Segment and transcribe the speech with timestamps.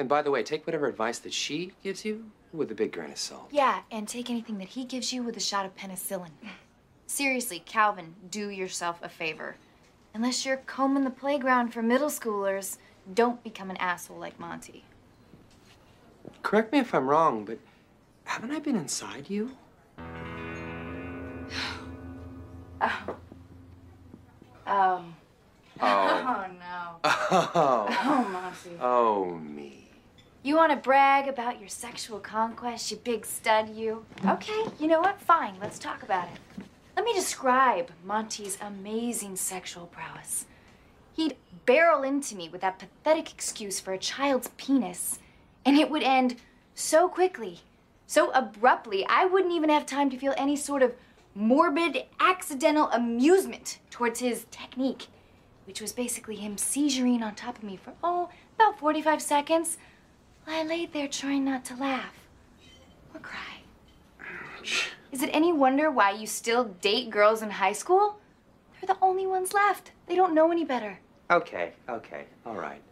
[0.00, 3.10] And by the way, take whatever advice that she gives you with a big grain
[3.10, 3.48] of salt.
[3.50, 6.30] Yeah, and take anything that he gives you with a shot of penicillin.
[7.06, 9.56] Seriously, Calvin, do yourself a favor.
[10.14, 12.78] Unless you're combing the playground for middle schoolers,
[13.12, 14.84] don't become an asshole like Monty.
[16.42, 17.58] Correct me if I'm wrong, but
[18.24, 19.50] haven't I been inside you?
[22.82, 23.16] Oh.
[24.66, 25.14] Um.
[25.78, 26.16] Oh.
[26.30, 26.96] Oh, no.
[27.54, 27.86] Oh.
[27.90, 28.70] Oh, Monty.
[28.80, 29.79] Oh, me.
[30.42, 34.06] You want to brag about your sexual conquest, you big stud, you?
[34.26, 35.20] Okay, you know what?
[35.20, 36.64] Fine, let's talk about it.
[36.96, 40.46] Let me describe Monty's amazing sexual prowess.
[41.12, 45.18] He'd barrel into me with that pathetic excuse for a child's penis,
[45.66, 46.36] and it would end
[46.74, 47.60] so quickly,
[48.06, 50.94] so abruptly, I wouldn't even have time to feel any sort of
[51.34, 55.08] morbid, accidental amusement towards his technique,
[55.66, 59.76] which was basically him seizuring on top of me for, oh, about 45 seconds.
[60.50, 62.12] I laid there trying not to laugh
[63.14, 63.62] or cry.
[64.58, 64.90] Ouch.
[65.12, 68.18] Is it any wonder why you still date girls in high school?
[68.80, 69.92] They're the only ones left.
[70.06, 70.98] They don't know any better.
[71.30, 72.82] Okay, okay, all right.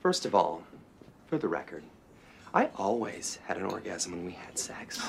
[0.00, 0.64] First of all,
[1.28, 1.84] for the record,
[2.52, 5.00] I always had an orgasm when we had sex.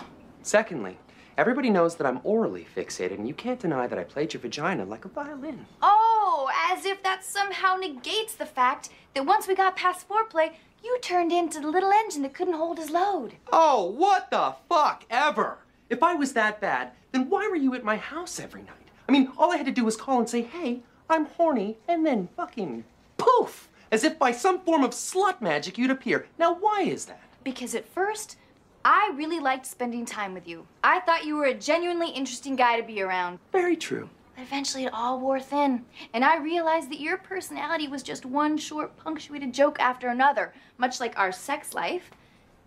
[0.43, 0.99] Secondly,
[1.39, 4.85] everybody knows that I'm orally fixated, and you can't deny that I played your vagina
[4.85, 5.65] like a violin.
[5.81, 10.51] Oh, as if that somehow negates the fact that once we got past foreplay,
[10.85, 13.33] you turned into the little engine that couldn't hold his load.
[13.51, 15.57] Oh, what the fuck ever!
[15.89, 18.91] If I was that bad, then why were you at my house every night?
[19.09, 22.05] I mean, all I had to do was call and say, hey, I'm horny, and
[22.05, 22.83] then fucking
[23.17, 23.67] poof!
[23.91, 26.27] As if by some form of slut magic you'd appear.
[26.37, 27.21] Now, why is that?
[27.43, 28.37] Because at first,
[28.83, 30.67] I really liked spending time with you.
[30.83, 33.39] I thought you were a genuinely interesting guy to be around.
[33.51, 34.09] Very true.
[34.35, 38.57] But eventually it all wore thin, and I realized that your personality was just one
[38.57, 42.11] short, punctuated joke after another, much like our sex life.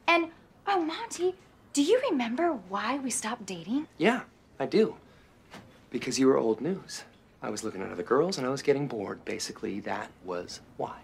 [0.06, 0.30] And,
[0.66, 1.34] oh, Monty,
[1.74, 3.86] do you remember why we stopped dating?
[3.98, 4.22] Yeah,
[4.58, 4.96] I do.
[5.90, 7.04] Because you were old news.
[7.42, 9.24] I was looking at other girls and I was getting bored.
[9.24, 10.96] Basically, that was why.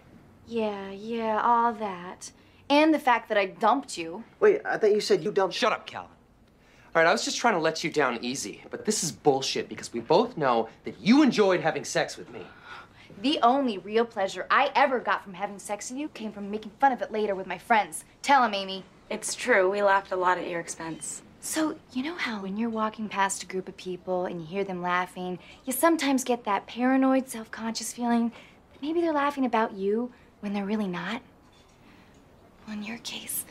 [0.47, 2.31] Yeah, yeah, all that.
[2.69, 4.23] And the fact that I dumped you.
[4.39, 5.55] Wait, I thought you said you dumped.
[5.55, 6.14] Shut up, Calvin.
[6.95, 9.67] All right, I was just trying to let you down easy, but this is bullshit
[9.67, 12.39] because we both know that you enjoyed having sex with me.
[13.21, 16.71] The only real pleasure I ever got from having sex with you came from making
[16.79, 18.05] fun of it later with my friends.
[18.21, 18.85] Tell them, Amy.
[19.09, 19.69] It's true.
[19.69, 21.21] We laughed a lot at your expense.
[21.41, 24.63] So, you know how when you're walking past a group of people and you hear
[24.63, 28.31] them laughing, you sometimes get that paranoid, self conscious feeling
[28.71, 31.21] that maybe they're laughing about you when they're really not?
[32.65, 33.43] Well, in your case,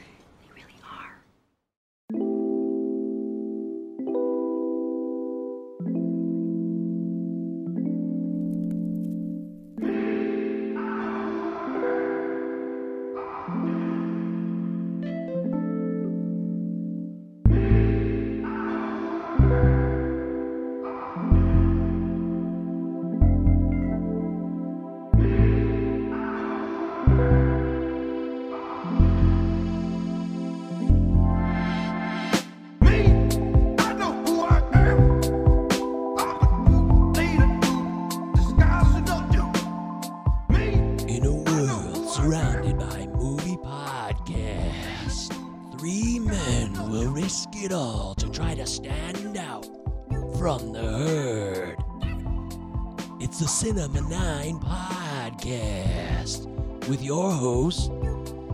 [53.84, 56.46] Cinema 9 podcast
[56.88, 57.90] with your hosts,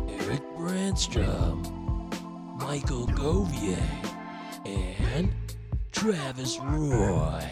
[0.08, 1.62] Eric Brandstrom,
[2.58, 3.78] Michael Govier,
[4.66, 5.32] and
[5.92, 7.44] Travis Roy.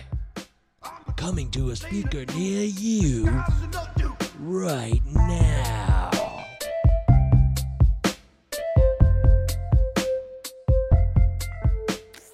[1.15, 3.27] Coming to a speaker near you
[4.41, 6.11] right now.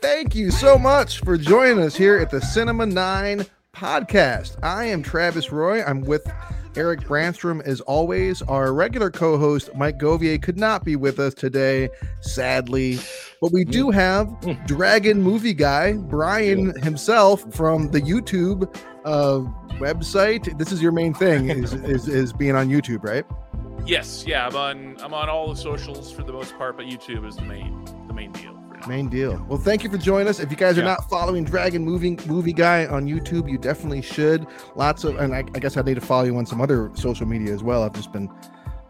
[0.00, 3.44] Thank you so much for joining us here at the Cinema 9
[3.75, 4.57] podcast.
[4.62, 5.83] I am Travis Roy.
[5.85, 6.27] I'm with
[6.77, 8.43] Eric Branstrom as always.
[8.43, 11.89] Our regular co host, Mike Govier, could not be with us today,
[12.21, 12.98] sadly.
[13.41, 14.28] But we do have
[14.66, 19.41] Dragon Movie Guy, Brian himself from the YouTube uh,
[19.78, 20.57] website.
[20.59, 23.25] This is your main thing, is, is, is being on YouTube, right?
[23.87, 27.28] Yes, yeah, I'm on I'm on all the socials for the most part, but YouTube
[27.28, 28.53] is the main the main deal.
[28.86, 29.45] Main deal.
[29.48, 30.41] Well, thank you for joining us.
[30.41, 30.89] If you guys are Yeah.
[30.89, 34.47] not following Dragon Movie Movie Guy on YouTube, you definitely should.
[34.77, 37.27] Lots of, and I, I guess I need to follow you on some other social
[37.27, 37.83] media as well.
[37.83, 38.28] I've just been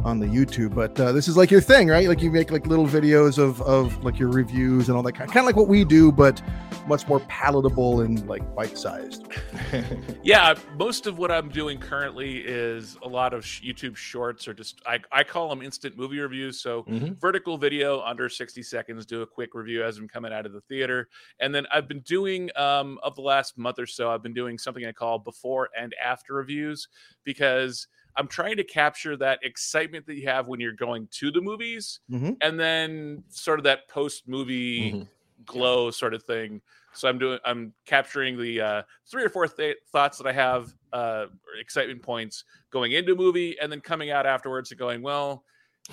[0.05, 0.75] on the YouTube.
[0.75, 2.07] But uh, this is like your thing, right?
[2.09, 5.29] Like you make like little videos of of like your reviews and all that kind,
[5.31, 6.43] kind of like what we do, but
[6.87, 9.27] much more palatable and like bite sized.
[10.23, 14.55] Yeah, most of what I'm doing currently is a lot of sh- YouTube shorts or
[14.55, 16.61] just I, I call them instant movie reviews.
[16.61, 17.21] So Mhm.
[17.21, 20.63] vertical video under 60 seconds, do a quick review as I'm coming out of the
[20.63, 21.09] theater.
[21.41, 24.57] And then I've been doing um of the last month or so, I've been doing
[24.59, 26.89] something I call before and after reviews
[27.25, 31.41] because I'm trying to capture that excitement that you have when you're going to the
[31.41, 32.37] movies Mhm.
[32.41, 35.09] and then sort of that post movie Mhm.
[35.45, 36.63] glow sort of thing.
[36.93, 40.73] So I'm doing I'm capturing the uh, three or four th- thoughts that I have
[40.93, 41.27] uh,
[41.59, 45.45] excitement points going into a movie and then coming out afterwards and going, well,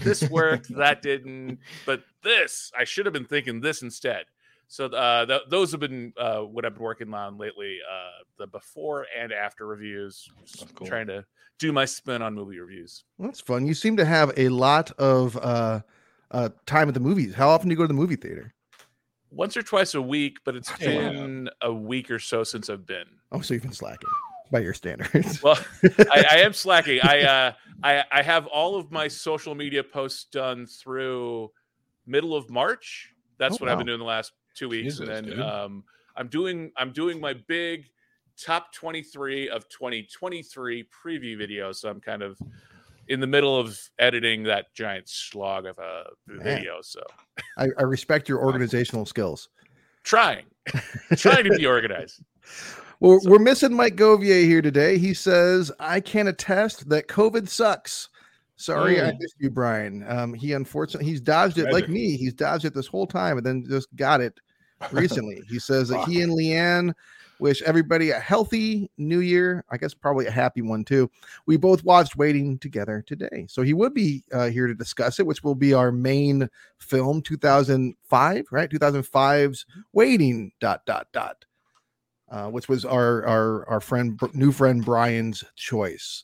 [0.04, 4.26] this worked, that didn't, but this I should have been thinking this instead.
[4.72, 7.80] So uh, th- those have been uh, what I've been working on lately.
[7.86, 10.88] Uh, the before and after reviews, That's cool.
[10.88, 11.26] trying to
[11.60, 13.04] do my spin on movie reviews.
[13.20, 13.68] That's fun.
[13.68, 15.82] You seem to have a lot of uh,
[16.32, 17.34] uh, time at the movies.
[17.36, 18.54] How often do you go to the movie theater?
[19.30, 20.78] Once or twice a week, but it's wow.
[20.78, 23.08] been a week or so since I've been.
[23.34, 24.10] Oh, so you've been slacking
[24.54, 25.44] by your standards.
[25.44, 25.60] Well,
[26.10, 27.02] I, I am slacking.
[27.04, 27.54] I uh,
[27.84, 31.52] I I have all of my social media posts done through
[32.08, 33.10] middle of March.
[33.38, 35.84] That's Oh, what I've been doing the last two weeks, Jesus, and then um,
[36.16, 37.86] I'm doing I'm doing my big
[38.38, 41.72] top 23 of 2023 preview video.
[41.72, 42.40] So I'm kind of
[43.08, 46.44] in the middle of editing that giant slog of a Man.
[46.44, 46.82] video.
[46.82, 47.02] So
[47.58, 49.50] I, I respect your organizational skills.
[50.04, 50.46] trying,
[51.16, 52.22] trying to be organized.
[53.00, 54.98] Well, we're missing Mike Govier here today.
[55.00, 58.10] He says, I can attest that COVID sucks.
[58.62, 59.20] Sorry, I Mm.
[59.20, 60.06] missed you, Brian.
[60.08, 62.18] Um, he unfortunately he's dodged it like me.
[62.18, 64.40] He's dodged it this whole time and then just got it
[64.92, 65.42] recently.
[65.50, 66.94] he says that he and Leanne
[67.40, 69.66] wish everybody a healthy new year.
[69.70, 71.10] I guess probably a happy one too.
[71.48, 73.48] We both watched Waiting together today.
[73.50, 76.48] So he would be uh, here to discuss it, which will be our main
[76.78, 78.70] film 2005, right?
[78.70, 81.46] 2005's Waiting dot dot dot
[82.32, 86.24] uh, which was our our our friend new friend Brian's choice.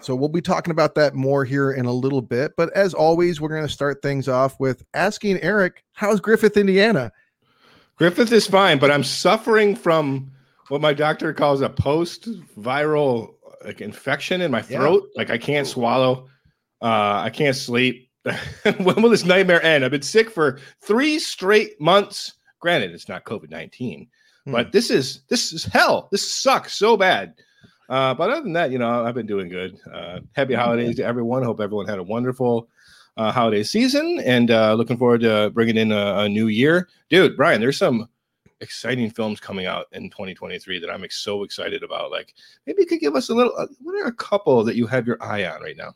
[0.00, 2.52] So we'll be talking about that more here in a little bit.
[2.56, 7.12] But as always, we're going to start things off with asking Eric, "How's Griffith, Indiana?"
[7.96, 10.30] Griffith is fine, but I'm suffering from
[10.68, 13.34] what my doctor calls a post-viral
[13.64, 14.78] like infection in my Yeah.
[14.78, 15.08] throat.
[15.16, 16.28] Like I can't swallow,
[16.80, 18.08] uh, I can't sleep.
[18.78, 19.84] when will this nightmare end?
[19.84, 22.34] I've been sick for three straight months.
[22.60, 24.08] Granted, it's not COVID nineteen,
[24.44, 24.52] Hmm.
[24.52, 26.08] but this is this is hell.
[26.12, 27.34] This sucks so bad.
[27.88, 29.80] Uh, but other than that, you know, I've been doing good.
[29.90, 31.42] Uh, happy holidays to everyone.
[31.42, 32.68] Hope everyone had a wonderful
[33.16, 37.36] uh, holiday season, and uh, looking forward to bringing in a, a new year, dude.
[37.36, 38.08] Brian, there's some
[38.60, 42.10] exciting films coming out in 2023 that I'm ex- so excited about.
[42.10, 42.34] Like,
[42.66, 43.52] maybe you could give us a little.
[43.56, 45.94] Uh, what are a couple that you have your eye on right now?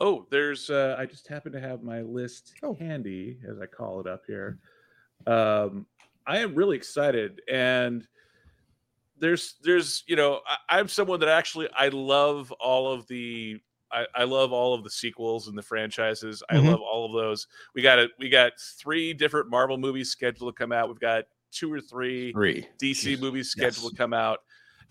[0.00, 0.68] Oh, there's.
[0.68, 2.74] Uh, I just happen to have my list Oh.
[2.74, 4.58] handy, as I call it up here.
[5.26, 5.86] Um,
[6.26, 8.06] I am really excited, and
[9.22, 13.58] there's, there's, you know, I, I'm someone that actually I love all of the.
[13.94, 16.42] I, I love all of the sequels and the franchises.
[16.50, 16.64] I Mhm.
[16.70, 17.46] love all of those.
[17.74, 18.10] We got it.
[18.18, 20.88] We got three different Marvel movies scheduled to come out.
[20.88, 23.20] We've got two or three Three DC Jesus.
[23.20, 23.74] movies Yes.
[23.74, 24.38] scheduled to come out.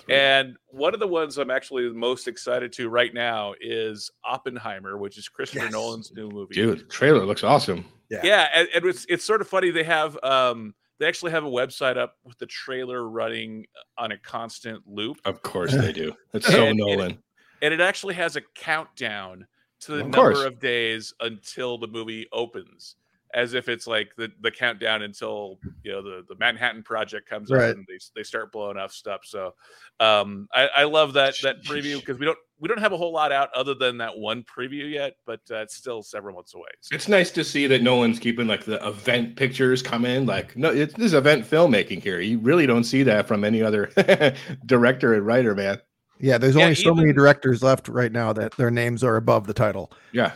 [0.05, 0.13] Three.
[0.15, 4.97] And one of the ones I'm actually the most excited to right now is Oppenheimer,
[4.99, 5.71] which is Christopher Yes.
[5.73, 6.53] Nolan's new movie.
[6.53, 7.83] dude, trailer looks awesome.
[8.09, 9.71] Yeah, and, and it's it's sort of funny.
[9.71, 14.11] They have um they actually have a website up with the trailer running uh, on
[14.11, 16.13] a constant loop, Of course they do.
[16.33, 17.23] It's so And- and- Nolan.
[17.63, 19.47] and it actually has a countdown
[19.81, 20.45] to the Of number course.
[20.45, 22.95] of days until the movie opens.
[23.33, 27.51] As if it's like the, the countdown until you know the, the Manhattan Project comes
[27.51, 27.69] Right.
[27.69, 29.21] out and they, they start blowing off stuff.
[29.23, 29.53] So
[29.99, 33.11] um, I, I love that that preview because we don't we don't have a whole
[33.13, 36.69] lot out other than that one preview yet, but uh, it's still several months away.
[36.81, 40.25] So It's nice to see that Nolan's keeping like the event pictures come in.
[40.27, 42.19] Like, no, it's this event filmmaking here.
[42.19, 43.89] You really don't see that from any other
[44.67, 45.81] director and writer, man.
[46.19, 49.47] Yeah, there's Yeah, only so many directors left right now that their names are above
[49.47, 49.91] the title.
[50.11, 50.33] Yeah.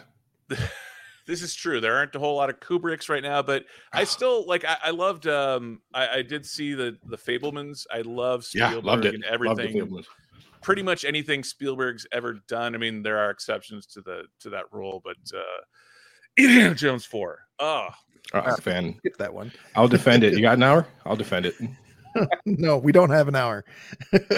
[1.27, 1.81] this is true.
[1.81, 4.63] There aren't a whole lot of Kubricks right now, but I still like.
[4.65, 5.27] I, I loved.
[5.27, 7.85] Um, I, I did see the the Fabelmans.
[7.91, 9.15] I love Yeah, Spielberg loved it.
[9.15, 9.73] and everything.
[9.75, 10.05] Fabelmans.
[10.61, 12.75] pretty much anything Spielberg's ever done.
[12.75, 15.61] I mean, there are exceptions to the to that rule, but uh,
[16.37, 17.39] Indiana Jones four.
[17.59, 17.87] Oh,
[18.33, 18.95] I'm a fan.
[18.99, 19.51] Skip that one.
[19.75, 20.33] I'll defend it.
[20.33, 20.87] You got an hour?
[21.05, 21.55] I'll defend it.
[22.45, 23.65] No, we don't have an hour.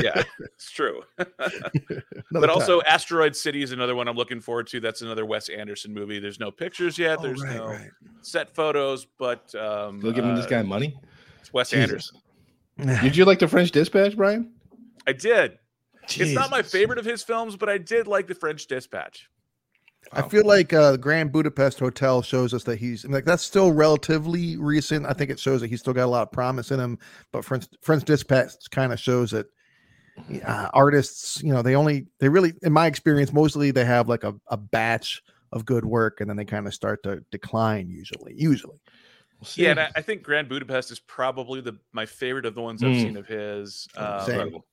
[0.01, 1.01] yeah, it's true.
[1.17, 2.93] Another but also, time.
[2.93, 4.79] Asteroid City is another one I'm looking forward to.
[4.79, 6.19] That's another Wes Anderson movie.
[6.19, 7.19] There's no pictures yet.
[7.19, 7.89] Oh, There's right, no right.
[8.21, 10.97] set photos, but um, Still giving this uh, guy money?
[11.39, 12.11] it's Wes Jesus.
[12.77, 13.01] Anderson.
[13.03, 14.51] Did you like the French Dispatch, Brian?
[15.05, 15.57] I did.
[16.03, 19.29] It's not my favorite of his films, but I did like the French Dispatch.
[20.11, 23.43] I feel like uh, Grand Budapest Hotel shows us that he's I mean, like that's
[23.43, 25.05] still relatively recent.
[25.05, 26.99] I think it shows that he's still got a lot of promise in him.
[27.31, 29.47] But French French Dispatch kind of shows that
[30.45, 34.23] uh, artists, you know, they only they really, in my experience, mostly they have like
[34.23, 35.21] a, a batch
[35.51, 37.89] of good work and then they kind of start to decline.
[37.89, 38.79] Usually, usually.
[39.39, 39.63] We'll see.
[39.63, 42.83] Yeah, and I, I think Grand Budapest is probably the my favorite of the ones
[42.83, 43.01] I've Mm.
[43.01, 43.87] seen of his.
[43.95, 44.29] Um, Same.
[44.35, 44.65] Incredible.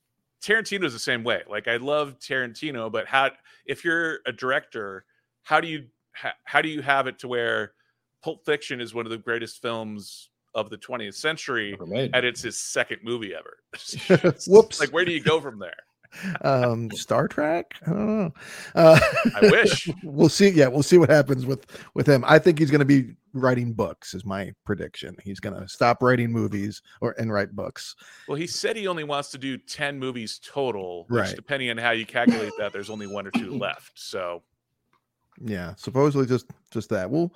[0.42, 1.42] Tarantino's the same way.
[1.48, 3.30] Like I love Tarantino, but how
[3.64, 5.06] if you're a director,
[5.44, 7.72] how do you ha, how do you have it to where
[8.22, 12.58] Pulp Fiction is one of the greatest films of the 20th century and it's his
[12.58, 13.58] second movie ever?
[14.46, 14.80] Whoops.
[14.80, 15.74] Like where do you go from there?
[16.42, 17.74] Um, Star Trek.
[17.84, 18.30] I don't know.
[18.76, 19.00] Uh,
[19.34, 19.90] I wish.
[20.04, 20.48] we'll see.
[20.48, 22.24] Yeah, we'll see what happens with with him.
[22.24, 24.14] I think he's going to be writing books.
[24.14, 25.16] Is my prediction.
[25.24, 27.96] He's going to stop writing movies or and write books.
[28.28, 31.34] Well, he said he only wants to do 10 movies total, which Right.
[31.34, 33.98] depending on how you calculate that, there's only one or two left.
[33.98, 34.44] So
[35.40, 37.10] Yeah, supposedly just just that.
[37.10, 37.34] We'll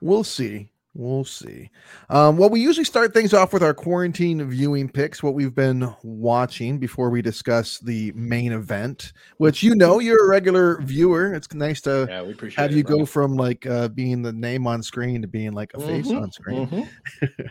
[0.00, 0.70] we'll see.
[0.98, 1.68] We'll see.
[2.08, 5.94] Um, well, we usually start things off with our quarantine viewing picks, what we've been
[6.02, 11.34] watching before we discuss the main event, which you know you're a regular viewer.
[11.34, 12.16] It's nice to Yeah,
[12.56, 13.00] have it, you brother.
[13.00, 16.22] go from like uh, being the name on screen to being like a face Mhm,
[16.22, 16.66] on screen.
[16.66, 16.88] mhm.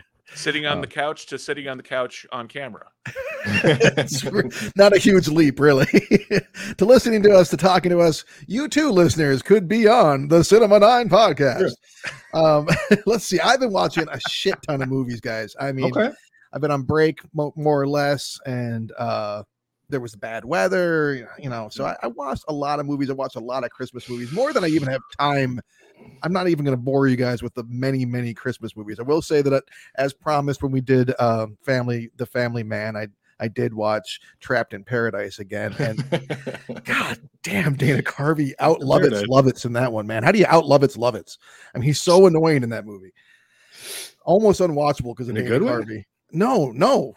[0.34, 2.86] sitting on Uh, the couch to sitting on the couch on camera.
[3.48, 5.86] It's not a huge leap, really.
[6.78, 10.42] to listening to us, to talking to us, you too, listeners, could be on the
[10.42, 11.72] Cinema Nine podcast.
[12.34, 12.66] Um,
[13.06, 13.38] let's see.
[13.38, 15.54] I've been watching a shit ton of movies, guys.
[15.60, 16.10] I mean, okay.
[16.52, 19.44] I've been on break mo- more or less, and uh,
[19.88, 21.68] there was bad weather, you know.
[21.70, 23.10] So I, I watched a lot of movies.
[23.10, 25.60] I watched a lot of Christmas movies, more than I even have time.
[26.22, 28.98] I'm not even going to bore you guys with the many, many Christmas movies.
[28.98, 29.64] I will say that,
[29.96, 34.72] as promised, when we did uh, Family, The Family Man, I I did watch Trapped
[34.72, 36.02] in Paradise again, and
[36.84, 39.24] God damn, Dana Carvey out Lovitz.
[39.26, 40.22] Lovitz in that one, man.
[40.22, 41.38] How do you out Lovitz Lovitz?
[41.74, 43.12] I mean, he's so annoying in that movie,
[44.24, 46.06] almost unwatchable because of In a Dana good way?
[46.32, 47.14] No, no,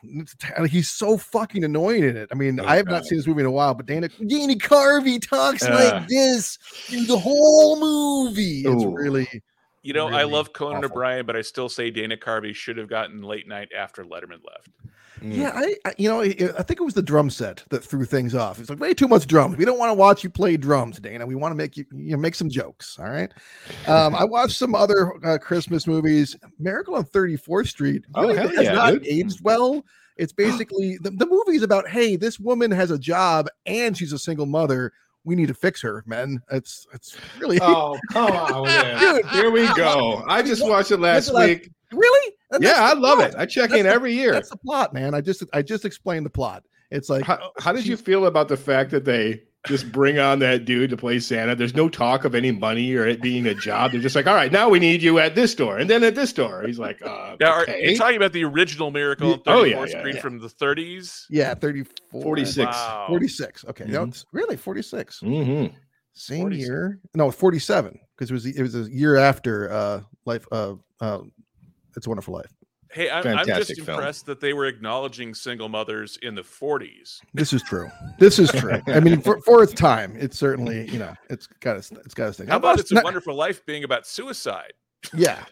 [0.70, 2.30] he's so fucking annoying in it.
[2.32, 4.54] I mean, Oh, I have not seen this movie in a while, but Dana Dana
[4.56, 5.74] Carvey talks Uh.
[5.74, 8.62] like this through the whole movie.
[8.66, 8.94] It's Ooh.
[8.96, 9.28] really
[9.82, 10.92] You know, I love Conan awful.
[10.92, 14.70] O'Brien, but I still say Dana Carvey should have gotten late night after Letterman left.
[15.22, 15.36] Mm.
[15.36, 18.06] Yeah, I, I you know I, I think it was the drum set that threw
[18.06, 18.60] things off.
[18.60, 19.58] It's like way too much drums.
[19.58, 21.26] We don't want to watch you play drums, Dana.
[21.26, 22.98] We want to make you you know, make some jokes.
[23.00, 23.32] All right.
[23.88, 26.38] Um, I watched some other uh, Christmas movies.
[26.58, 29.08] Miracle on 34th Street Oh, really hell has yeah, not dude.
[29.08, 29.84] aged well.
[30.18, 34.14] It's basically the, the movie is about hey, this woman has a job and she's
[34.14, 34.92] a single mother.
[35.30, 36.42] We need to fix her, man.
[36.52, 39.00] It's it's really Oh, come on.
[39.00, 40.24] Dude, Here we go.
[40.28, 41.70] I just watched it last week.
[41.92, 42.34] really.
[42.52, 43.30] And Yeah, I love plot.
[43.30, 43.36] it.
[43.38, 44.32] I check That's in the- every year.
[44.32, 45.14] That's the plot, man.
[45.14, 46.64] I just I just explained the plot.
[46.90, 50.40] It's like How, how did you feel about the fact that they just bring on
[50.40, 51.56] that dude to play Santa?
[51.56, 53.92] There's no talk of any money or it being a job.
[53.92, 56.16] They're just like, all right, now we need you at this store and then at
[56.16, 56.64] this store.
[56.66, 57.92] He's like, uh, Now, are okay.
[57.92, 60.22] you talking about the original Miracle on 34th Oh, yeah, yeah, Street yeah.
[60.22, 61.26] from the 30s?
[61.30, 62.66] yeah, 34 46.
[62.72, 63.06] Wow.
[63.10, 63.66] 46.
[63.70, 63.86] Okay.
[63.86, 64.08] No, Mhm.
[64.10, 65.20] it's really 46.
[65.22, 65.74] Mhm.
[66.14, 66.68] Same 46.
[66.68, 67.00] year.
[67.16, 71.20] No, 47 because it was it was a year after uh life uh uh
[71.96, 72.52] It's a Wonderful Life.
[72.92, 73.90] Hey, I'm, I'm just film.
[73.90, 77.20] impressed that they were acknowledging single mothers in the 40s.
[77.34, 77.88] This is true.
[78.18, 78.82] This is true.
[78.88, 82.30] I mean, for, for its time, it's certainly you know it's got its it's got
[82.30, 82.48] its thing.
[82.48, 84.74] How I about watched It's a not- Wonderful Life being about suicide?
[85.14, 85.44] Yeah.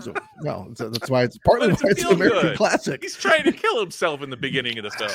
[0.00, 2.56] So, well, so that's why it's partly it's why it's an American good.
[2.56, 3.02] classic.
[3.02, 5.10] He's trying to kill himself in the beginning of the film.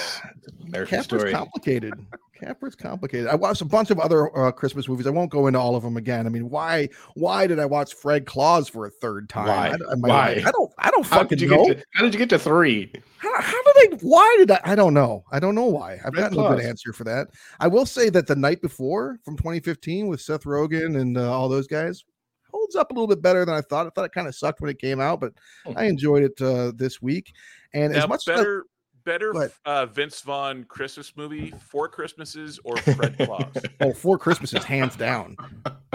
[0.67, 1.31] American Capra's story.
[1.31, 1.93] complicated.
[2.39, 3.27] Capra's complicated.
[3.27, 5.07] I watched a bunch of other uh, Christmas movies.
[5.07, 6.25] I won't go into all of them again.
[6.25, 6.89] I mean, why?
[7.15, 9.47] Why did I watch Fred Claus for a third time?
[9.47, 9.69] Why?
[9.69, 10.43] I, don't- Why?
[10.45, 10.71] I don't.
[10.77, 11.65] I don't How fucking know.
[11.73, 12.91] to, how did you get to three?
[13.17, 13.97] How, how did I?
[14.01, 14.59] Why did I?
[14.63, 15.23] I don't know.
[15.31, 15.93] I don't know why.
[16.05, 17.29] I've Red gotten a good answer for that.
[17.59, 21.49] I will say that the night before from 2015 with Seth Rogen and uh, all
[21.49, 22.03] those guys
[22.51, 23.87] holds up a little bit better than I thought.
[23.87, 25.33] I thought it kind of sucked when it came out, but
[25.65, 25.73] Hmm.
[25.77, 27.33] I enjoyed it uh, this week.
[27.73, 28.59] And Now, as much as I-
[29.07, 29.51] better, ahead.
[29.65, 33.55] uh, Vince Vaughn Christmas movie, Four Christmases, or Fred Claus?
[33.81, 35.35] oh, Four Christmases, hands down,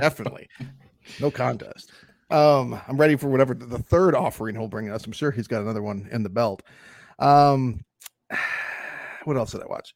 [0.00, 0.48] definitely,
[1.20, 1.92] no contest.
[2.30, 5.04] Um, I'm ready for whatever the the third offering he'll bring us.
[5.04, 6.62] I'm sure he's got another one in the belt.
[7.18, 7.84] Um,
[9.24, 9.94] what else did I watch?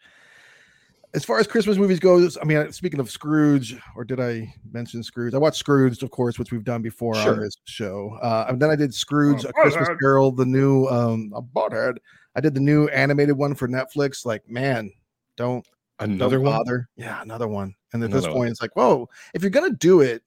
[1.17, 5.03] As far as Christmas movies goes, I mean, speaking of Scrooge, or did I mention
[5.03, 5.33] Scrooge?
[5.33, 8.19] I watched Scrooge, of course, which we've done before on this show.
[8.21, 9.89] Uh, and then I did Scrooge, Oh, A Christmas.
[9.99, 11.97] Carol, the new um, a butthead.
[12.35, 14.27] I did the new animated one for Netflix.
[14.27, 14.93] Like, man,
[15.37, 15.67] don't
[16.01, 16.87] Another don't one?
[16.97, 17.75] Yeah, another one.
[17.95, 18.33] And at this one.
[18.35, 20.23] point, it's like, whoa, if you're gonna do it,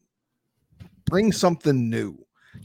[1.06, 2.18] bring something new.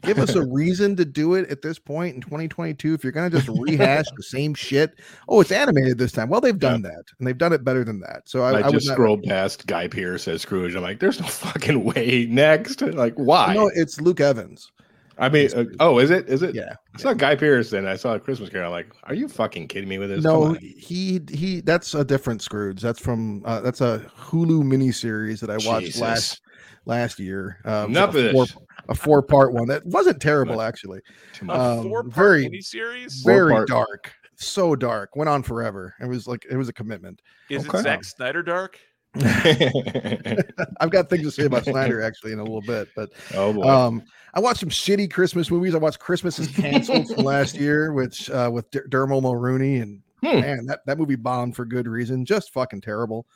[0.04, 2.94] Give us a reason to do it at this point in 2022.
[2.94, 6.28] If you're gonna just rehash the same shit, oh, it's animated this time.
[6.28, 8.22] Well, they've done that, and they've done it better than that.
[8.26, 10.74] So I, I, I just not- scrolled past Guy Pearce as Scrooge.
[10.74, 12.26] I'm like, there's no fucking way.
[12.28, 13.54] Next, like, why?
[13.54, 14.70] No, it's Luke Evans.
[15.16, 16.28] I mean, uh, oh, is it?
[16.28, 16.54] Is it?
[16.54, 16.74] Yeah.
[16.94, 18.66] I saw Guy Pearce and I saw a Christmas Carol.
[18.66, 20.24] I'm like, are you fucking kidding me with this?
[20.24, 21.60] No, he he.
[21.60, 22.80] That's a different Scrooge.
[22.80, 26.00] That's from uh, that's a Hulu miniseries that I watched Jesus.
[26.00, 26.40] last
[26.84, 27.60] last year.
[27.64, 28.56] Um, Enough of four, this.
[28.88, 31.00] A four part one that wasn't terrible actually.
[31.48, 31.50] A.
[31.50, 33.24] Um, four-part very- miniseries.
[33.24, 33.68] Very Four-part.
[33.68, 35.16] dark, so dark.
[35.16, 35.94] Went on forever.
[36.00, 37.20] It was like it was a commitment.
[37.50, 37.78] Is okay.
[37.78, 38.78] it Zack Snyder dark?
[39.16, 43.62] I've got things to say about Snyder actually in a little bit, but oh boy.
[43.68, 44.02] um,
[44.34, 45.74] I watched some shitty Christmas movies.
[45.74, 50.00] I watched Christmas is canceled from last year, which uh, with D- Dermot Mulroney, and
[50.22, 50.40] Hmm.
[50.40, 52.24] man, that, that movie bombed for good reason.
[52.24, 53.26] Just fucking terrible.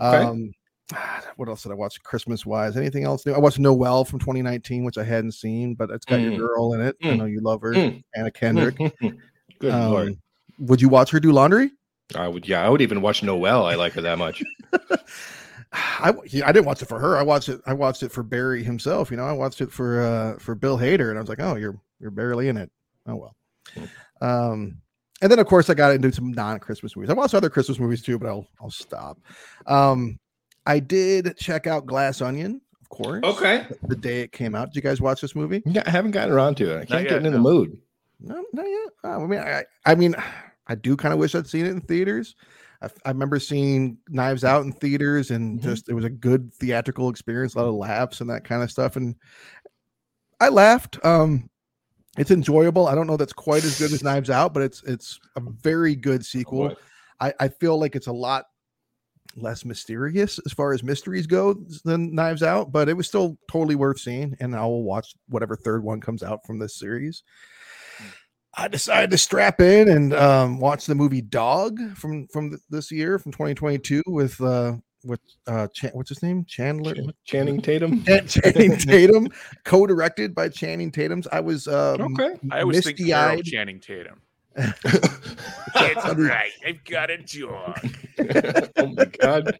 [0.00, 0.18] Okay.
[0.24, 0.52] Um,
[1.36, 2.76] what else did I watch Christmas wise?
[2.76, 3.32] Anything else new?
[3.32, 6.22] I watched Noel from 2019, which I hadn't seen, but it's got Mm.
[6.24, 6.96] your girl in it.
[7.02, 7.16] I Mm.
[7.18, 8.02] know you love her, Mm.
[8.14, 8.76] Anna Kendrick.
[9.58, 10.08] Good lord.
[10.08, 10.22] Um,
[10.58, 11.70] would you watch her do laundry?
[12.14, 12.48] I would.
[12.48, 13.64] Yeah, I would even watch Noel.
[13.66, 14.42] I like her that much.
[15.72, 16.08] I
[16.44, 17.16] I didn't watch it for her.
[17.16, 17.60] I watched it.
[17.66, 19.10] I watched it for Barry himself.
[19.10, 21.54] You know, I watched it for uh for Bill Hader, and I was like, oh,
[21.54, 22.70] you're you're barely in it.
[23.06, 23.36] Oh well.
[24.20, 24.78] Um,
[25.22, 27.10] and then of course I got into some non-Christmas movies.
[27.10, 29.18] I watched other Christmas movies too, but I'll I'll stop.
[29.66, 30.18] Um,
[30.66, 33.22] I did check out Glass Onion, of course.
[33.24, 33.66] Okay.
[33.82, 34.68] The day it came out.
[34.68, 35.62] Did you guys watch this movie?
[35.66, 36.82] Yeah, I haven't gotten around to it.
[36.82, 37.76] I can't yet, get in the mood.
[38.20, 38.88] No, not yet.
[39.04, 40.14] Oh, I mean, I, I mean,
[40.66, 42.34] I do kind of wish I'd seen it in theaters.
[42.82, 45.62] I remember seeing Knives Out in theaters, and Mhm.
[45.62, 48.70] just it was a good theatrical experience, a lot of laughs and that kind of
[48.70, 48.96] stuff.
[48.96, 49.16] And
[50.40, 50.98] I laughed.
[51.04, 51.50] Um,
[52.16, 52.86] it's enjoyable.
[52.88, 55.94] I don't know that's quite as good as Knives Out, but it's it's a very
[55.94, 56.68] good sequel.
[56.70, 56.74] boy.
[57.20, 58.46] I, I feel like it's a lot
[59.36, 63.74] less mysterious as far as mysteries go than Knives Out, but it was still totally
[63.76, 64.36] worth seeing.
[64.40, 67.22] And I will watch whatever third one comes out from this series.
[68.54, 73.18] I decided to strap in and um, watch the movie Dog from from this year
[73.18, 74.72] from 2022 with uh
[75.04, 78.04] with uh Chan- what's his name Chandler Ch- Channing Tatum.
[78.04, 79.28] Chan- Channing Tatum,
[79.64, 81.28] co-directed by Channing Tatum's.
[81.30, 82.34] I was um, Okay.
[82.50, 83.44] I always think misty-eyed.
[83.44, 84.20] Channing Tatum.
[85.74, 86.50] That's That's right.
[86.66, 87.74] I've got a jaw.
[88.78, 89.58] oh my god.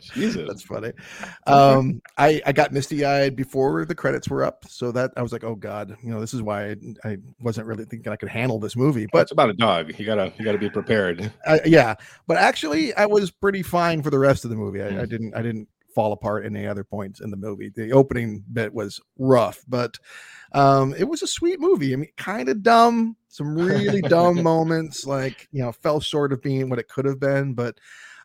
[0.00, 0.48] Jesus.
[0.48, 0.92] That's funny.
[1.46, 5.32] Um, I I got misty eyed before the credits were up, so that I was
[5.32, 8.28] like, oh god, you know, this is why I, I wasn't really thinking I could
[8.28, 9.06] handle this movie.
[9.06, 9.92] But But it's about a dog.
[9.98, 11.32] You gotta you gotta be prepared.
[11.46, 11.94] I, yeah,
[12.26, 14.82] but actually, I was pretty fine for the rest of the movie.
[14.82, 15.08] I, I Mm.
[15.08, 17.68] didn't I didn't fall apart in any other points in the movie.
[17.74, 19.98] The opening bit was rough, but
[20.54, 21.92] um, it was a sweet movie.
[21.92, 26.42] I mean, kind of dumb, some really dumb moments, like you know, fell short of
[26.42, 27.78] being what it could have been, but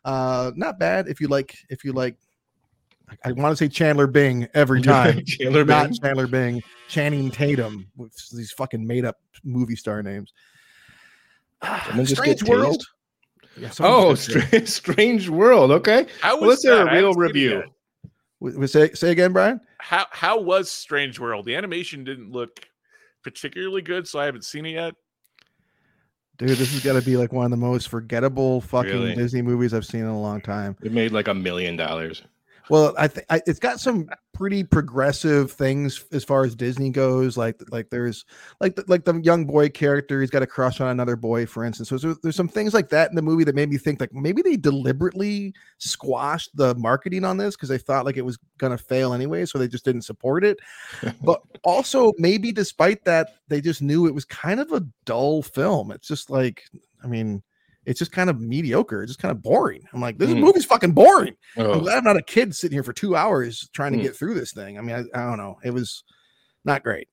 [0.04, 2.16] uh, not bad if you like if you like.
[3.24, 5.24] I want to say Chandler Bing every time.
[5.24, 5.98] Chandler Not Bing.
[5.98, 10.32] Chandler Bing, Channing Tatum with these fucking made up movie star names.
[11.86, 12.82] Someone just Strange get World.
[13.56, 15.70] Yeah, Oh, just strange, strange world.
[15.72, 16.06] Okay.
[16.20, 16.86] How Well, was let's hear that?
[16.86, 17.50] a I real haven't seen it review.
[17.50, 17.64] yet.
[18.40, 19.60] W- w- say say again, Brian.
[19.78, 21.44] How how was Strange World?
[21.44, 22.68] The animation didn't look
[23.22, 24.94] particularly good, so I haven't seen it yet.
[26.38, 29.14] Dude, this has got to be like one of the most forgettable fucking Really?
[29.14, 30.76] Disney movies I've seen in a long time.
[30.82, 32.22] It made like a million dollars.
[32.70, 37.36] Well, I think it's got some pretty progressive things as far as Disney goes.
[37.36, 38.24] Like, like there's
[38.60, 41.64] like the, like the young boy character, he's got a crush on another boy, for
[41.64, 41.88] instance.
[41.88, 44.12] So there's, there's some things like that in the movie that made me think like
[44.12, 48.78] maybe they deliberately squashed the marketing on this because they thought like it was gonna
[48.78, 50.58] fail anyway, so they just didn't support it.
[51.22, 55.90] but also maybe despite that, they just knew it was kind of a dull film.
[55.90, 56.64] It's just like,
[57.02, 57.42] I mean.
[57.88, 59.02] It's just kind of mediocre.
[59.02, 59.82] It's just kind of boring.
[59.94, 60.40] I'm like, this Mm.
[60.40, 61.34] movie's fucking boring.
[61.56, 64.04] I'm Oh, glad I'm not a kid sitting here for two hours trying to Hmm.
[64.04, 64.78] get through this thing.
[64.78, 65.58] I mean, I, I don't know.
[65.64, 66.04] It was
[66.66, 67.08] not great.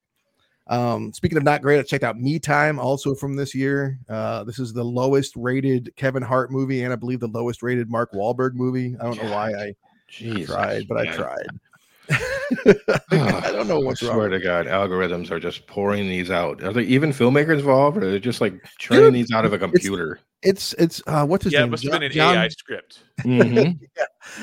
[0.68, 4.00] Um, speaking of not great, I checked out Me Time also from this year.
[4.10, 7.90] Uh, this is the lowest rated Kevin Hart movie, and I believe the lowest rated
[7.90, 8.96] Mark Wahlberg movie.
[9.00, 9.76] I don't know why I
[10.10, 11.48] Jesus, tried, but I tried.
[13.12, 14.16] I don't know what's I wrong.
[14.16, 16.64] swear to God, algorithms are just pouring these out.
[16.64, 19.58] Are there even filmmakers involved, or are they're just like churning these out of a
[19.58, 20.20] computer?
[20.46, 21.72] It's it's uh, what's his yeah, it name?
[21.72, 23.00] must have been an John- AI script.
[23.26, 23.80] Mhm.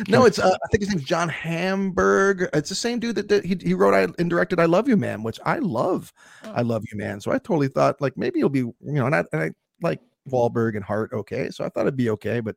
[0.09, 2.49] No, it's uh, I think his name's John Hamburg.
[2.53, 4.97] It's the same dude that did, he he wrote I and directed I Love You
[4.97, 6.13] Man, which I love.
[6.45, 7.21] I Love You Man.
[7.21, 10.01] So I totally thought like maybe it'll be you know, and I, and I like
[10.29, 11.13] Wahlberg and Hart.
[11.13, 12.57] Okay, so I thought it'd be okay, but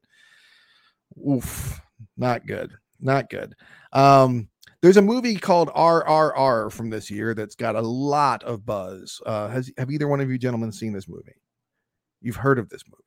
[1.27, 1.79] oof,
[2.17, 3.53] not good, not good.
[3.93, 4.49] Um,
[4.81, 9.21] there's a movie called RRR from this year that's got a lot of buzz.
[9.25, 11.35] Uh, has have either one of you gentlemen seen this movie?
[12.21, 13.01] You've heard of this movie?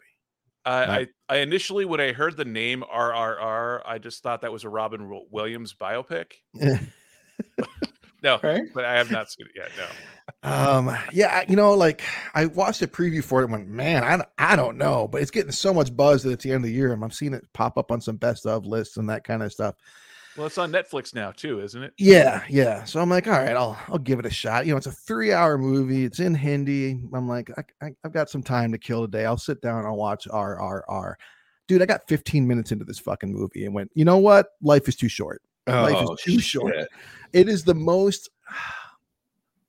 [0.68, 4.64] I, I, I initially, when I heard the name RRR, I just thought that was
[4.64, 6.32] a Robin Williams biopic.
[8.20, 8.62] No, Right?
[8.74, 9.70] but I have not seen it yet.
[10.42, 10.50] No.
[10.50, 12.02] Um, yeah, you know, like
[12.34, 15.30] I watched a preview for it and went, man, I, I don't know, but it's
[15.30, 17.46] getting so much buzz that it's the end of the year and I'm seeing it
[17.52, 19.76] pop up on some best of lists and that kind of stuff.
[20.38, 21.92] Well, it's on Netflix now too, isn't it?
[21.98, 22.84] Yeah, yeah.
[22.84, 24.66] So I'm like, all right, I'll I'll give it a shot.
[24.66, 26.04] You know, it's a three hour movie.
[26.04, 26.96] It's in Hindi.
[27.12, 29.26] I'm like, I, I, I've got some time to kill today.
[29.26, 29.84] I'll sit down.
[29.84, 31.14] I'll watch RRR.
[31.66, 34.46] Dude, I got 15 minutes into this fucking movie and went, you know what?
[34.62, 35.42] Life is too short.
[35.66, 36.74] Life is Oh, too short.
[37.32, 38.30] It is the most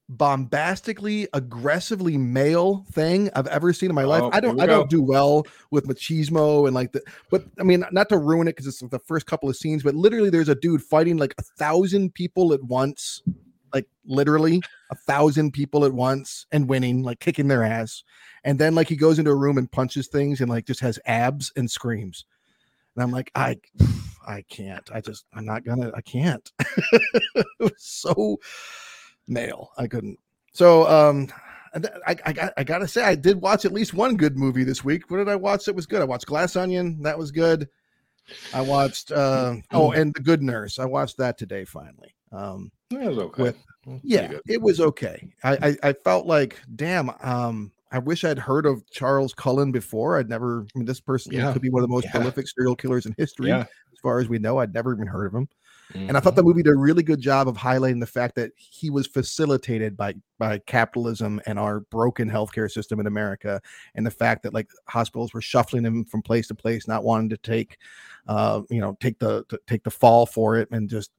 [0.09, 4.23] bombastically aggressively male thing I've ever seen in my life.
[4.23, 7.85] Oh, I don't I don't do well with machismo and like the but I mean
[7.91, 10.55] not to ruin it because it's the first couple of scenes, but literally there's a
[10.55, 13.21] dude fighting like a thousand people at once,
[13.71, 18.03] like literally a thousand people at once and winning, like kicking their ass.
[18.43, 20.97] And then like he goes into a room and punches things and like just has
[21.05, 22.25] abs and screams.
[22.95, 23.57] And I'm like, I
[24.27, 24.89] I can't.
[24.91, 26.51] I just I'm not gonna I can't.
[26.59, 28.39] it was so
[29.29, 29.71] male.
[29.77, 30.17] I couldn't.
[30.53, 31.27] So um
[32.07, 34.83] I, I, got, I gotta say I did watch at least one good movie this
[34.83, 35.11] week.
[35.11, 36.01] What did I watch that was good?
[36.01, 37.69] I watched Glass Onion, that was good.
[38.53, 40.79] I watched uh oh and The Good Nurse.
[40.79, 42.15] I watched that today finally.
[42.31, 43.43] Um That was okay.
[43.43, 43.57] With-
[44.03, 45.31] yeah, it was okay.
[45.43, 50.17] I, I I felt like damn, um I wish I'd heard of Charles Cullen before.
[50.19, 51.53] I'd never I mean this person Yeah.
[51.53, 52.11] could be one of the most Yeah.
[52.11, 53.61] prolific serial killers in history Yeah.
[53.61, 54.57] as far as we know.
[54.59, 55.47] I'd never even heard of him.
[55.95, 58.51] And I thought the movie did a really good job of highlighting the fact that
[58.55, 63.59] he was facilitated by by capitalism and our broken healthcare system in America,
[63.95, 67.29] and the fact that like hospitals were shuffling him from place to place, not wanting
[67.29, 67.77] to take,
[68.27, 71.11] uh, you know, take the to take the fall for it, and just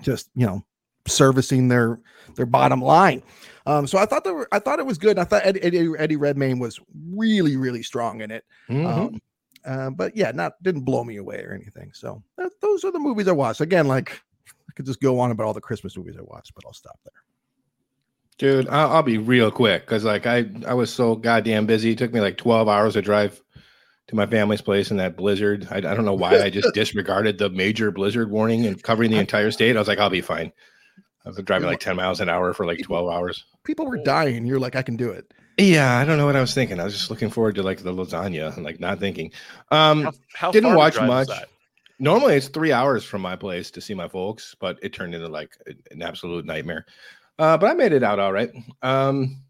[0.00, 0.64] just you know
[1.06, 2.00] servicing their
[2.36, 3.22] their bottom line.
[3.66, 5.18] Um, so I thought that were, I thought it was good.
[5.18, 6.80] I thought Eddie, Eddie, Redmayne was
[7.14, 8.44] really really strong in it.
[8.70, 8.86] Mhm.
[8.86, 9.20] Um,
[9.64, 11.92] uh, but yeah, not didn't blow me away or anything.
[11.94, 13.60] So that, those are the movies I watched.
[13.60, 14.20] Again, like
[14.68, 16.98] I could just go on about all the Christmas movies I watched, but I'll stop
[17.04, 17.12] there.
[18.38, 21.92] Dude, I'll, I'll be real quick because like I I was so goddamn busy.
[21.92, 23.40] It took me like twelve hours to drive
[24.08, 25.68] to my family's place in that blizzard.
[25.70, 29.18] I, I don't know why I just disregarded the major blizzard warning and covering the
[29.18, 29.76] entire state.
[29.76, 30.52] I was like, I'll be fine.
[31.24, 33.44] I was driving like ten miles an hour for like twelve hours.
[33.64, 34.44] People were dying.
[34.44, 35.32] You're like, I can do it.
[35.58, 36.80] Yeah, I don't know what I was thinking.
[36.80, 39.32] I was just looking forward to like the lasagna and like not thinking.
[39.70, 41.28] Um, How, how Didn't watch much.
[41.98, 45.28] normally it's three hours from my place to see my folks, but it turned into
[45.28, 45.50] like
[45.90, 46.86] an absolute nightmare.
[47.38, 48.50] Uh, but I made it out all right.
[48.82, 49.42] Um,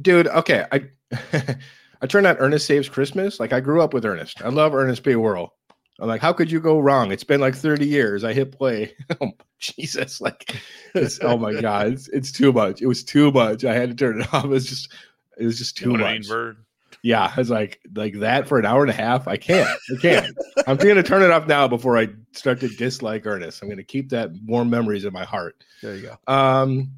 [0.00, 0.66] dude, okay.
[0.70, 0.88] I
[2.00, 3.38] I turned on Ernest Saves Christmas.
[3.40, 4.42] Like I grew up with Ernest.
[4.42, 5.14] I love Ernest P.
[5.16, 5.54] Worrell.
[6.00, 7.12] I'm like, how could you go wrong?
[7.12, 8.24] It's been like 30 years.
[8.24, 8.94] I hit play.
[9.20, 10.56] oh Jesus, like
[10.94, 12.80] it's oh my god, it's, it's too much.
[12.82, 13.64] It was too much.
[13.64, 14.46] I had to turn it off.
[14.46, 14.92] It's just
[15.38, 16.28] it was just too You much.
[16.28, 16.58] Bird?
[17.02, 19.26] Yeah, I was like, like that for an hour and a half.
[19.26, 19.68] I can't.
[19.90, 20.36] I can't.
[20.66, 23.62] I'm gonna turn it off now before I start to dislike Ernest.
[23.62, 25.64] I'm gonna keep that warm memories in my heart.
[25.82, 26.32] There you go.
[26.32, 26.92] Um,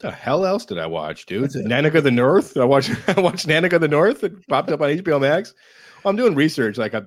[0.00, 1.44] the hell else did I watch, dude?
[1.44, 1.64] That's it.
[1.64, 2.56] Nanook of the North.
[2.58, 2.90] I watched.
[3.08, 4.22] I watched Nanook of the North.
[4.22, 5.54] It popped up on HBO Max.
[6.02, 6.76] Well, I'm doing research.
[6.76, 7.02] Like I,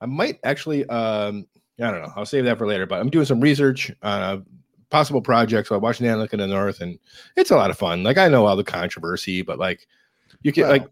[0.00, 0.86] I might actually.
[0.88, 1.46] Um,
[1.80, 2.12] I don't know.
[2.14, 2.86] I'll save that for later.
[2.86, 4.42] But I'm doing some research on a
[4.90, 5.68] possible projects.
[5.68, 6.98] So I watched Nanook of the North, and
[7.36, 8.02] it's a lot of fun.
[8.02, 9.86] Like I know all the controversy, but like
[10.42, 10.88] you can like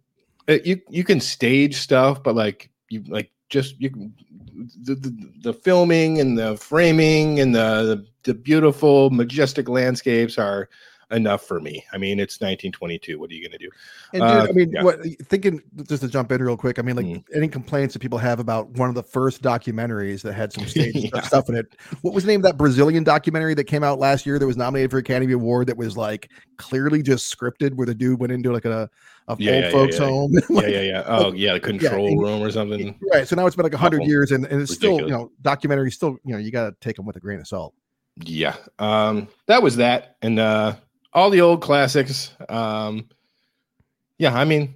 [0.64, 4.14] you you can stage stuff, but like you like just you can-
[4.82, 10.68] the, the the filming and the framing and the, the the beautiful majestic landscapes are
[11.10, 11.84] enough for me.
[11.92, 13.18] I mean, it's 1922.
[13.18, 13.70] What are you gonna do?
[14.12, 14.82] And dude, Uh, I mean, yeah.
[14.82, 16.78] what thinking just to jump in real quick.
[16.78, 17.24] I mean, like Mm.
[17.34, 20.94] any complaints that people have about one of the first documentaries that had some stage
[20.94, 21.20] Yeah.
[21.22, 21.66] stuff in it.
[22.02, 24.56] What was the name of that Brazilian documentary that came out last year that was
[24.56, 28.52] nominated for Academy Award that was like clearly just scripted where the dude went into
[28.52, 28.90] like a,
[29.28, 30.32] a Yeah, old yeah, folks yeah, home.
[30.50, 31.04] Yeah, yeah, yeah.
[31.06, 32.98] Oh, yeah, the control and- room or something.
[33.12, 33.26] Right.
[33.26, 35.92] So now it's been like a hundred years and, and it's still, you know, documentaries
[35.94, 37.72] still, you know, you gotta take them with a grain of salt.
[38.24, 38.56] Yeah.
[38.78, 40.74] Um, that was that, and uh,
[41.12, 42.32] all the old classics.
[42.48, 43.08] Um,
[44.18, 44.74] yeah, I mean,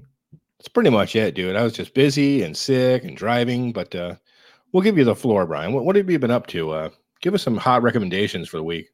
[0.59, 1.57] it's pretty much it, dude.
[1.57, 4.15] I was just busy and sick and driving, but uh,
[4.73, 5.73] we'll give you the floor, Brian.
[5.73, 6.71] What, what have you been up to?
[6.71, 6.91] Uh,
[7.21, 8.89] give us some hot recommendations for the week.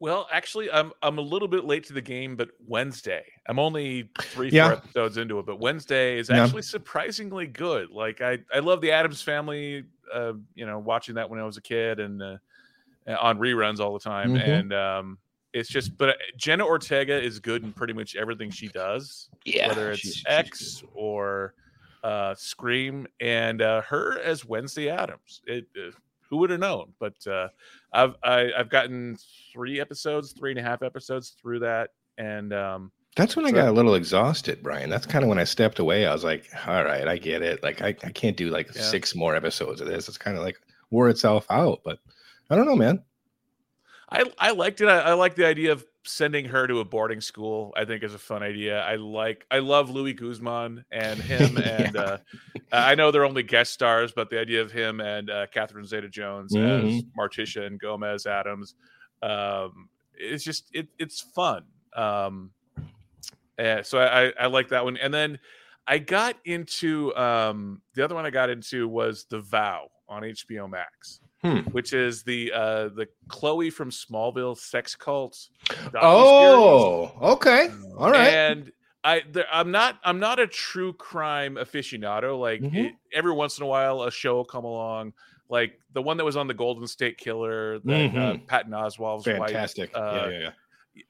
[0.00, 3.24] Well, actually, I'm I'm a little bit late to the game, but Wednesday.
[3.48, 4.68] I'm only three, Yeah.
[4.68, 6.44] four episodes into it, but Wednesday is Yeah.
[6.44, 7.90] actually surprisingly good.
[7.90, 9.84] Like I, I love the Addams Family.
[10.14, 12.36] Uh, you know, watching that when I was a kid and uh,
[13.20, 14.48] on reruns all the time, Mhm.
[14.48, 15.18] and um,
[15.52, 15.96] it's just.
[15.96, 19.28] But uh, Jenna Ortega is good in pretty much everything she does.
[19.44, 21.54] Yeah whether it's she's- she's X or
[22.04, 25.40] uh, Scream, and uh, her as Wednesday Addams.
[25.46, 25.90] It uh,
[26.30, 26.92] who would have known?
[27.00, 27.48] But uh,
[27.92, 29.16] I've I, I've gotten
[29.52, 33.68] three episodes, three and a half episodes through that, and um, That's when I got
[33.68, 34.90] a little exhausted, Brian.
[34.90, 36.06] That's kind of when I stepped away.
[36.06, 37.62] I was like, all right, I get it.
[37.62, 38.82] Like, I, I can't do like Yeah.
[38.82, 40.06] six more episodes of this.
[40.08, 40.58] It's kind of like
[40.90, 41.98] wore itself out, but
[42.50, 43.02] I don't know, man.
[44.10, 44.88] I I liked it.
[44.88, 47.72] I, I like the idea of sending her to a boarding school.
[47.76, 48.80] I think is a fun idea.
[48.82, 52.00] I like I love Luis Guzman and him and Yeah.
[52.02, 52.18] uh,
[52.72, 56.08] I know they're only guest stars, but the idea of him and uh, Catherine Zeta
[56.08, 57.02] Jones as Mhm.
[57.18, 58.74] Morticia and Gomez Addams,
[59.22, 61.64] um, it's just it it's fun.
[61.94, 62.50] Um,
[63.58, 64.96] yeah, so I, I I like that one.
[64.96, 65.38] And then
[65.86, 68.24] I got into um, the other one.
[68.26, 71.58] I got into was The Vow on HBO Max, Hmm.
[71.70, 75.38] which is the uh, the Chloe from Smallville sex cult.
[75.94, 77.68] Oh, okay.
[77.96, 78.32] All right.
[78.32, 78.72] And
[79.04, 82.38] I, there, I'm not, I'm not a true crime aficionado.
[82.38, 82.86] Like Mhm.
[82.86, 85.12] it, every once in a while, a show will come along.
[85.48, 88.46] Like the one that was on the Golden State Killer, that uh, Mhm.
[88.48, 89.38] Patton Oswalt's wife.
[89.38, 89.90] Fantastic.
[89.94, 90.50] uh, yeah, yeah, yeah.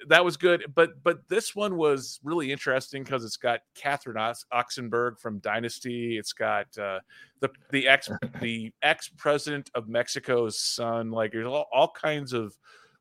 [0.09, 4.16] That was good, but but this one was really interesting because it's got Catherine
[4.53, 6.16] Oxenberg from Dynasty.
[6.18, 7.01] It's got uh,
[7.40, 8.09] the the ex
[8.40, 11.11] the ex president of Mexico's son.
[11.11, 12.57] Like there's all, all kinds of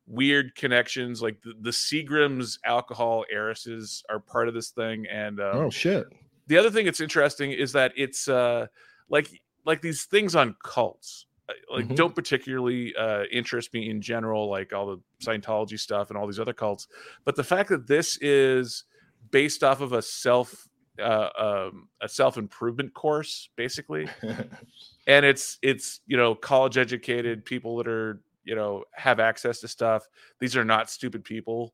[0.08, 1.22] weird connections.
[1.22, 6.08] Like the, the Seagram's alcohol heiresses are part of this thing, and um, Oh shit.
[6.48, 8.68] the other thing that's interesting is that it's uh
[9.10, 9.30] like
[9.66, 11.27] like these things on cults
[11.72, 11.96] like Mhm.
[11.96, 16.40] don't particularly uh interest me in general like all the scientology stuff and all these
[16.40, 16.88] other cults
[17.26, 18.84] but the fact that this is
[19.32, 20.68] based off of a self
[21.00, 24.08] uh um, a self-improvement course basically
[25.08, 29.68] and it's it's you know college educated people that are you know have access to
[29.68, 30.08] stuff.
[30.40, 31.74] These are not stupid people.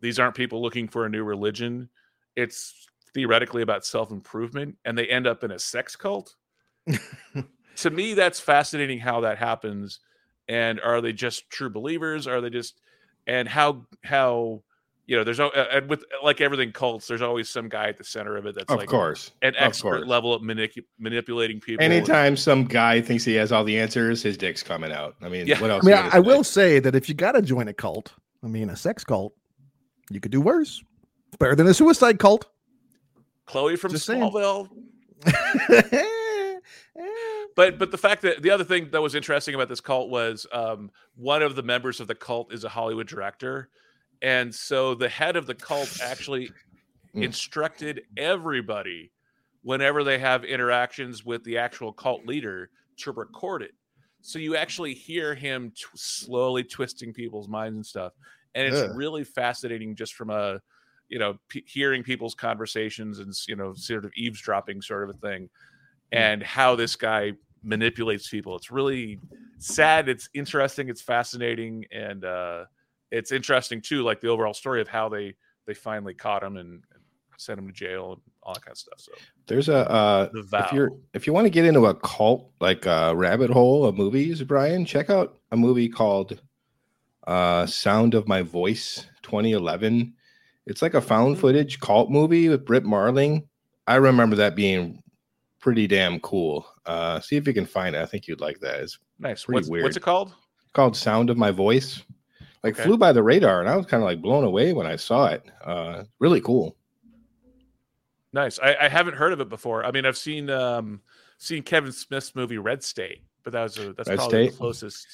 [0.00, 1.90] These aren't people looking for a new religion.
[2.36, 6.34] It's theoretically about self-improvement and they end up in a sex cult
[7.76, 10.00] to me that's fascinating how that happens
[10.48, 12.80] and are they just true believers are they just
[13.26, 14.62] and how how
[15.06, 17.96] you know there's al- uh, and with like everything cults there's always some guy at
[17.96, 19.30] the center of it that's of like course.
[19.42, 20.08] an Of expert course.
[20.08, 24.36] level at manipu- manipulating people Anytime some guy thinks he has all the answers, his
[24.36, 25.14] dick's coming out.
[25.22, 25.60] I mean, Yeah.
[25.60, 25.84] what I else?
[25.84, 28.48] mean, I, gonna I will say that if you got to join a cult, I
[28.48, 29.32] mean, a sex cult,
[30.10, 30.82] you could do worse.
[31.38, 32.46] Better than a suicide cult.
[33.46, 34.20] chloe from Just saying.
[34.22, 34.68] smallville
[37.56, 40.46] but but the fact that the other thing that was interesting about this cult was
[40.52, 43.68] um, one of the members of the cult is a Hollywood director,
[44.22, 46.50] and so the head of the cult actually
[47.14, 47.24] Mm.
[47.24, 49.10] instructed everybody
[49.62, 53.70] whenever they have interactions with the actual cult leader to record it.
[54.20, 58.12] So you actually hear him t- slowly twisting people's minds and stuff,
[58.54, 58.94] and it's Ugh.
[58.94, 60.60] really fascinating just from a
[61.08, 65.18] you know p- hearing people's conversations and you know sort of eavesdropping sort of a
[65.18, 65.48] thing
[66.12, 67.32] and how this guy
[67.66, 68.56] manipulates people.
[68.56, 69.18] It's really
[69.58, 70.08] sad.
[70.08, 70.88] It's interesting.
[70.88, 72.64] It's fascinating, and uh,
[73.10, 75.34] it's interesting too, like the overall story of how they
[75.66, 77.02] they finally caught him and, and
[77.36, 78.98] sent him to jail and all that kind of stuff.
[78.98, 79.12] So
[79.46, 82.86] There's a uh, the if you're if you want to get into a cult like
[82.86, 86.40] a rabbit hole of movies, Brian, check out a movie called
[87.26, 90.14] uh Sound of My Voice 2011.
[90.66, 93.48] It's like a found footage cult movie with Brit Marling.
[93.86, 95.02] I remember that being
[95.66, 96.64] pretty damn cool.
[96.84, 98.00] Uh see if you can find it.
[98.00, 98.78] I think you'd like that.
[98.78, 99.44] It's nice.
[99.44, 99.82] pretty What's, weird.
[99.82, 100.32] what's it called?
[100.74, 102.04] called Sound of My Voice.
[102.62, 102.84] Like Okay.
[102.84, 105.26] flew by the radar and I was kind of like blown away when I saw
[105.26, 105.42] it.
[105.64, 106.76] Uh really cool.
[108.32, 108.60] Nice.
[108.60, 109.84] I, I haven't heard of it before.
[109.84, 111.00] I mean, I've seen um
[111.38, 114.52] seen Kevin Smith's movie Red State, but that was a, that's Red probably State?
[114.52, 115.06] the closest.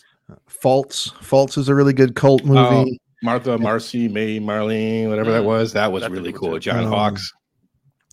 [0.48, 1.12] False.
[1.22, 2.58] False is a really good cult movie.
[2.92, 5.46] Oh, Martha, Marcy, May, Marlene, whatever that Mm.
[5.46, 5.72] was.
[5.72, 6.58] That was That's really cool.
[6.58, 7.32] John Um, Hawkes.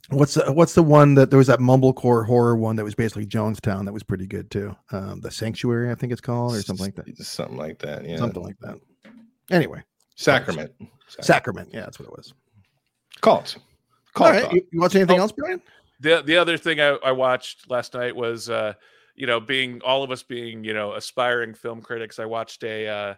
[0.09, 3.25] What's the what's the one that there was that mumblecore horror one that was basically
[3.25, 4.75] Jonestown that was pretty good too.
[4.91, 7.17] Um, the Sanctuary, I think it's called, or something like that.
[7.23, 8.07] Something like that.
[8.07, 8.17] Yeah.
[8.17, 8.79] Something like that.
[9.51, 9.83] Anyway,
[10.15, 10.71] Sacrament.
[11.07, 11.69] Sacrament.
[11.73, 12.33] Yeah, that's what it was.
[13.21, 13.57] Cult.
[13.57, 13.63] All
[14.13, 14.31] Cult.
[14.31, 14.43] right.
[14.43, 14.53] talk.
[14.53, 15.23] You, you watch anything Oh.
[15.23, 15.61] else, Brian?
[15.99, 18.73] the the other thing I, I watched last night was uh
[19.15, 22.87] you know being all of us being you know aspiring film critics i watched a
[22.87, 23.13] uh,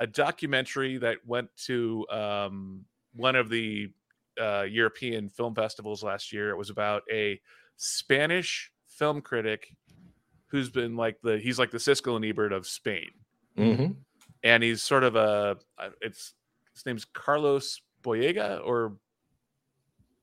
[0.00, 3.88] a documentary that went to um one of the
[4.40, 6.50] uh european film festivals last year.
[6.50, 7.40] It was about a
[7.76, 9.68] spanish film critic
[10.48, 13.10] who's been like the he's like the Siskel and Ebert of Spain.
[13.56, 13.96] Mhm.
[14.44, 16.34] and he's sort of a uh, it's
[16.74, 18.96] his name's Carlos Boyega or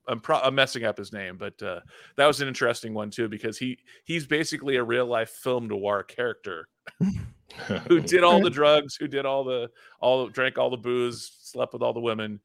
[0.08, 1.80] I'm, pro- I'm messing up his name, but uh,
[2.16, 6.02] that was an interesting one too because he he's basically a real life film noir
[6.04, 6.68] character
[7.88, 9.68] who did all the drugs, who did all the
[10.00, 12.40] all drank all the booze, slept with all the women,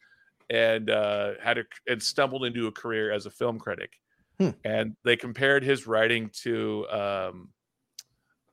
[0.52, 3.94] and uh, had a and stumbled into a career as a film critic.
[4.40, 4.50] Hmm.
[4.66, 7.50] And they compared his writing to um,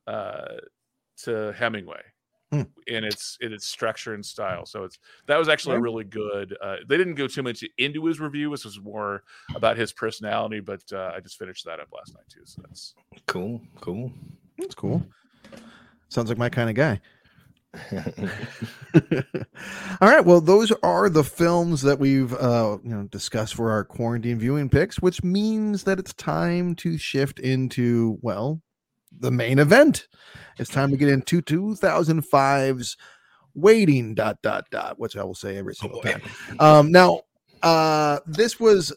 [0.06, 0.54] uh,
[1.24, 2.00] to Hemingway
[2.50, 2.62] Hmm.
[2.86, 4.64] in its in its structure and style.
[4.64, 6.56] So it's that was actually a really good.
[6.62, 8.50] Uh, they didn't go too much into his review.
[8.52, 9.22] This was more
[9.54, 12.40] about his personality, but uh, I just finished that up last night too.
[12.44, 12.94] So that's
[13.26, 13.60] Cool.
[13.82, 14.10] Cool.
[14.56, 15.04] That's cool.
[16.08, 17.00] Sounds like my kind of guy.
[20.00, 20.24] All right.
[20.24, 24.70] Well, those are the films that we've uh, you know discussed for our quarantine viewing
[24.70, 28.62] picks, which means that it's time to shift into well,
[29.20, 30.08] the main event.
[30.58, 32.96] It's time to get into 2005's
[33.54, 36.12] waiting dot dot dot, which I will say every single boy.
[36.12, 36.22] time.
[36.58, 37.20] Um, now,
[37.62, 38.96] uh, this was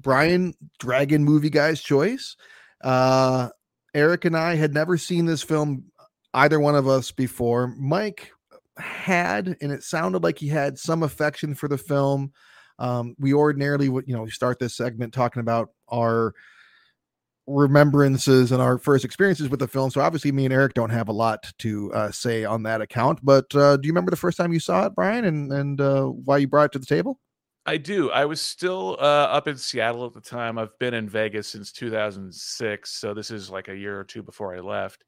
[0.00, 2.36] Brian Dragon movie guy's choice.
[2.80, 3.48] Uh,
[3.94, 5.84] Eric and I had never seen this film,
[6.34, 7.68] either one of us before.
[7.78, 8.30] Mike
[8.76, 12.32] had, and it sounded like he had some affection for the film.
[12.78, 16.34] Um, we ordinarily would, you know, start this segment talking about our
[17.46, 19.90] remembrances and our first experiences with the film.
[19.90, 23.20] So obviously, me and Eric don't have a lot to uh, say on that account.
[23.22, 26.04] But uh, do you remember the first time you saw it, Brian, and and uh,
[26.06, 27.20] why you brought it to the table?
[27.66, 28.10] I do.
[28.10, 30.58] I was still uh, up in Seattle at the time.
[30.58, 34.54] I've been in Vegas since 2006, so this is like a year or two before
[34.54, 35.04] I left.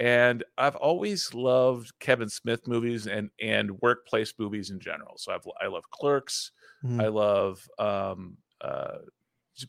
[0.00, 5.18] And I've always loved Kevin Smith movies and and workplace movies in general.
[5.18, 6.52] So I've I love Clerks.
[6.84, 7.02] Mhm.
[7.04, 9.00] I love um, uh,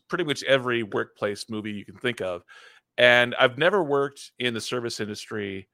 [0.08, 2.44] pretty much every workplace movie you can think of.
[2.98, 5.68] And I've never worked in the service industry,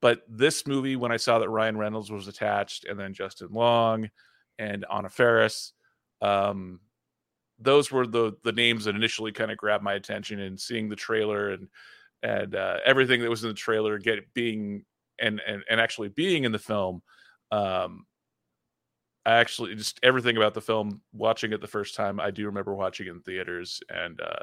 [0.00, 4.10] but this movie, when I saw that Ryan Reynolds was attached, and then Justin Long
[4.58, 5.74] and Anna Faris,
[6.22, 6.80] um,
[7.58, 10.40] those were the the names that initially kind of grabbed my attention.
[10.40, 11.68] And seeing the trailer and
[12.26, 14.84] and uh, everything that was in the trailer get being
[15.20, 17.00] and and and actually being in the film,
[17.52, 18.04] um,
[19.24, 21.00] I actually just everything about the film.
[21.12, 24.42] Watching it the first time, I do remember watching in theaters and uh,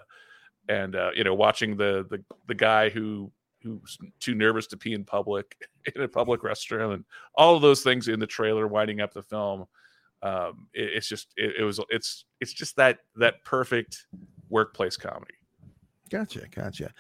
[0.70, 3.30] and uh, you know watching the the the guy who
[3.64, 5.58] who's too nervous to pee in public
[5.96, 9.24] in a public restaurant and all of those things in the trailer winding up the
[9.24, 9.64] film
[10.22, 14.06] um it, it's just it, it was it's it's just that that perfect
[14.50, 15.34] workplace comedy
[16.14, 16.94] Gotcha, gotcha.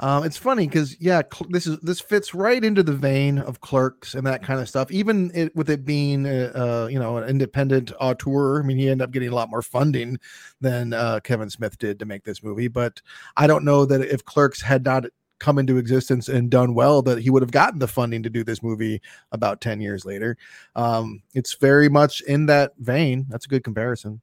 [0.00, 3.60] Um, it's funny because yeah, cl- this is this fits right into the vein of
[3.60, 4.90] Clerks and that kind of stuff.
[4.90, 9.04] Even it, with it being uh, you know an independent auteur, I mean, he ended
[9.04, 10.18] up getting a lot more funding
[10.60, 12.68] than uh, Kevin Smith did to make this movie.
[12.68, 13.00] But
[13.36, 15.04] I don't know that if Clerks had not
[15.38, 18.42] come into existence and done well, that he would have gotten the funding to do
[18.42, 20.36] this movie about ten years later.
[20.74, 23.26] Um, it's very much in that vein.
[23.28, 24.20] That's a good comparison.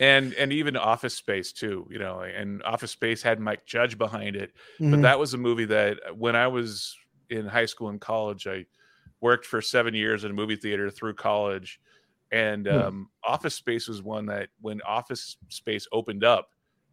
[0.00, 4.34] And and even office space too you know and office space had mike judge behind
[4.34, 4.90] it Mhm.
[4.90, 6.96] but that was a movie that uh, when i was
[7.30, 8.64] in high school and college i
[9.20, 11.78] worked for seven years in a movie theater through college
[12.32, 12.74] and Hmm.
[12.78, 16.48] um, office space was one that when office space opened up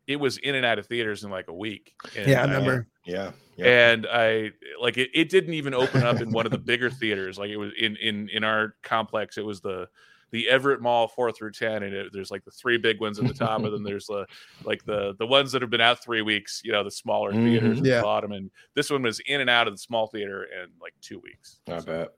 [0.08, 2.46] it was in and out of theaters in like a week And yeah, I I-
[2.46, 2.88] remember.
[3.06, 3.32] Yeah.
[3.56, 3.66] yeah.
[3.92, 7.38] and I like it, it didn't even open up in one of the bigger theaters.
[7.40, 9.88] Like it was in in in our complex, it was the
[10.32, 13.28] the Everett Mall four through ten, and it, there's like the three big ones at
[13.28, 14.26] the top, and then there's the
[14.64, 16.62] like the the ones that have been out three weeks.
[16.64, 17.98] You know, the smaller theaters at Yeah.
[17.98, 20.94] the bottom, and this one was in and out of the small theater in like
[21.02, 21.60] two weeks.
[21.68, 22.10] I bet.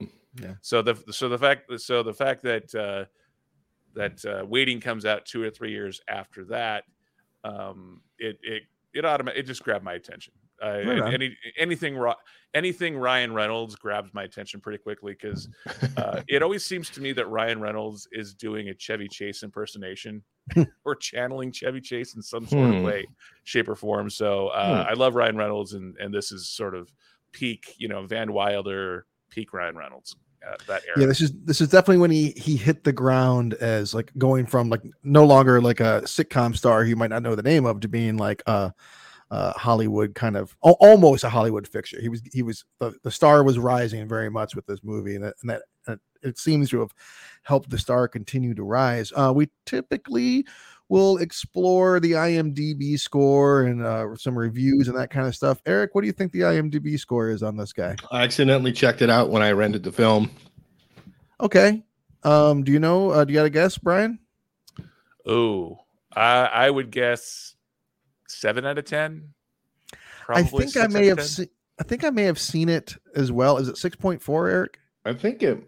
[0.42, 0.54] Yeah.
[0.62, 3.06] So the so the fact so the fact that uh,
[3.96, 6.84] that uh, waiting comes out two or three years after that,
[7.44, 10.34] um, it it it automatic it just grabbed my attention.
[10.64, 12.02] Uh, Right any anything
[12.54, 15.50] anything Ryan Reynolds grabs my attention pretty quickly because
[15.98, 20.24] uh, it always seems to me that Ryan Reynolds is doing a Chevy Chase impersonation
[20.86, 22.78] or channeling Chevy Chase in some sort Hmm.
[22.78, 23.06] of way,
[23.44, 24.10] shape, or form.
[24.10, 26.92] So uh, I love Ryan Reynolds, and and this is sort of
[27.32, 30.16] peak, you know, Van Wilder, peak Ryan Reynolds.
[30.46, 31.00] Uh, that era.
[31.00, 34.46] Yeah, this is this is definitely when he he hit the ground as like going
[34.46, 37.80] from like no longer like a sitcom star you might not know the name of
[37.80, 38.74] to being like a,
[39.34, 42.00] a Hollywood kind of al- almost a Hollywood fixture.
[42.00, 45.24] He was he was the, the star was rising very much with this movie, and
[45.24, 46.94] that, and that uh, it seems to have
[47.42, 49.12] helped the star continue to rise.
[49.16, 50.46] Uh, we typically
[50.88, 55.60] will explore the IMDb score and uh, some reviews and that kind of stuff.
[55.66, 57.96] Eric, what do you think the IMDb score is on this guy?
[58.12, 60.30] I accidentally checked it out when I rented the film.
[61.42, 61.82] Okay.
[62.22, 63.10] Um, do you know?
[63.10, 64.20] Uh, do you got a guess, Brian?
[65.26, 65.80] Oh,
[66.16, 67.53] I, I would guess
[68.34, 69.34] seven out of ten.
[70.30, 71.26] I think I may have 10.
[71.26, 71.48] seen.
[71.80, 73.58] I think I may have seen it as well.
[73.58, 74.80] Is it six point four, Eric?
[75.06, 75.64] I think it.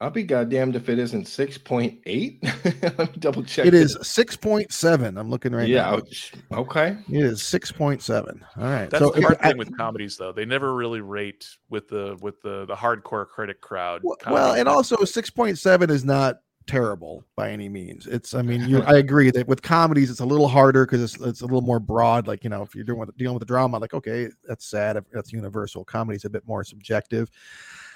[0.00, 2.42] I'll be goddamned if it isn't six point eight.
[2.82, 3.66] Let me double check.
[3.66, 5.16] It is six point seven.
[5.16, 5.82] I'm looking right yeah.
[5.82, 5.94] now.
[5.98, 6.32] ouch.
[6.50, 6.96] Okay.
[7.08, 8.44] It is six point seven.
[8.56, 8.90] All right.
[8.90, 10.32] That's so the hard I- thing with comedies, though.
[10.32, 14.00] They never really rate with the with the the hardcore critic crowd.
[14.02, 18.06] well, well, and also six point seven is not terrible by any means.
[18.06, 18.34] It's.
[18.34, 18.82] I mean, you.
[18.86, 21.80] I agree that with comedies, it's a little harder because it's it's a little more
[21.80, 22.26] broad.
[22.26, 25.02] Like you know, if you're doing with, dealing with the drama, like okay, that's sad.
[25.12, 25.84] That's universal.
[25.84, 27.30] Comedy's a bit more subjective.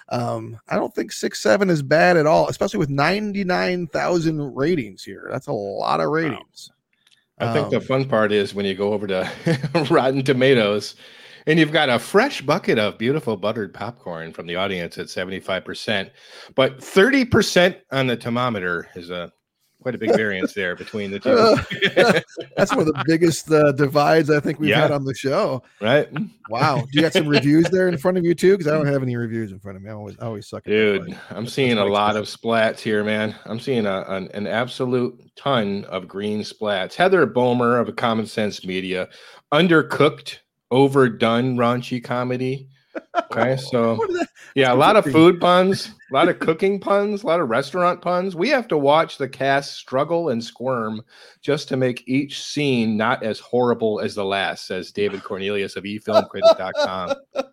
[0.08, 4.54] Um, I don't think six seven is bad at all, especially with ninety nine thousand
[4.54, 5.28] ratings here.
[5.30, 6.70] That's a lot of ratings.
[7.38, 9.30] I think the Um, fun part is when you go over to
[9.90, 10.94] Rotten Tomatoes
[11.48, 16.10] And you've got a fresh bucket of beautiful buttered popcorn from the audience at 75%.
[16.56, 19.32] But 30% on the thermometer is a
[19.80, 21.30] quite a big variance there between the two.
[22.56, 24.80] That's one of the biggest uh, divides I think we've Yeah.
[24.80, 25.62] had on the show.
[25.80, 26.08] right?
[26.48, 26.78] Wow.
[26.80, 28.56] Do you got some reviews there in front of you too?
[28.58, 29.90] Because I don't have any reviews in front of me.
[29.90, 31.18] I always, I always suck at that Dude, part.
[31.30, 33.36] I'm That's seeing a lot of splats here, man.
[33.44, 36.94] I'm seeing a, an, an absolute ton of green splats.
[36.94, 39.08] Heather Bomer of Common Sense Media,
[39.54, 40.38] undercooked,
[40.70, 42.68] overdone raunchy comedy.
[43.30, 44.28] Okay, so What is that?
[44.54, 48.00] yeah, a lot of food puns, a lot of cooking puns, a lot of restaurant
[48.00, 48.34] puns.
[48.34, 51.02] We have to watch the cast struggle and squirm
[51.42, 55.84] just to make each scene not as horrible as the last, says David Cornelius of
[55.84, 57.14] eFilmCritic.com.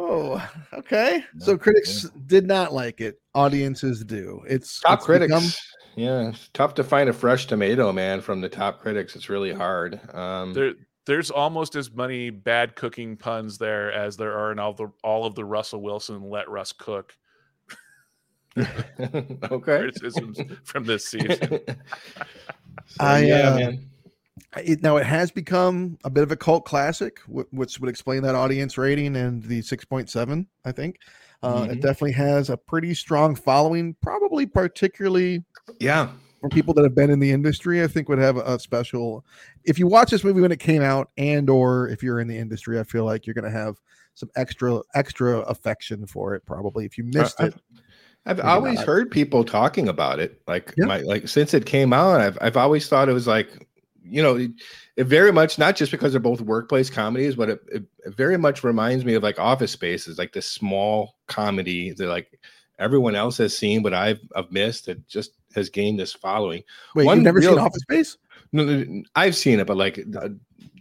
[0.00, 0.40] Oh,
[0.72, 1.24] okay.
[1.38, 3.20] So critics did not like it.
[3.34, 4.42] Audiences do.
[4.48, 5.50] It's top it's critics become-
[5.98, 9.52] yeah it's tough to find a fresh tomato man from the top critics it's really
[9.52, 10.72] hard um There,
[11.06, 15.24] there's almost as many bad cooking puns there as there are in all the all
[15.24, 17.14] of the Russell Wilson "Let Russ Cook"
[18.58, 21.60] okay criticisms from this season.
[22.90, 23.90] So, I, yeah uh, man
[24.56, 28.34] it, now it has become a bit of a cult classic, which would explain that
[28.34, 30.98] audience rating and the 6.7, I think.
[31.42, 31.72] Uh, Mhm.
[31.72, 35.44] It definitely has a pretty strong following, probably particularly
[35.80, 36.10] yeah
[36.40, 37.82] for people that have been in the industry.
[37.82, 39.24] I think would have a special.
[39.64, 42.36] If you watch this movie when it came out, and or if you're in the
[42.38, 43.80] industry, I feel like you're going to have
[44.14, 46.44] some extra extra affection for it.
[46.46, 47.60] Probably if you missed I've, it.
[48.26, 48.86] I've maybe always not.
[48.86, 50.86] heard people talking about it like Yeah.
[50.86, 53.66] my like since it came out I've, I've always thought it was like
[54.02, 54.50] you know it,
[54.96, 58.36] it very much not just because they're both workplace comedies but it, it, it very
[58.36, 62.38] much reminds me of like office spaces like this small comedy that like
[62.78, 66.62] everyone else has seen but i've i've missed that just has gained this following
[66.94, 68.16] Wait, one you've never seen real- Office Space?
[68.52, 70.28] No, no, no, I've seen it, but like uh,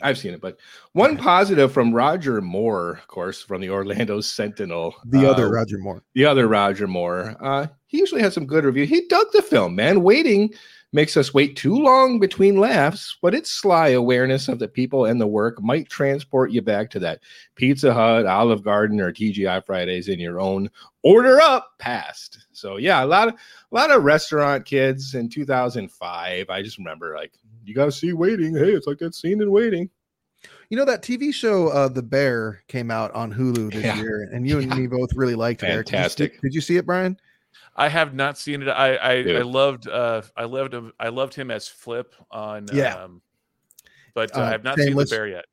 [0.01, 0.39] I've seen it.
[0.39, 0.57] But
[0.93, 5.77] one positive from Roger Moore, of course, from the Orlando Sentinel, The other uh, Roger
[5.77, 6.01] Moore.
[6.13, 7.35] the other Roger Moore.
[7.41, 8.85] Uh, he usually has some good review.
[8.85, 10.01] He dug the film, man.
[10.01, 10.53] Waiting
[10.93, 15.19] makes us wait too long between laughs, but its sly awareness of the people and
[15.19, 17.19] the work might transport you back to that
[17.55, 20.69] Pizza Hut, Olive Garden, or TGI Fridays in your own
[21.03, 22.47] order up past.
[22.51, 26.49] So yeah, a lot of a lot of restaurant kids in 2005.
[26.49, 27.33] I just remember like
[27.65, 28.55] you gotta see waiting.
[28.55, 29.89] Hey, it's like that scene in waiting.
[30.69, 33.97] You know that TV show, uh, The Bear, came out on Hulu this Yeah.
[33.97, 35.67] year, and you and me both really liked it.
[35.67, 35.87] Eric.
[35.87, 36.41] Did you Fantastic.
[36.41, 37.17] Did you see it, Brian?
[37.75, 38.67] I have not seen it.
[38.69, 40.93] I I, I loved uh I loved him.
[40.99, 43.03] I loved him as Flip on Yeah.
[43.03, 43.21] Um,
[44.13, 45.45] but uh, Uh, I have not seen the bear yet.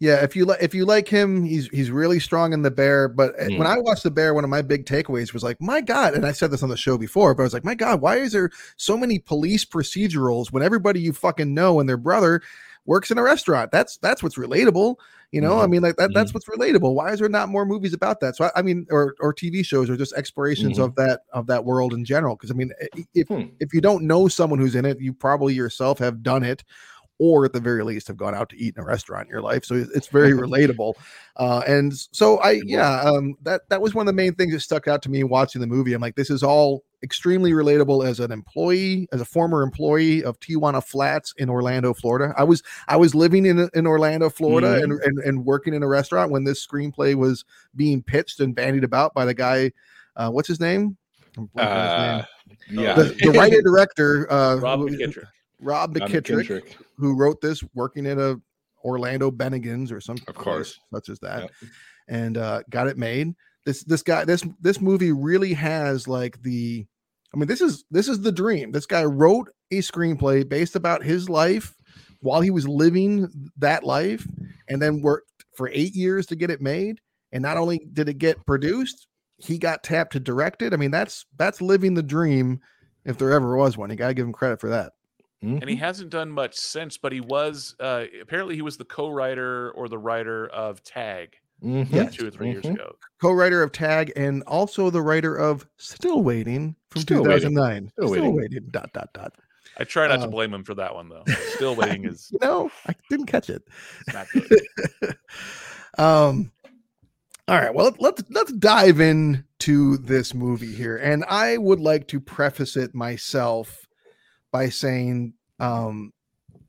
[0.00, 3.08] Yeah, if you like, if you like him, he's he's really strong in the bear.
[3.08, 3.58] But Mm.
[3.58, 6.24] when I watched the bear, one of my big takeaways was like, my God, and
[6.24, 8.32] I said this on the show before, but I was like, my God, why is
[8.32, 12.40] there so many police procedurals when everybody you fucking know and their brother
[12.86, 13.70] works in a restaurant?
[13.72, 14.96] That's that's what's relatable.
[15.32, 15.68] You know, I Mhm.
[15.68, 16.94] mean, like that, that's what's relatable.
[16.94, 18.34] Why is there not more movies about that?
[18.36, 20.78] So I, I mean, or or TV shows or just explorations Mhm.
[20.78, 22.34] of that of that world in general.
[22.34, 22.72] Because I mean,
[23.14, 23.58] if Hmm.
[23.60, 26.64] if you don't know someone who's in it, you probably yourself have done it,
[27.18, 29.42] or at the very least have gone out to eat in a restaurant in your
[29.42, 29.64] life.
[29.64, 30.94] So it's- very relatable.
[31.36, 34.60] Uh, and so I, yeah, um, that that was one of the main things that
[34.60, 35.92] stuck out to me watching the movie.
[35.92, 40.38] I'm like, this is all extremely relatable as an employee, as a former employee of
[40.40, 42.34] Tijuana Flats in Orlando, Florida.
[42.36, 45.88] I was I was living in in Orlando, Florida, and, and and working in a
[45.88, 47.44] restaurant when this screenplay was
[47.76, 49.70] being pitched and bandied about by the guy.
[50.16, 50.96] Uh, what's his name?
[51.36, 55.26] I'm blanking on his name Uh, yeah, the, the writer director uh Rob who- McKittrick.
[55.60, 56.74] Rob McKittrick, McKittrick.
[56.96, 58.40] who wrote this working at a
[58.84, 60.78] Orlando Bennigan's or some Of course.
[60.94, 61.50] such as that Yep.
[62.08, 63.34] and uh got it made
[63.66, 66.86] this this guy this this movie really has like the
[67.34, 71.02] I mean this is this is the dream this guy wrote a screenplay based about
[71.02, 71.74] his life
[72.20, 73.28] while he was living
[73.58, 74.26] that life
[74.68, 77.00] and then worked for 8 years to get it made
[77.32, 80.92] and not only did it get produced he got tapped to direct it I mean
[80.92, 82.60] that's that's living the dream
[83.04, 84.92] if there ever was one you got to give him credit for that
[85.40, 85.78] and he Mhm.
[85.78, 89.98] hasn't done much since but he was uh apparently he was the co-writer or the
[89.98, 91.86] writer of tag Mhm.
[91.90, 92.14] Yes.
[92.14, 92.74] two or 3 years Mhm.
[92.74, 97.50] ago co-writer of Tag and also the writer of Still Waiting from Still Waiting.
[97.50, 97.90] 2009.
[97.90, 98.68] Still Waiting.
[98.70, 99.32] Dot dot dot.
[99.76, 101.24] i try not to Uh, blame him for that one though
[101.56, 103.62] still waiting is You know, I didn't catch it.
[104.12, 104.48] not good
[105.98, 106.52] um.
[107.48, 107.74] All right.
[107.74, 112.94] Well, let's let's dive into this movie here, and I would like to preface it
[112.94, 113.87] myself
[114.50, 116.12] by saying, um,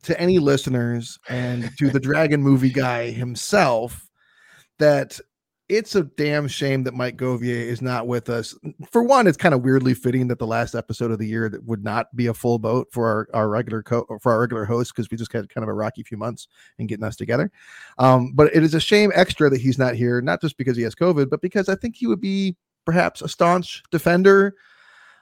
[0.04, 4.10] to any listeners and to the Dragon Movie guy himself,
[4.78, 5.20] that
[5.70, 8.56] it's a damn shame that Mike Govier is not with us.
[8.90, 11.64] For one, it's kind of weirdly fitting that the last episode of the year that
[11.64, 14.94] would not be a full boat for our, our regular co- for our regular host
[14.96, 16.48] because we just had kind of a rocky few months
[16.80, 17.52] in getting us together.
[18.00, 20.84] Um, but it is a shame extra that he's not here, not just because he
[20.84, 24.56] has COVID, but because I think he would be perhaps a staunch defender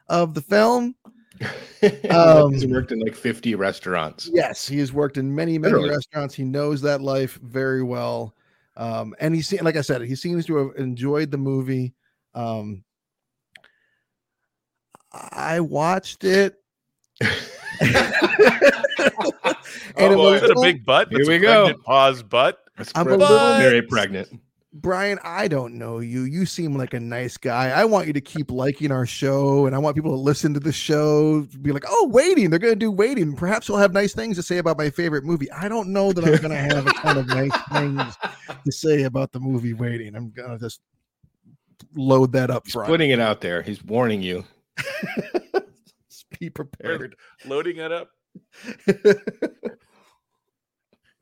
[0.08, 0.96] of the film.
[2.10, 4.30] Um, He's worked in like 50 restaurants.
[4.34, 5.90] Yes, he has worked in many, many Literally.
[5.92, 6.34] restaurants.
[6.34, 8.34] He knows that life very well.
[8.76, 11.94] Um, and he's se- like I said, he seems to have enjoyed the movie.
[12.34, 12.84] Um,
[15.12, 16.56] I watched it.
[17.22, 17.30] and
[20.00, 20.34] Oh, I'm boy.
[20.34, 21.08] a Is it a little- big butt?
[21.12, 21.64] Here we go.
[21.66, 22.58] pregnant Pause butt.
[22.78, 24.30] That's I'm a little- very pregnant.
[24.82, 26.24] Brian, I don't know you.
[26.24, 27.70] You seem like a nice guy.
[27.70, 30.60] I want you to keep liking our show, and I want people to listen to
[30.60, 31.42] the show.
[31.62, 32.50] Be like, oh, waiting.
[32.50, 33.36] They're going to do waiting.
[33.36, 35.52] Perhaps we'll have nice things to say about my favorite movie.
[35.52, 38.18] I don't know that I'm going to have a ton of nice things
[38.66, 40.16] to say about the movie Waiting.
[40.16, 40.82] I'm going to just
[41.96, 42.90] load that up He's front.
[42.90, 43.62] putting it out there.
[43.62, 44.44] He's warning you.
[46.40, 47.16] Be prepared.
[47.46, 48.10] Loading it up.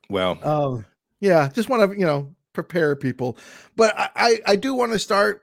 [0.08, 0.86] Well, um,
[1.20, 3.36] yeah, just want to you know prepare people,
[3.76, 5.42] but I I, do want to start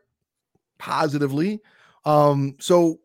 [0.80, 1.62] positively.
[2.06, 3.00] Um, so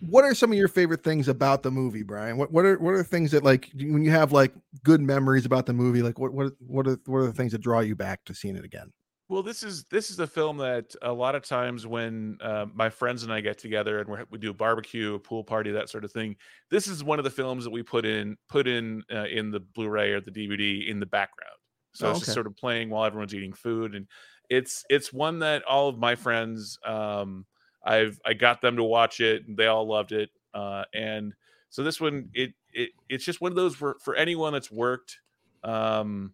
[0.00, 2.36] what are some of your favorite things about the movie, Brian?
[2.36, 4.52] What what are what are things that like when you have like
[4.84, 6.02] good memories about the movie?
[6.02, 8.56] Like what what what are what are the things that draw you back to seeing
[8.56, 8.92] it again?
[9.30, 12.90] Well, this is this is a film that a lot of times when uh, my
[12.90, 16.04] friends and I get together and we do a barbecue, a pool party, that sort
[16.04, 16.34] of thing.
[16.68, 19.60] This is one of the films that we put in put in uh, in the
[19.60, 21.59] Blu-ray or the DVD in the background.
[21.92, 24.06] So Oh, it's just sort of playing while everyone's eating food, and
[24.48, 27.46] it's it's one that all of my friends, um,
[27.84, 30.30] I've I got them to watch it, and they all loved it.
[30.54, 31.34] Uh, and
[31.68, 35.20] so this one, it it it's just one of those for for anyone that's worked.
[35.64, 36.32] Um,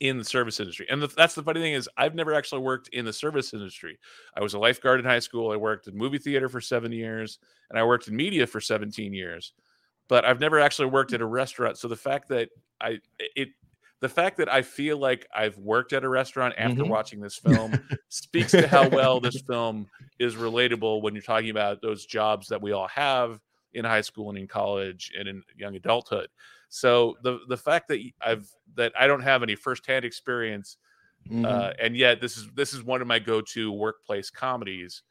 [0.00, 0.86] in the service industry.
[0.90, 3.98] And the, that's the funny thing is I've never actually worked in the service industry.
[4.36, 5.52] I was a lifeguard in high school.
[5.52, 7.38] I worked in movie theater for 7 years
[7.70, 9.52] and I worked in media for 17 years.
[10.08, 11.78] But I've never actually worked at a restaurant.
[11.78, 12.50] So the fact that
[12.80, 13.50] I it
[14.00, 16.86] the fact that I feel like I've worked at a restaurant after Mhm.
[16.86, 17.78] watching this film
[18.08, 19.88] speaks to how well this film
[20.18, 23.40] is relatable when you're talking about those jobs that we all have
[23.72, 26.28] in high school and in college and in young adulthood.
[26.68, 30.76] So the the fact that I've that I don't have any firsthand experience,
[31.26, 31.44] mhm.
[31.44, 35.02] uh, and yet this is this is one of my go-to workplace comedies,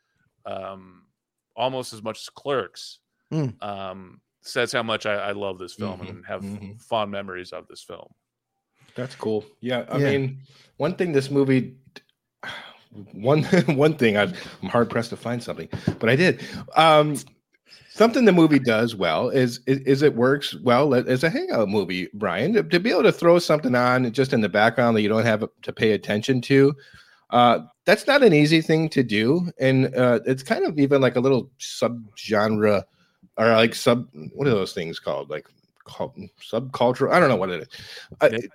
[0.45, 1.07] um,
[1.55, 2.99] almost as much as Clerks,
[3.31, 3.59] Mm.
[3.61, 6.79] um, says how much I, I love this film Mhm, and have mhm.
[6.79, 8.13] fond memories of this film.
[8.95, 9.45] That's cool.
[9.61, 10.11] Yeah, I Yeah.
[10.11, 10.39] mean,
[10.77, 11.75] one thing this movie,
[13.13, 13.43] one
[13.75, 14.23] one thing I,
[14.61, 15.69] I'm hard pressed to find something,
[15.99, 16.41] but I did.
[16.75, 17.15] Um,
[17.89, 22.09] something the movie does well is, is is it works well as a hangout movie,
[22.13, 22.53] Brian.
[22.53, 25.25] To, to be able to throw something on just in the background that you don't
[25.25, 26.75] have to pay attention to.
[27.29, 31.15] Uh, that's not an easy thing to do, and uh, it's kind of even like
[31.15, 32.83] a little subgenre,
[33.37, 34.07] or like sub.
[34.33, 35.31] What are those things called?
[35.31, 35.47] Like
[35.83, 37.11] called subcultural.
[37.11, 37.67] I don't know what it is.
[38.21, 38.41] Uh, Niche?
[38.43, 38.49] Ni-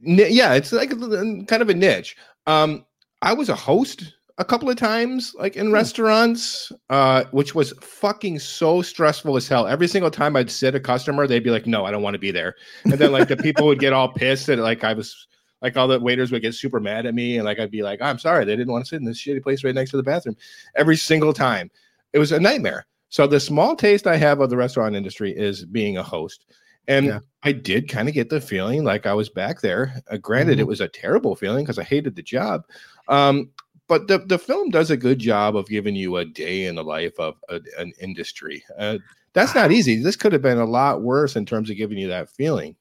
[0.00, 2.16] yeah, it's like kind of a niche.
[2.46, 2.84] Um,
[3.22, 8.38] I was a host a couple of times, like in restaurants, uh, which was fucking
[8.38, 9.66] so stressful as hell.
[9.66, 12.20] Every single time I'd sit a customer, they'd be like, "No, I don't want to
[12.20, 15.26] be there," and then like the people would get all pissed that like I was.
[15.60, 18.00] Like all the waiters would get super mad at me, and like I'd be like,
[18.00, 20.04] "I'm sorry, they didn't want to sit in this shitty place right next to the
[20.04, 20.36] bathroom."
[20.76, 21.68] Every single time,
[22.12, 22.86] it was a nightmare.
[23.08, 26.44] So the small taste I have of the restaurant industry is being a host,
[26.86, 27.18] and Yeah.
[27.42, 30.02] I did kind of get the feeling like I was back there.
[30.10, 30.68] Uh, granted, it Mm-hmm.
[30.68, 32.64] was a terrible feeling because I hated the job.
[33.08, 33.50] Um,
[33.86, 36.84] but the, the film does a good job of giving you a day in the
[36.84, 38.64] life of a, an industry.
[38.78, 38.98] Uh,
[39.34, 40.02] that's not easy.
[40.02, 42.76] This could have been a lot worse in terms of giving you that feeling.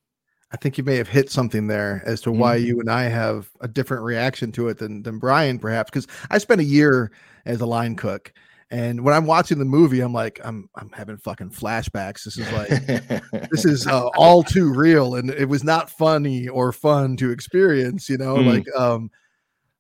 [0.52, 3.50] I think you may have hit something there as to why you and I have
[3.60, 5.90] a different reaction to it than than Brian, perhaps.
[5.90, 7.12] Because I spent a year
[7.46, 8.32] as a line cook,
[8.70, 12.24] and when I'm watching the movie, I'm like, I'm I'm having fucking flashbacks.
[12.26, 16.72] This is like this is uh, all too real, and it was not funny or
[16.74, 18.10] fun to experience.
[18.10, 18.46] You know, Mm.
[18.54, 19.10] like um,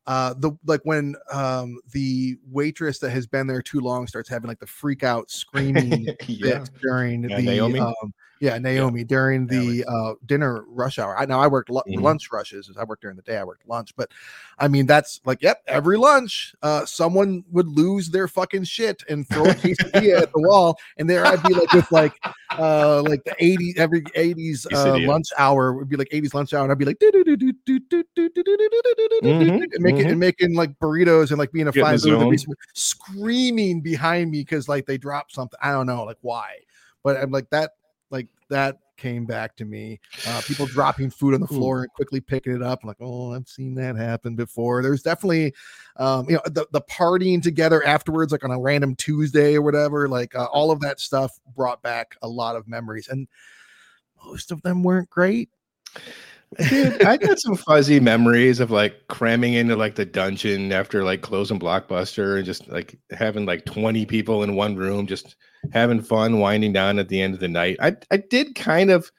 [0.06, 4.48] uh, the like when um the waitress that has been there too long starts having
[4.48, 6.60] like the freak out screaming yeah.
[6.60, 7.80] bit during Yeah, the Naomi?
[7.80, 11.18] um yeah Naomi during the uh dinner rush hour.
[11.18, 12.02] I now I worked lu- Mhm.
[12.02, 12.70] lunch rushes.
[12.80, 13.38] I worked during the day.
[13.38, 14.10] I worked lunch, but
[14.60, 15.62] I mean that's like yep.
[15.68, 20.42] Every lunch, uh, someone would lose their fucking shit and throw a quesadilla at the
[20.48, 22.14] wall, and there I'd be like with like
[22.60, 26.64] uh like the 80 every 80s uh, lunch hour would be like 80s lunch hour,
[26.64, 26.98] and I'd be like
[29.24, 32.02] Mhm, and making and making like burritos and like being a Get in the five
[32.02, 32.38] food, there'd be zone.
[32.38, 35.60] some screaming behind me because like they dropped something.
[35.62, 36.58] I don't know like why,
[37.04, 37.72] but I'm like that.
[38.50, 40.00] That came back to me.
[40.28, 42.84] Uh, people dropping food on the floor and quickly picking it up.
[42.84, 44.82] Like, oh, I've seen that happen before.
[44.82, 45.54] There's definitely,
[45.98, 50.10] um, you know, the, the partying together afterwards, like on a random Tuesday or whatever.
[50.10, 53.28] Like uh, all of that stuff brought back a lot of memories, and
[54.26, 55.50] most of them weren't great.
[56.70, 61.22] Dude, I got some fuzzy memories of like cramming into like the dungeon after like
[61.22, 65.36] closing Blockbuster and just like having like 20 people in one room, just
[65.72, 67.78] having fun, winding down at the end of the night.
[67.80, 69.12] I I did kind of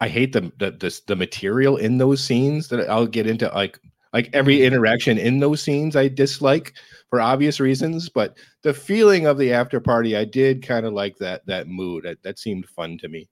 [0.00, 3.78] I hate the the the, the material in those scenes that I'll get into like
[4.12, 4.74] like every mm-hmm.
[4.74, 6.74] interaction in those scenes I dislike
[7.08, 11.16] for obvious reasons, but the feeling of the after party, I did kind of like
[11.18, 12.04] that that mood.
[12.04, 13.28] That, that seemed fun to me.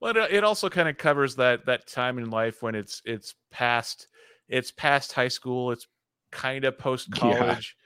[0.00, 3.34] Well, it, it also kind of covers that that time in life when it's it's
[3.50, 4.08] past
[4.48, 5.86] it's past high school, it's
[6.30, 7.83] kind of post college, Yeah.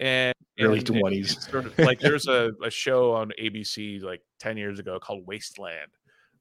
[0.00, 1.50] And Early and 20s.
[1.50, 5.90] Sort of, like there's a, a show on ABC like ten years ago called Wasteland,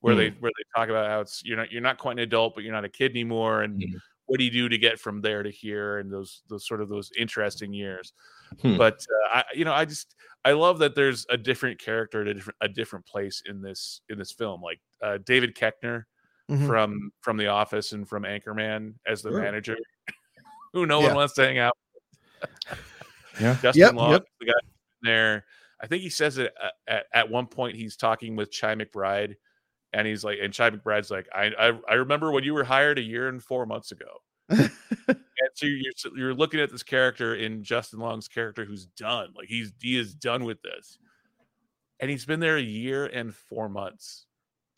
[0.01, 0.39] where they Hmm.
[0.39, 2.73] where they talk about how it's you're not you're not quite an adult, but you're
[2.73, 3.99] not a kid anymore, and Mhm.
[4.25, 6.89] what do you do to get from there to here, and those those sort of
[6.89, 8.13] those interesting years.
[8.61, 8.75] Hmm.
[8.77, 10.15] But uh, I, you know, I just
[10.45, 14.01] I love that there's a different character at a different a different place in this
[14.09, 14.61] in this film.
[14.63, 16.05] Like uh, David Koechner
[16.49, 16.65] Mhm.
[16.65, 19.41] from from The Office and from Anchorman as the Sure.
[19.41, 19.77] manager,
[20.73, 21.07] who no Yeah.
[21.07, 21.77] one wants to hang out.
[23.39, 23.57] Yeah.
[23.61, 24.25] Justin Yep, Long, yep.
[24.39, 24.53] the guy
[25.01, 25.45] there.
[25.81, 27.75] I think he says it at, at, at one point.
[27.75, 29.35] He's talking with Chi McBride,
[29.93, 32.97] and he's like, and Chi McBride's like, I, I I remember when you were hired
[32.97, 34.07] a year and four months ago.
[34.49, 34.71] and
[35.53, 39.73] so you're you're looking at this character in Justin Long's character who's done, like he's
[39.81, 40.97] he is done with this,
[41.99, 44.25] and he's been there a year and four months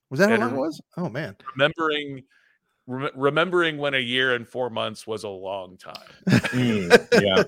[0.10, 0.82] Was that how long it was?
[0.98, 1.36] Oh man.
[1.56, 2.24] remembering
[2.90, 5.96] rem- remembering when a year and four months was a long time.
[6.50, 6.90] Mm,
[7.22, 7.44] yeah.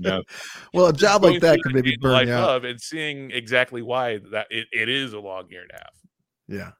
[0.00, 0.20] Yeah.
[0.74, 2.56] Well, a job Going like that could maybe day in the burn life you out.
[2.56, 5.94] of and seeing exactly why that it, it is a long year and a half.
[6.48, 6.70] Yeah.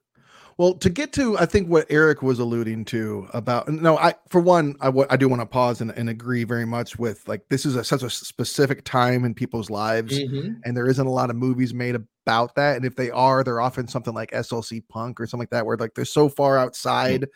[0.57, 4.41] Well, to get to, I think what Eric was alluding to about, no, I, for
[4.41, 7.65] one, I I do want to pause and, and agree very much with like, this
[7.65, 10.19] is a, such a specific time in people's lives.
[10.19, 10.59] Mhm.
[10.65, 12.75] And there isn't a lot of movies made about that.
[12.75, 15.77] And if they are, they're often something like SLC punk or something like that, where
[15.77, 17.27] like they're so far outside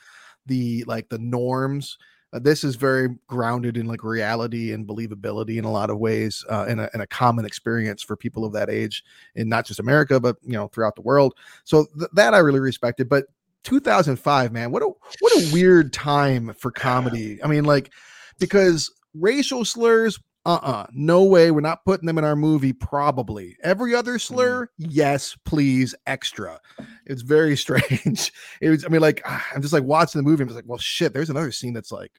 [0.46, 1.98] the, like the norms.
[2.34, 6.43] Uh, this is very grounded in like reality and believability in a lot of ways,
[6.50, 9.04] uh, in a, in a common experience for people of that age
[9.36, 11.34] in not just America, but you know, throughout the world.
[11.64, 13.08] So th- that I really respected.
[13.08, 13.26] But
[13.64, 14.89] 2005, man, what a
[15.20, 17.41] what a weird time for comedy.
[17.43, 17.91] I mean, like
[18.39, 21.50] because racial slurs, uh-uh, no way.
[21.50, 22.74] We're not putting them in our movie.
[22.74, 24.36] Probably every other mm-hmm.
[24.36, 26.60] slur, yes, please, extra.
[27.06, 28.32] It's very strange.
[28.62, 28.86] It was.
[28.86, 30.43] I mean, like I'm just like watching the movie.
[30.43, 31.14] I'm just like, well, shit.
[31.14, 32.12] There's another scene that's like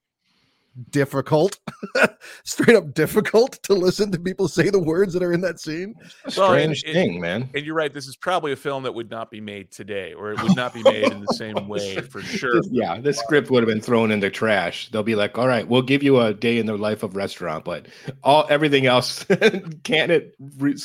[0.91, 1.59] difficult,
[2.45, 5.95] straight up difficult to listen to people say the words that are in that scene.
[6.37, 7.51] Well, Strange it- thing, man.
[7.55, 7.93] And you're right.
[7.93, 10.75] This is probably a film that would not be made today, or it would not
[10.75, 12.61] be made in the same way for sure.
[12.71, 14.91] Yeah, this script would have been thrown in the trash.
[14.91, 17.65] They'll be like, "All right, we'll give you a day in the life of restaurant,
[17.65, 17.87] but
[18.23, 19.25] all everything else,
[19.85, 20.77] can it re-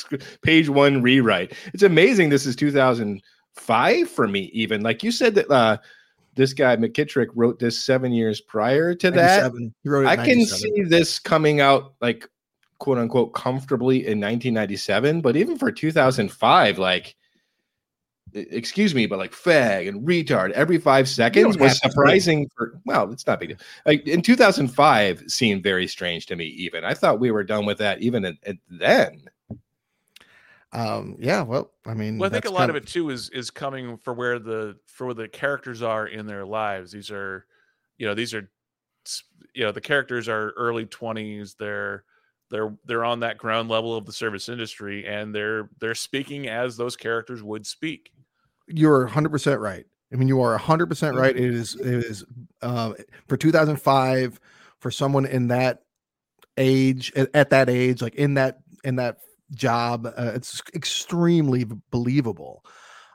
[0.42, 2.30] page one rewrite?" It's amazing.
[2.30, 5.76] This is 2005 for me, even like you said that uh,
[6.34, 9.52] this guy McKittrick wrote this seven years prior to that.
[9.82, 12.28] He wrote it I can see this coming out like
[12.78, 17.16] quote unquote comfortably in 1997, but even for 2005, like
[18.34, 22.50] excuse me, but like fag and retard every five seconds was have to say- surprising
[22.56, 23.58] for well, it's not big deal.
[23.86, 26.84] Like in 2005 seemed very strange to me, even.
[26.84, 29.24] I thought we were done with that even at, at then.
[30.72, 33.28] Um, yeah, well, I mean, Well, I think a lot kind of it too is
[33.30, 36.92] is coming for where the for where the characters are in their lives.
[36.92, 37.46] These are,
[37.98, 38.50] you know, these are,
[39.54, 41.54] you know, the characters are early twenties.
[41.58, 42.04] They're
[42.50, 46.76] they're they're on that ground level of the service industry, and they're they're speaking as
[46.76, 48.12] those characters would speak.
[48.68, 49.84] you're 100% right.
[50.12, 51.34] I mean, you are 100% right.
[51.34, 52.24] It is, it is,
[52.60, 52.92] uh,
[53.28, 54.38] for 2005,
[54.78, 55.82] for someone in that
[56.58, 59.18] age, at, at that age, like in that, in that
[59.54, 62.64] job, uh, it's extremely believable.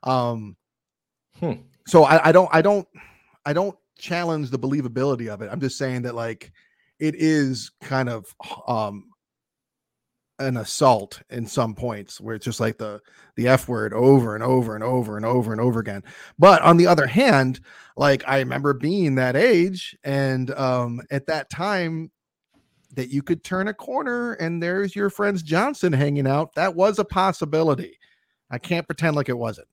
[0.03, 0.55] Um,
[1.39, 1.53] Hmm.
[1.85, 2.87] so I, I don't, I don't,
[3.45, 5.49] I don't challenge the believability of it.
[5.51, 6.51] I'm just saying that like
[6.99, 8.33] it is kind of,
[8.67, 9.11] um,
[10.39, 13.01] an assault in some points where it's just like the
[13.37, 16.03] the f word over and over and over and over and over again
[16.37, 17.59] but on the other hand
[17.95, 22.11] like i remember being that age and um at that time
[22.97, 26.99] that you could turn a corner and there's your friends johnson hanging out that was
[26.99, 27.97] a possibility
[28.51, 29.67] i can't pretend like it wasn't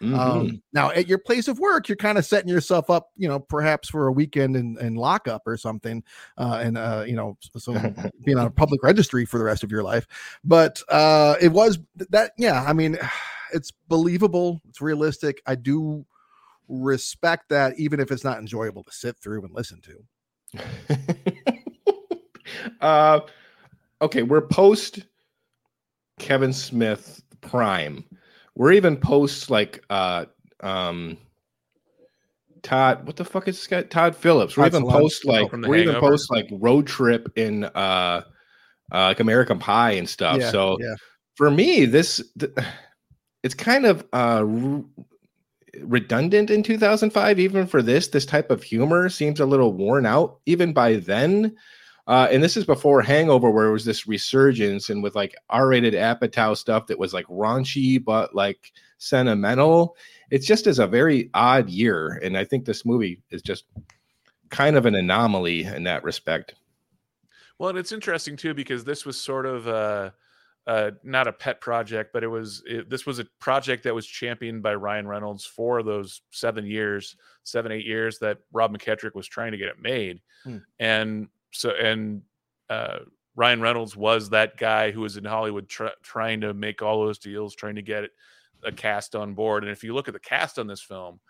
[0.00, 0.18] Mhm.
[0.18, 3.38] um, now at your place of work, you're kind of setting yourself up, you know,
[3.38, 6.02] perhaps for a weekend in, in lockup or something,
[6.38, 7.72] uh, and uh, you know, so
[8.24, 10.06] being on a public registry for the rest of your life.
[10.42, 11.78] But uh, it was
[12.10, 12.64] that, yeah.
[12.66, 12.98] I mean,
[13.52, 14.60] it's believable.
[14.68, 15.42] It's realistic.
[15.46, 16.04] I do
[16.68, 21.44] respect that, even if it's not enjoyable to sit through and listen to.
[22.80, 23.20] uh,
[24.00, 25.00] okay, we're post
[26.18, 28.04] Kevin Smith prime.
[28.54, 30.26] We're even post like uh
[30.60, 31.18] um
[32.62, 33.82] Todd, what the fuck is this guy?
[33.82, 34.56] Todd Phillips.
[34.56, 36.12] We're even post like we're even Hangover.
[36.12, 38.22] post like road trip in uh, uh
[38.90, 40.40] like American Pie and stuff.
[40.40, 40.94] Yeah, so yeah.
[41.36, 42.52] for me, this th-
[43.42, 44.44] it's kind of uh
[45.82, 50.38] redundant in 2005 even for this this type of humor seems a little worn out
[50.46, 51.54] even by then
[52.06, 55.94] uh, and this is before hangover where it was this resurgence and with like r-rated
[55.94, 59.96] apatow stuff that was like raunchy but like sentimental.
[60.30, 63.64] It's just as a very odd year and i think this movie is just
[64.50, 66.54] kind of an anomaly in that respect.
[67.58, 70.10] Well, and it's interesting too because this was sort of uh,
[70.66, 74.06] uh, not a pet project, but it was it, this was a project that was
[74.06, 79.26] championed by Ryan Reynolds for those seven years, seven eight years that Rob McKittrick was
[79.26, 80.58] trying to get it made, Hmm.
[80.78, 82.22] and so and
[82.68, 82.98] uh,
[83.36, 87.18] Ryan Reynolds was that guy who was in Hollywood tr- trying to make all those
[87.18, 88.04] deals, trying to get
[88.64, 89.64] a cast on board.
[89.64, 91.20] And if you look at the cast on this film,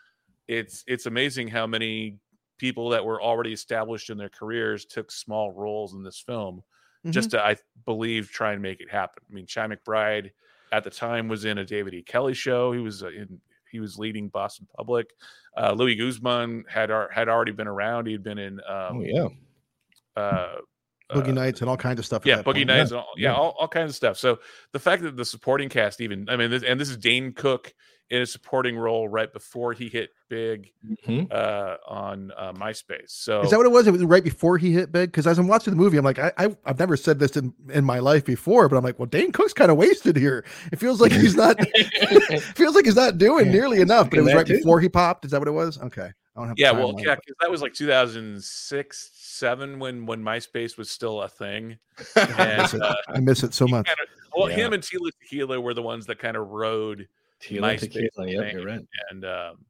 [0.46, 2.18] it's it's amazing how many
[2.58, 6.62] people that were already established in their careers took small roles in this film
[7.10, 9.22] just to I believe try and make it happen.
[9.28, 10.30] I mean, Chi McBride
[10.72, 12.02] at the time was in a David E.
[12.02, 12.72] Kelley show.
[12.72, 15.10] He was uh, in he was leading Boston Public.
[15.56, 18.06] Uh, Luis Guzman had had already been around.
[18.06, 19.28] He'd been in um, oh yeah
[20.16, 20.56] uh,
[21.12, 22.24] Boogie uh, Nights and all kinds of stuff.
[22.24, 22.66] yeah, Boogie point.
[22.68, 23.34] Nights, and all, yeah, yeah.
[23.36, 24.16] all, all kinds of stuff.
[24.18, 24.38] So
[24.72, 27.74] the fact that the supporting cast, even I mean, this, and this is Dane Cook
[28.10, 30.70] in a supporting role right before he hit big
[31.06, 31.32] Mhm.
[31.32, 33.08] uh, on uh, MySpace.
[33.08, 33.86] So Is that what it was?
[33.86, 35.10] It was right before he hit big.
[35.10, 37.54] Because as I'm watching the movie, I'm like, I, I I've never said this in,
[37.70, 40.44] in my life before, but I'm like, well, Dane Cook's kind of wasted here.
[40.70, 41.58] It feels like he's not
[42.54, 44.10] feels like he's not doing nearly enough.
[44.10, 44.58] But it was right too.
[44.58, 45.24] before he popped.
[45.24, 45.78] Is that what it was?
[45.80, 46.12] Okay.
[46.36, 46.58] I don't have.
[46.58, 51.28] yeah, well, yeah, 'cause that was like 2006, seven when when MySpace was still a
[51.28, 51.78] thing.
[52.16, 52.82] I miss it.
[52.82, 53.86] uh, I miss it so much.
[53.86, 54.02] kinda-
[54.36, 54.56] well, Yeah.
[54.56, 57.06] him and Tila Tequila were the ones that kind of rode
[57.40, 58.56] Tequila, MySpace tequila, yep, thing.
[58.56, 58.86] you're right.
[59.10, 59.64] and um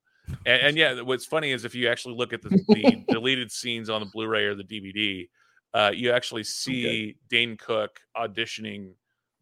[0.47, 3.91] and, and yeah what's funny is if you actually look at the, the deleted scenes
[3.91, 5.29] on the blu-ray or the dvd
[5.75, 8.93] uh you actually see dane cook auditioning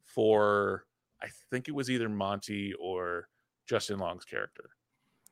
[0.05, 0.87] for
[1.23, 3.29] i think it was either monty or
[3.69, 4.71] justin long's character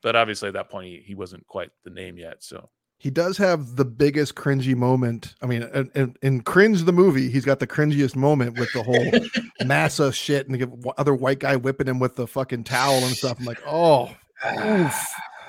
[0.03, 3.39] but obviously at that point he, he wasn't quite the name yet so He does
[3.39, 5.35] have the biggest cringy moment.
[5.41, 8.83] I mean, in, in, in Cringe the movie, he's got the cringiest moment with the
[8.83, 13.17] whole massa shit and the other white guy whipping him with the fucking towel and
[13.17, 13.39] stuff.
[13.41, 14.11] I'm like, oh,
[14.63, 14.95] oof,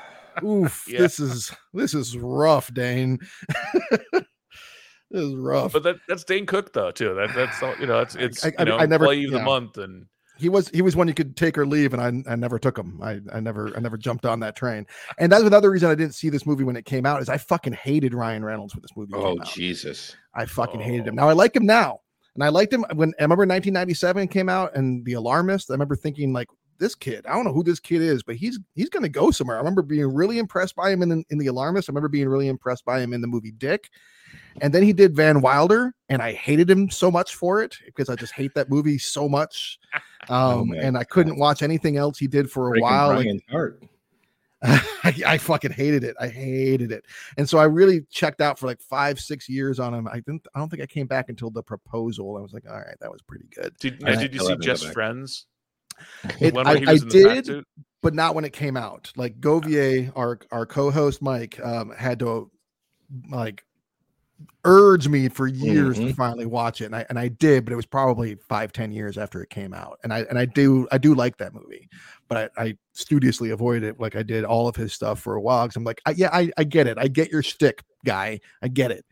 [0.46, 0.86] oof.
[0.88, 1.00] Yeah.
[1.00, 3.20] This is this is rough, Dane.
[4.14, 4.24] this
[5.12, 5.74] is rough.
[5.74, 8.54] but that that's dane cook though too that that's all you know it's it's I-
[8.60, 10.06] you know I never- employee of the month and
[10.42, 12.78] he was he was one you could take or leave, and I I never took
[12.78, 13.00] him.
[13.02, 14.88] I I never I never jumped on that train.
[15.20, 17.38] And that's another reason I didn't see this movie when it came out is I
[17.38, 19.48] fucking hated Ryan Reynolds when this movie Oh came out.
[19.48, 20.16] Jesus!
[20.34, 21.14] I fucking hated him.
[21.20, 21.22] Oh.
[21.22, 22.02] Now I like him now,
[22.34, 25.70] and I liked him when I remember 1997 came out and The Alarmist.
[25.70, 26.48] I remember thinking like
[26.82, 27.26] this kid.
[27.26, 29.56] I don't know who this kid is, but he's he's gonna go somewhere.
[29.56, 31.90] I remember being really impressed by him in in The Alarmist.
[31.90, 33.90] I remember being really impressed by him in the movie Dick.
[34.62, 38.10] And then he did Van Wilder, and I hated him so much for it because
[38.10, 39.80] I just hate that movie so much.
[40.30, 43.08] Oh Um, my and I couldn't watch anything else he did for a Breaking while.
[43.08, 43.84] like- Brian's heart.
[44.64, 46.16] I, I fucking hated it.
[46.20, 47.06] I hated it.
[47.38, 50.08] And so I really checked out for like five, six years on him.
[50.08, 52.38] I didn't, I don't think I came back until the proposal.
[52.38, 53.74] I was like, all right, that was pretty good.
[53.80, 54.94] did, I did you still see haven't just back.
[54.94, 55.48] friends
[56.40, 57.64] It, I, I was in the fat did,
[58.02, 59.12] but not when it came out.
[59.16, 62.50] Like Govier, our, our co-host Mike, um, had to
[63.30, 63.64] like
[64.66, 66.16] urge me for years to Mhm.
[66.16, 66.86] finally watch it.
[66.86, 69.74] And I, and I did, but it was probably five ten years after it came
[69.74, 70.00] out.
[70.04, 71.88] And I, and I do, I do like that movie,
[72.28, 74.00] but I, I studiously avoided it.
[74.00, 75.68] Like I did all of his stuff for a while.
[75.68, 76.98] Cause I'm like, I, yeah, I, I get it.
[76.98, 78.40] I get your stick guy.
[78.62, 79.06] I get it.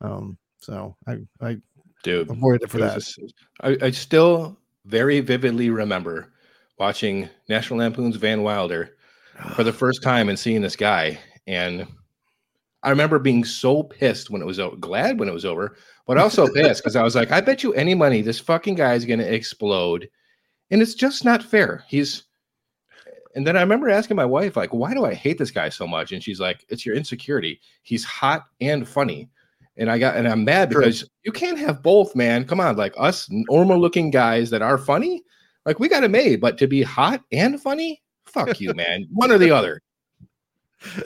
[0.00, 1.58] Um, so I, I
[2.02, 2.94] Dude, avoided it for It that.
[2.94, 3.18] just-
[3.60, 6.32] I, I still very vividly remember
[6.78, 8.96] watching National Lampoon's Van Wilder
[9.54, 11.18] for the first time and seeing this guy.
[11.46, 11.86] And
[12.82, 15.76] I remember being so pissed when it was over, glad when it was over,
[16.06, 18.94] but also pissed because I was like, I bet you any money this fucking guy
[18.94, 20.08] is going to explode.
[20.70, 21.84] And it's just not fair.
[21.86, 22.24] He's,
[23.34, 25.86] and then I remember asking my wife, like, why do I hate this guy so
[25.86, 26.12] much?
[26.12, 27.60] And she's like, it's your insecurity.
[27.82, 29.28] He's hot and funny.
[29.76, 30.80] And I got, and I'm mad True.
[30.82, 32.44] because you can't have both, man.
[32.44, 35.22] Come on, like us normal looking guys that are funny,
[35.64, 36.40] like we got it made.
[36.40, 39.06] But to be hot and funny, fuck you, man.
[39.12, 39.80] One or the other.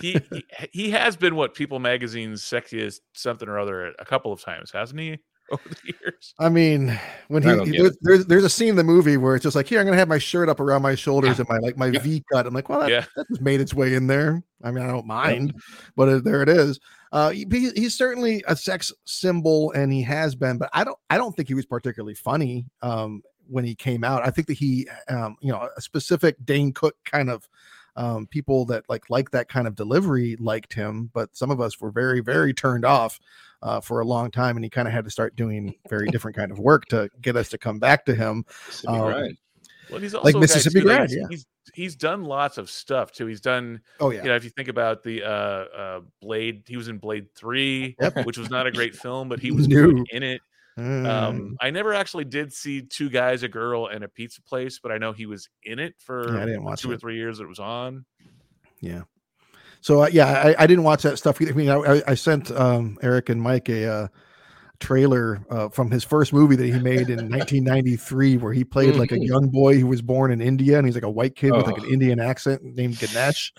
[0.00, 4.40] he, he he has been what People Magazine's sexiest something or other a couple of
[4.40, 5.18] times, hasn't he?
[5.52, 6.34] over the years.
[6.40, 6.98] I mean,
[7.28, 9.68] when he, he- there's, there's there's a scene in the movie where it's just like,
[9.68, 12.00] here, I'm gonna have my shirt up around my shoulders and my like my Yeah.
[12.00, 12.46] V cut.
[12.48, 13.04] I'm like, well, that, Yeah.
[13.14, 14.42] that just made its way in there.
[14.64, 15.54] I mean, I don't mind,
[15.94, 16.80] but uh, there it is.
[17.12, 20.58] Uh, he- he- he's certainly a sex symbol, and he has been.
[20.58, 24.26] But I don't I don't think he was particularly funny um, when he came out.
[24.26, 27.48] I think that he, um, you know, a specific Dane Cook kind of
[27.96, 31.80] um, people that like like that kind of delivery liked him, but some of us
[31.80, 33.18] were very very turned off
[33.62, 36.36] uh, for a long time, and he kind of had to start doing very different
[36.36, 38.44] kind of work to get us to come back to him.
[38.86, 39.36] Um, Grind.
[39.90, 41.26] Well, he's also Like Mississippi too, Grind, he's, yeah.
[41.30, 43.26] he's he's done lots of stuff too.
[43.26, 46.76] He's done, Oh yeah, you know, if you think about the uh, uh, Blade, he
[46.76, 48.26] was in Blade Three, Yep.
[48.26, 50.04] which was not a great film, but he was No.
[50.10, 50.40] in it.
[50.78, 51.08] Mm.
[51.08, 54.92] Um, I never actually did see Two Guys, a Girl, and a Pizza Place, but
[54.92, 57.40] I know he was in it for Yeah, I didn't watch two or three years
[57.40, 58.04] it was on.
[58.80, 59.02] Yeah.
[59.80, 61.40] So uh, yeah, I, I didn't watch that stuff.
[61.40, 61.52] either.
[61.52, 64.08] I mean, I, I sent um, Eric and Mike a uh,
[64.80, 69.12] trailer uh, from his first movie that he made in 1993, where he played like
[69.12, 69.26] a Mhm.
[69.26, 71.78] young boy who was born in India, and he's like a white kid with like
[71.78, 71.92] an Oh.
[71.92, 73.52] Indian accent named Ganesh.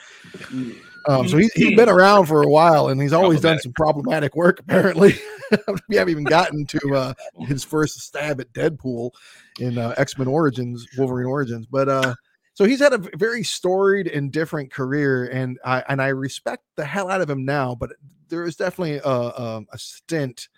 [1.07, 4.35] Um, so he, he's been around for a while, and he's always done some problematic
[4.35, 4.59] work.
[4.59, 5.15] Apparently,
[5.87, 7.13] we haven't even gotten to uh,
[7.45, 9.11] his first stab at Deadpool
[9.59, 11.65] in uh, X Men Origins, Wolverine Origins.
[11.65, 12.15] But uh,
[12.55, 16.83] so he's had a very storied and different career, and I and I respect the
[16.85, 17.73] hell out of him now.
[17.73, 17.91] But
[18.27, 20.49] there is definitely a, a, a stint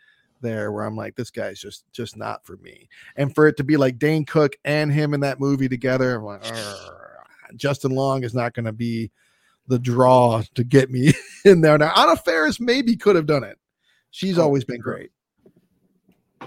[0.41, 2.87] there where I'm like, this guy's just just not for me.
[3.15, 6.23] And for it to be like Dane Cook and him in that movie together, I'm
[6.23, 6.43] like,
[7.55, 9.11] Justin Long is not going to be
[9.67, 11.13] the draw to get me
[11.45, 11.77] in there.
[11.77, 13.57] Now, Anna Faris maybe could have done it.
[14.11, 15.11] She's Oh, always been great.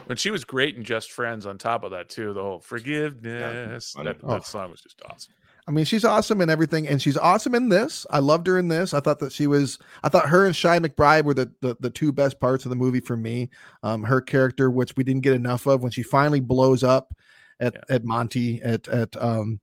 [0.08, 1.46] But she was great in Just Friends.
[1.46, 3.92] On top of that, too, the whole forgiveness.
[3.92, 4.08] funny.
[4.08, 4.30] that, Oh.
[4.34, 5.32] that song was just awesome.
[5.68, 8.04] I mean, she's awesome in everything, and she's awesome in this.
[8.10, 8.92] I loved her in this.
[8.94, 9.78] I thought that she was.
[10.02, 12.76] I thought her and Chi McBride were the the, the two best parts of the
[12.76, 13.48] movie for me.
[13.84, 17.14] Um, her character, which we didn't get enough of, when she finally blows up
[17.60, 17.94] at Yeah.
[17.96, 19.60] at Monty at at um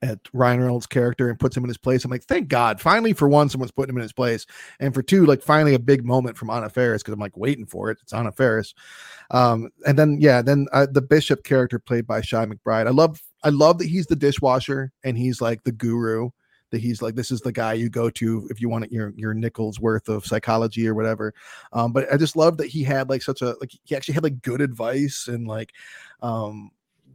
[0.00, 2.04] at Ryan Reynolds' character and puts him in his place.
[2.04, 4.46] I'm like, thank God, finally for one, someone's putting him in his place,
[4.80, 7.66] and for two, like finally a big moment from Anna Faris because I'm like waiting
[7.66, 7.98] for it.
[8.02, 8.74] It's Anna Faris,
[9.30, 12.86] um, and then yeah, then uh, the Bishop character played by Chi McBride.
[12.86, 16.30] I love I love that he's the dishwasher and he's like the guru.
[16.70, 19.32] That he's like this is the guy you go to if you want your your
[19.32, 21.32] nickels worth of psychology or whatever.
[21.72, 24.22] Um, but I just love that he had like such a like he actually had
[24.22, 25.72] like good advice and like
[26.20, 26.70] um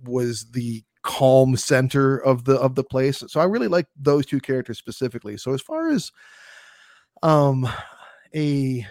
[0.05, 3.23] was the calm center of the of the place.
[3.27, 5.37] So I really like those two characters specifically.
[5.37, 6.11] So as far as
[7.21, 7.69] um
[8.33, 8.87] a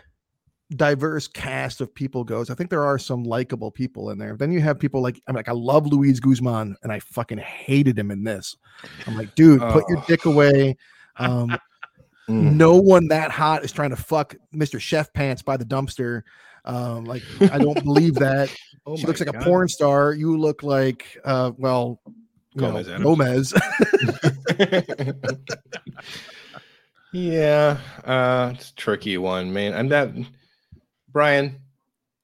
[0.76, 4.36] diverse cast of people goes, I think there are some likable people in there.
[4.36, 7.98] Then you have people like I'm like I love Luis Guzman and I fucking hated
[7.98, 8.56] him in this.
[9.06, 10.76] I'm like, dude, put your dick away.
[11.16, 11.56] Um
[12.28, 12.54] Mm.
[12.54, 14.80] no one that hot is trying to fuck Mr.
[14.80, 16.22] Chef Pants by the dumpster.
[16.64, 18.54] Um, like I don't believe that.
[18.84, 20.12] Oh she looks like a porn star.
[20.12, 22.00] You look like uh well
[22.54, 23.54] you know, Gomez Gomez.
[27.12, 29.72] yeah, uh, it's a tricky one, man.
[29.74, 30.10] And that,
[31.12, 31.60] Brian,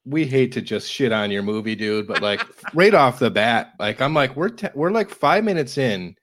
[0.05, 2.41] we hate to just shit on your movie, dude, but like
[2.74, 6.16] right off the bat, like I'm like we're te- we're like five minutes in, and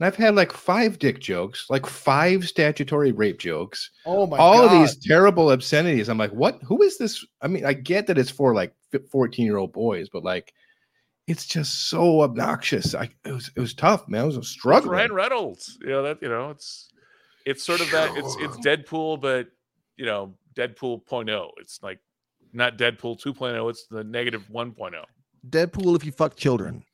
[0.00, 4.70] I've had like five dick jokes, like five statutory rape jokes, oh my all of
[4.70, 4.82] God.
[4.82, 6.08] these terrible obscenities.
[6.08, 6.58] I'm like, what?
[6.62, 7.24] Who is this?
[7.42, 8.74] I mean, I get that it's for like
[9.10, 10.52] 14 year old boys, but like.
[11.30, 12.94] It's just so obnoxious.
[12.94, 14.22] I it was it was tough, man.
[14.22, 14.92] It was a struggle.
[14.92, 15.76] Ryan Reynolds.
[15.82, 16.22] You know that.
[16.22, 16.88] You know it's
[17.44, 18.16] it's sort of that.
[18.16, 19.48] It's it's Deadpool, but
[19.98, 21.50] you know Deadpool 0.0.
[21.58, 21.98] It's like
[22.52, 23.70] not Deadpool 2.0.
[23.70, 24.64] It's the negative oh.
[24.64, 25.04] 1.0.
[25.48, 26.84] Deadpool if you fuck children.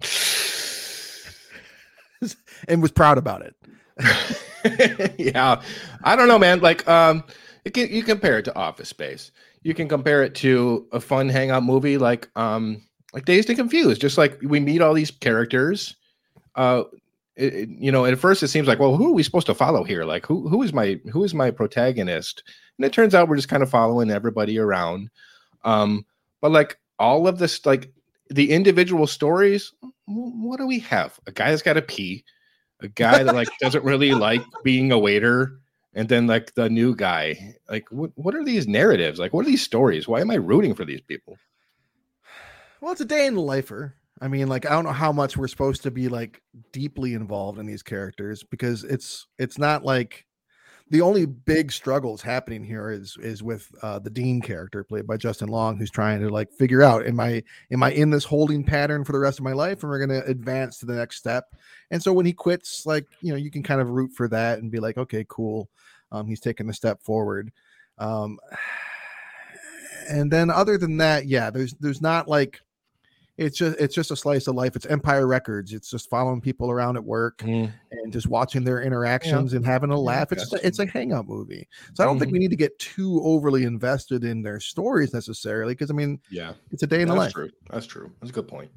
[2.68, 3.54] and was proud about it.
[5.18, 5.60] yeah,
[6.02, 6.60] I don't know, man.
[6.60, 7.24] Like, um,
[7.64, 9.32] you can you compare it to Office Space.
[9.62, 12.82] You can compare it to a fun hangout movie like um
[13.12, 14.00] like Dazed and Confused.
[14.00, 15.96] Just like we meet all these characters.
[16.54, 16.84] Uh,
[17.36, 19.54] it, it- you know, at first it seems like, well, who are we supposed to
[19.54, 20.04] follow here?
[20.04, 22.42] Like, who who is my who is my protagonist?
[22.78, 25.10] And it turns out we're just kind of following everybody around.
[25.64, 26.04] Um,
[26.40, 27.90] but like all of this, like
[28.30, 29.72] the individual stories,
[30.06, 31.18] what do we have?
[31.26, 32.24] A guy that's got to pee,
[32.80, 35.58] a guy that like doesn't really like being a waiter,
[35.94, 37.54] and then like the new guy.
[37.68, 39.18] Like, what what are these narratives?
[39.18, 40.06] Like, what are these stories?
[40.08, 41.36] Why am I rooting for these people?
[42.80, 43.94] Well, it's a day in the lifer.
[44.20, 46.40] I mean, like I don't know how much we're supposed to be like
[46.72, 50.26] deeply involved in these characters because it's it's not like
[50.88, 55.16] the only big struggles happening here is is with uh, the Dean character played by
[55.16, 58.64] Justin Long, who's trying to like figure out am I am I in this holding
[58.64, 61.54] pattern for the rest of my life, and we're to advance to the next step.
[61.90, 64.60] And so when he quits, like you know, you can kind of root for that
[64.60, 65.68] and be like, okay, cool,
[66.12, 67.52] um, he's taking a step forward.
[67.98, 68.38] Um,
[70.08, 72.60] and then other than that, yeah, there's there's not like
[73.38, 74.76] it's just it's just a slice of life.
[74.76, 75.72] It's Empire Records.
[75.72, 77.70] It's just following people around at work Mm.
[77.90, 80.32] and just watching their interactions and having a laugh.
[80.32, 81.68] It's just a, it's a hangout movie.
[81.94, 85.74] So I don't think we need to get too overly invested in their stories necessarily
[85.74, 87.32] because I mean Yeah, it's a day in the that's life.
[87.32, 87.50] true.
[87.70, 88.10] That's true.
[88.20, 88.70] That's a good point.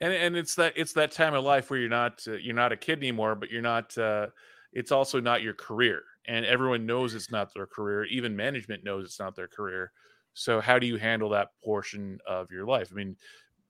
[0.00, 2.72] and and it's that it's that time of life where you're not uh, you're not
[2.72, 4.26] a kid anymore but you're not uh
[4.72, 9.04] it's also not your career and everyone knows it's not their career even management knows
[9.04, 9.90] it's not their career
[10.34, 13.16] so how do you handle that portion of your life i mean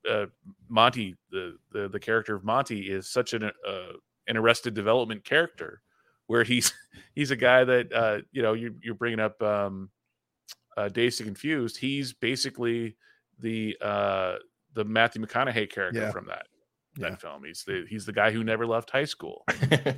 [0.09, 0.27] uh,
[0.69, 3.93] monty the, the the character of monty is such an uh,
[4.27, 5.81] an arrested development character
[6.27, 6.73] where he's
[7.15, 9.91] he's a guy that uh you know you, you're bringing up um
[10.77, 12.97] uh dazed and confused he's basically
[13.41, 14.37] the uh
[14.75, 16.11] the Matthew McConaughey character Yeah.
[16.13, 16.47] from that
[16.99, 17.17] that Yeah.
[17.17, 17.45] film.
[17.45, 19.45] He's the he's the guy who never left high school.
[19.71, 19.95] yeah.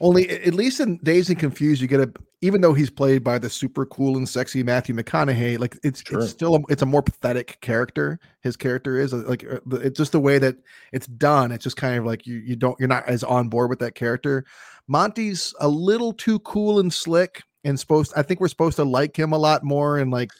[0.00, 3.38] Only at least in Dazed and Confused, you get a even though he's played by
[3.38, 6.20] the super cool and sexy Matthew McConaughey, like it's Sure.
[6.20, 8.18] it's still a, it's a more pathetic character.
[8.42, 10.56] His character is uh, like uh, it's just the way that
[10.92, 11.50] it's done.
[11.52, 13.94] It's just kind of like you you don't you're not as on board with that
[13.94, 14.44] character.
[14.86, 18.12] Monty's a little too cool and slick and supposed.
[18.16, 20.30] I think we're supposed to like him a lot more and like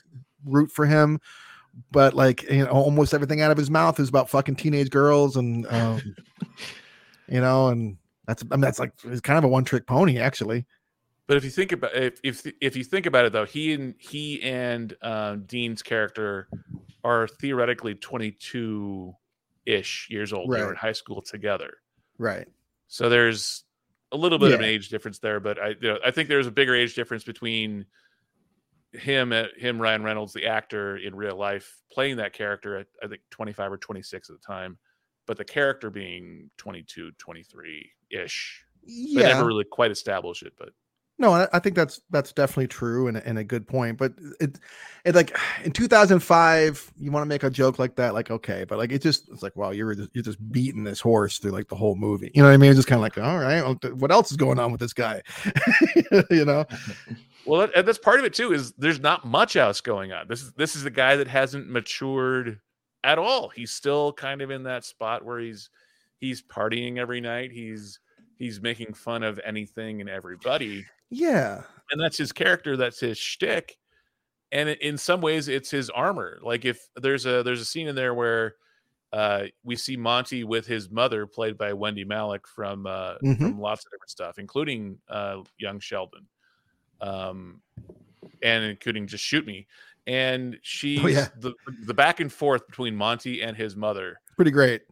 [0.45, 1.21] root for him.
[1.91, 5.37] But like you know, almost everything out of his mouth is about fucking teenage girls
[5.37, 6.15] and um,
[7.29, 10.19] you know, and that's I mean that's like it's kind of a one trick pony
[10.19, 10.67] actually.
[11.27, 13.95] But if you think about if if if you think about it though, he and
[13.99, 16.49] he and um, Dean's character
[17.05, 19.15] are theoretically 22
[19.67, 20.51] ish years old.
[20.51, 20.59] Right.
[20.59, 21.75] They were in high school together.
[22.17, 22.49] Right.
[22.89, 23.65] So there's
[24.11, 26.47] a little bit of an age difference there, but I you know, I think there's
[26.47, 27.85] a bigger age difference between
[28.93, 33.07] him uh, him Ryan Reynolds the actor in real life playing that character at I
[33.09, 34.79] think 25 or 26 at the time,
[35.27, 38.65] but the character being 22, 23 ish.
[38.87, 39.29] They Yeah.
[39.29, 40.71] never really quite establish it, but
[41.19, 43.99] No, I, think that's that's definitely true and, a- and a good point.
[43.99, 44.59] But it
[45.05, 48.79] it like in 2005, you want to make a joke like that, like okay, but
[48.79, 51.69] like it just it's like wow, you're just, you're just beating this horse through like
[51.69, 52.31] the whole movie.
[52.35, 52.71] You know what I mean?
[52.71, 55.21] It's just kind of like all right, what else is going on with this guy?
[56.31, 56.65] you know?
[57.49, 58.53] Well, that, and that's part of it too.
[58.53, 60.27] Is there's not much else going on.
[60.29, 62.61] This is this is the guy that hasn't matured
[63.05, 63.49] at all.
[63.49, 65.71] He's still kind of in that spot where he's
[66.19, 67.51] he's partying every night.
[67.53, 68.01] He's
[68.39, 71.63] he's making fun of anything and everybody, Yeah.
[71.91, 72.77] and that's his character.
[72.77, 73.77] That's his shtick.
[74.53, 76.39] And in some ways, it's his armor.
[76.43, 78.55] Like if there's a there's a scene in there where
[79.13, 83.39] uh, we see Monty with his mother, played by Wendy Malick from uh, Mhm.
[83.39, 86.27] from lots of different stuff, including uh, Young Sheldon,
[87.01, 87.61] um,
[88.43, 89.67] and including Just Shoot Me.
[90.07, 91.29] And she, Oh, yeah.
[91.39, 91.53] the
[91.85, 94.21] the back and forth between Monty and his mother.
[94.37, 94.83] Pretty great.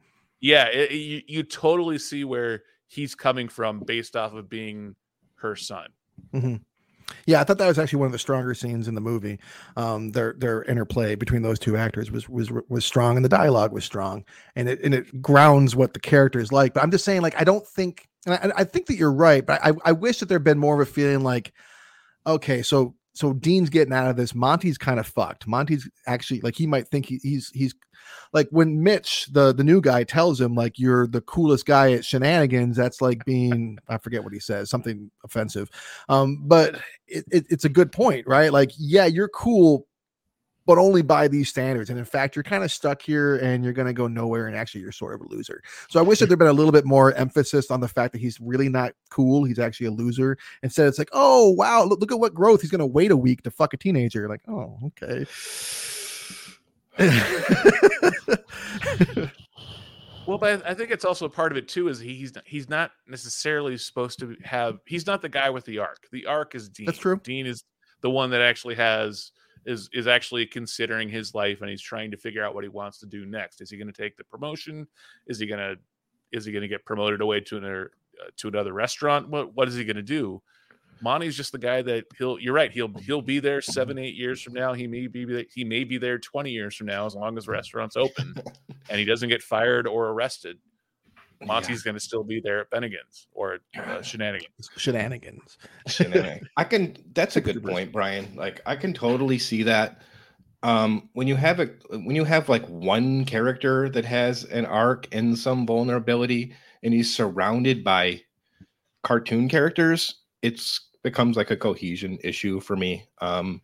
[0.40, 4.94] Yeah, it, it- you, you totally see where he's coming from based off of being
[5.36, 5.88] her son.
[7.24, 9.38] Yeah, I thought that was actually one of the stronger scenes in the movie.
[9.76, 13.72] Um, their their interplay between those two actors was was was strong, and the dialogue
[13.72, 14.24] was strong,
[14.56, 16.74] and it and it grounds what the character is like.
[16.74, 19.46] But I'm just saying, like, I don't think, and I, I think that you're right,
[19.46, 21.52] but I I wish that there'd been more of a feeling like,
[22.26, 24.34] okay, so so Dean's getting out of this.
[24.34, 25.46] Monty's kind of fucked.
[25.46, 27.74] Monty's actually like he might think he, he's he's
[28.32, 32.04] like when Mitch, the the new guy, tells him like you're the coolest guy at
[32.04, 32.76] shenanigans.
[32.76, 35.70] That's like being I forget what he says, something offensive.
[36.08, 38.52] Um, but it, it, it's a good point, right?
[38.52, 39.86] Like, yeah, you're cool,
[40.66, 41.90] but only by these standards.
[41.90, 44.48] And in fact, you're kind of stuck here and you're going to go nowhere.
[44.48, 45.62] And actually, you're sort of a loser.
[45.88, 48.20] So I wish that there'd been a little bit more emphasis on the fact that
[48.20, 49.44] he's really not cool.
[49.44, 50.36] He's actually a loser.
[50.62, 52.60] Instead, it's like, oh, wow, look, look at what growth.
[52.60, 54.28] He's going to wait a week to fuck a teenager.
[54.28, 55.26] Like, oh, okay.
[60.26, 61.86] Well, but I think it's also a part of it too.
[61.86, 64.80] Is he's he's not necessarily supposed to have.
[64.84, 66.08] He's not the guy with the arc.
[66.10, 66.86] The arc is Dean.
[66.86, 67.20] That's true.
[67.22, 67.62] Dean is
[68.00, 69.30] the one that actually has
[69.66, 72.98] is is actually considering his life and he's trying to figure out what he wants
[73.00, 73.60] to do next.
[73.60, 74.86] Is he going to take the promotion?
[75.26, 75.76] Is he going to
[76.32, 79.28] is he going to get promoted away to another uh, to another restaurant?
[79.28, 80.42] What what is he going to do?
[81.02, 82.38] Monty's just the guy that he'll.
[82.38, 82.70] You're right.
[82.70, 84.72] He'll he'll be there seven eight years from now.
[84.72, 87.52] He may be he may be there twenty years from now as long as the
[87.52, 88.34] restaurant's open
[88.88, 90.58] and he doesn't get fired or arrested.
[91.44, 94.70] Monty's going to still be there at Bennigan's or uh, Shenanigans.
[94.76, 95.58] Shenanigans.
[95.86, 96.48] Shenanigans.
[96.56, 96.96] I can.
[97.14, 98.34] That's a good point, Brian.
[98.36, 100.02] Like I can totally see that.
[100.62, 105.06] Um, when you have a when you have like one character that has an arc
[105.12, 108.22] and some vulnerability, and he's surrounded by
[109.02, 113.04] cartoon characters, it's becomes like a cohesion issue for me.
[113.20, 113.60] Um,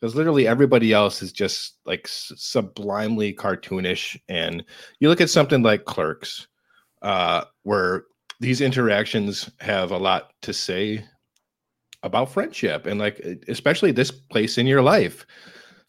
[0.00, 4.64] because literally everybody else is just like s- sublimely cartoonish, and
[4.98, 6.48] you look at something like Clerks,
[7.02, 8.04] uh, where
[8.40, 11.04] these interactions have a lot to say
[12.02, 15.24] about friendship and like especially this place in your life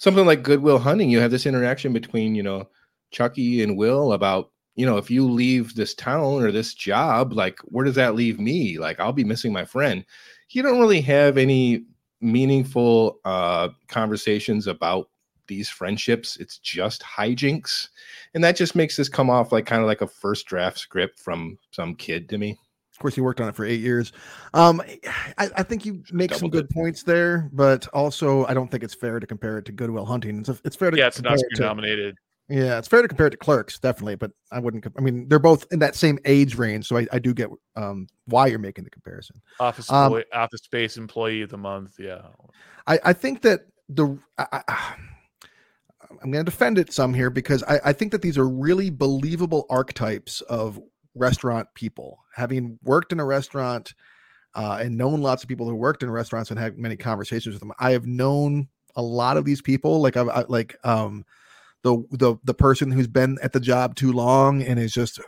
[0.04, 2.68] something like Goodwill Hunting, you have this interaction between, you know,
[3.12, 7.58] Chucky and Will about, you know, if you leave this town or this job, like
[7.64, 8.78] where does that leave me?
[8.78, 10.04] Like I'll be missing my friend.
[10.50, 11.86] You don't really have any
[12.20, 15.10] meaningful uh conversations about
[15.48, 16.38] these friendships.
[16.38, 17.90] It's just hijinks.
[18.34, 21.20] And that just makes this come off like kind of like a first draft script
[21.20, 22.58] from some kid to me.
[22.92, 24.12] Of course, he worked on it for eight years.
[24.54, 24.82] Um,
[25.38, 28.84] I, I think you make some Double good points there, but also I don't think
[28.84, 30.40] it's fair to compare it to Goodwill Hunting.
[30.40, 32.16] It's, it's fair to Yeah, it's an Oscar it to- nominated.
[32.50, 34.86] Yeah, it's fair to compare it to Clerks, definitely, but I wouldn't.
[34.98, 38.06] I mean, they're both in that same age range, so I, I do get um,
[38.26, 39.42] why you're making the comparison.
[39.62, 41.96] Office Um, employee, office space employee of the month.
[41.98, 42.22] Yeah.
[42.86, 44.96] I, I think that the I, I,
[46.22, 48.90] I'm going to defend it some here because I, I think that these are really
[48.90, 50.80] believable archetypes of
[51.16, 52.20] restaurant people.
[52.36, 53.94] Having worked in a restaurant
[54.56, 57.60] uh, and known lots of people who worked in restaurants and had many conversations with
[57.60, 60.02] them, I have known a lot of these people.
[60.02, 61.26] Like I've I, like um
[61.84, 65.20] the the the person who's been at the job too long and is just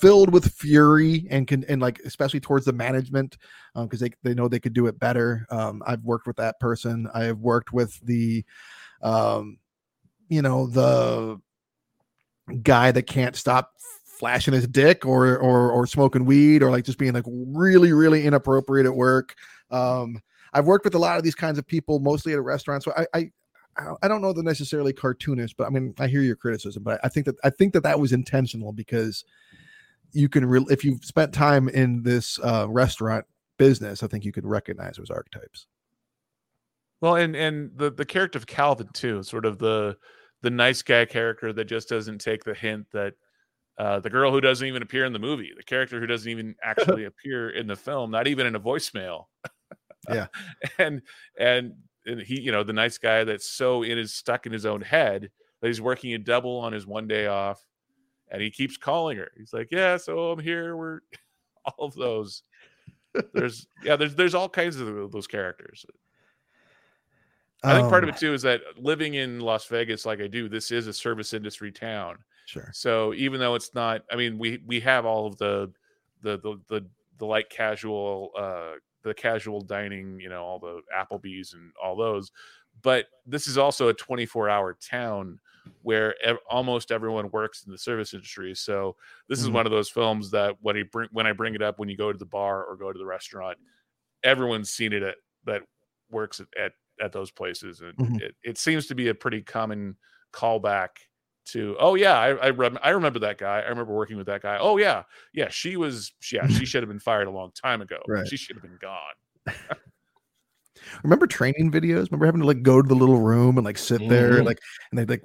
[0.00, 3.38] filled with fury and can and like especially towards the management
[3.74, 7.08] because they, they know they could do it better um, i've worked with that person
[7.14, 8.44] i have worked with the
[9.02, 9.58] um,
[10.28, 11.38] you know the
[12.62, 13.72] guy that can't stop
[14.04, 18.24] flashing his dick or or or smoking weed or like just being like really really
[18.24, 19.34] inappropriate at work
[19.70, 20.20] um
[20.52, 22.92] i've worked with a lot of these kinds of people mostly at a restaurant so
[22.96, 23.30] i i
[24.02, 27.08] I don't know they're necessarily cartoonish, but I mean, I hear your criticism, but I
[27.08, 29.24] think that I think that that was intentional because
[30.12, 33.24] you can, re- if you've spent time in this uh, restaurant
[33.58, 35.66] business, I think you can recognize those archetypes.
[37.04, 39.98] Well, and and the the character of Calvin too, sort of the
[40.40, 43.12] the nice guy character that just doesn't take the hint that
[43.76, 46.54] uh, the girl who doesn't even appear in the movie, the character who doesn't even
[46.64, 49.24] actually appear in the film, not even in a voicemail.
[50.08, 50.26] Yeah.
[50.78, 51.02] and
[51.38, 51.72] and
[52.06, 54.80] and he, you know, the nice guy that's so in his stuck in his own
[54.80, 55.30] head
[55.60, 57.62] that he's working a double on his one day off,
[58.30, 59.30] and he keeps calling her.
[59.36, 61.00] He's like, "Yeah, so I'm here." We're
[61.66, 62.42] all of those.
[63.34, 65.86] There's yeah, there's there's all kinds of those characters.
[67.66, 70.26] I think part of Um, it too is that living in Las Vegas, like I
[70.28, 72.24] do, this is a service industry town.
[72.44, 72.74] Sure.
[72.74, 75.72] So even though it's not, I mean, we we have all of the
[76.20, 81.54] the the the, the light casual, uh, the casual dining, you know, all the Applebee's
[81.54, 82.32] and all those,
[82.82, 85.40] but this is also a 24 hour town
[85.82, 88.54] where ev- almost everyone works in the service industry.
[88.54, 88.96] So
[89.28, 89.50] this is Mhm.
[89.50, 91.96] one of those films that when I bring when I bring it up when you
[91.96, 93.58] go to the bar or go to the restaurant,
[94.22, 95.62] everyone's seen it at, that
[96.10, 98.20] works at, at at those places, and Mhm.
[98.20, 99.96] it, it seems to be a pretty common
[100.32, 100.88] callback
[101.46, 104.40] to oh yeah I I, rem- I remember that guy I remember working with that
[104.40, 105.02] guy oh yeah
[105.34, 108.26] yeah she was yeah she should have been fired a long time ago Right.
[108.26, 108.98] she should have been gone
[111.02, 112.06] Remember training videos?
[112.10, 114.46] Remember having to like go to the little room and like sit there, Mhm.
[114.46, 114.58] like,
[114.90, 115.22] and they like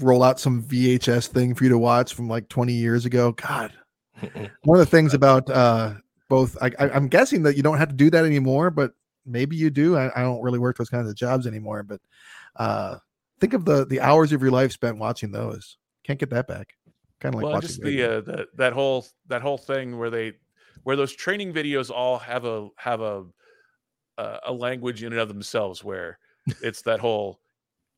[0.00, 3.32] roll out some VHS thing for you to watch from like 20 years ago.
[3.32, 3.72] God,
[4.62, 5.94] one of the things about uh
[6.28, 8.92] both I, I i'm guessing that you don't have to do that anymore but
[9.24, 12.00] maybe you do I, I don't really work those kinds of jobs anymore but
[12.56, 12.96] uh
[13.42, 15.76] think of the the hours of your life spent watching those.
[16.04, 16.74] Can't get that back.
[17.20, 20.10] Kind of like well watching just the uh the, that whole that whole thing where
[20.10, 20.34] they
[20.84, 23.24] where those training videos all have a have a
[24.16, 26.18] a, a language in and of themselves where
[26.62, 27.40] it's that whole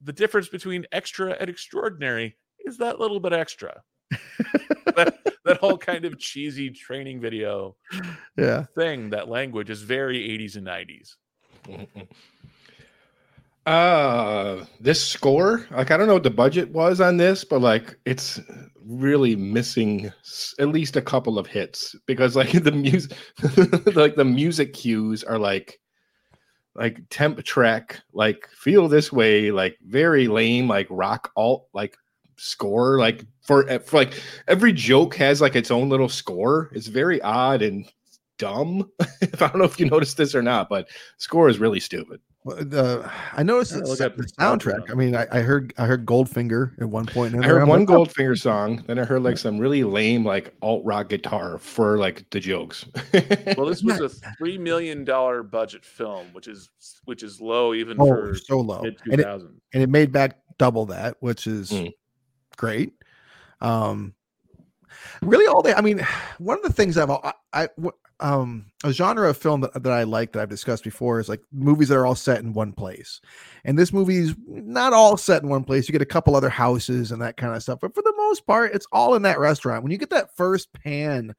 [0.00, 3.82] the difference between extra and extraordinary is that little bit extra.
[4.96, 7.76] That, that whole kind of cheesy training video
[8.36, 8.64] yeah.
[8.74, 11.16] thing that language is very 80s and 90s
[13.66, 17.98] Uh, this score, like I don't know what the budget was on this, but like
[18.04, 18.38] it's
[18.84, 20.12] really missing
[20.58, 23.16] at least a couple of hits because like the music,
[23.94, 25.80] like the music cues are like
[26.74, 31.96] like temp track, like feel this way, like very lame, like rock alt, like
[32.36, 36.70] score, like for, for like every joke has like its own little score.
[36.72, 37.90] It's very odd and
[38.38, 38.90] dumb.
[39.00, 42.20] I don't know if you noticed this or not, but score is really stupid.
[42.44, 45.26] Well, the i noticed Yeah, the, look sa- up the the soundtrack i mean I,
[45.32, 48.04] I heard i heard goldfinger at one point in I heard I'm one like, oh,
[48.04, 52.28] Goldfinger song, then I heard like some really lame like alt rock guitar for like
[52.28, 52.84] the jokes.
[53.56, 56.68] well this was a three million dollar budget film which is
[57.06, 59.26] which is low even oh, for so low mid and it,
[59.72, 61.92] and it made back double that, which is Mm.
[62.54, 62.92] Great.
[63.60, 64.14] Um,
[65.22, 66.06] really, all they, I mean,
[66.38, 67.68] one of the things I've, I, I
[68.20, 71.42] um, a genre of film that, that I like that I've discussed before is like
[71.52, 73.20] movies that are all set in one place.
[73.64, 75.88] And this movie's not all set in one place.
[75.88, 78.46] You get a couple other houses and that kind of stuff, but for the most
[78.46, 79.82] part, it's all in that restaurant.
[79.82, 81.34] When you get that first pan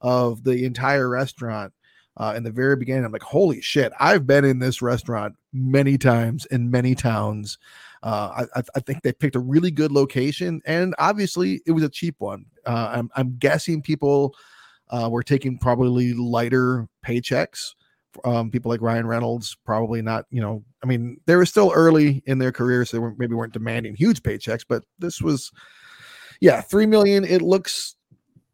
[0.00, 1.72] of the entire restaurant,
[2.16, 5.96] uh, in the very beginning, I'm like, holy shit, I've been in this restaurant many
[5.96, 7.58] times in many towns.
[8.02, 11.88] Uh, I, I think they picked a really good location, and obviously it was a
[11.88, 12.46] cheap one.
[12.64, 14.34] Uh, I'm, I'm guessing people
[14.88, 17.74] uh, were taking probably lighter paychecks.
[18.24, 20.24] Um, people like Ryan Reynolds probably not.
[20.30, 23.34] You know, I mean, they were still early in their careers, so they weren't, maybe
[23.34, 25.52] weren't demanding huge paychecks, but this was,
[26.40, 27.24] yeah, three million.
[27.24, 27.96] It looks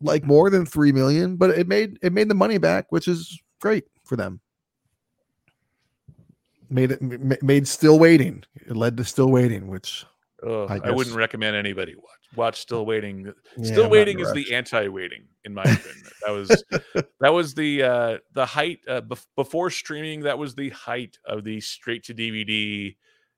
[0.00, 3.40] like more than three million, but it made it made the money back, which is
[3.60, 4.40] great for them.
[6.68, 8.44] Made it made still waiting.
[8.54, 10.04] It led to still waiting, which
[10.46, 12.04] Ugh, I I, wouldn't recommend anybody watch
[12.36, 13.32] watch Still Waiting.
[13.62, 16.04] Still I'm Waiting is the anti-waiting, in my opinion.
[16.26, 16.64] That was
[17.20, 20.20] that was the uh, the height uh, bef- before streaming.
[20.20, 22.94] That was the height of the straight to DVD.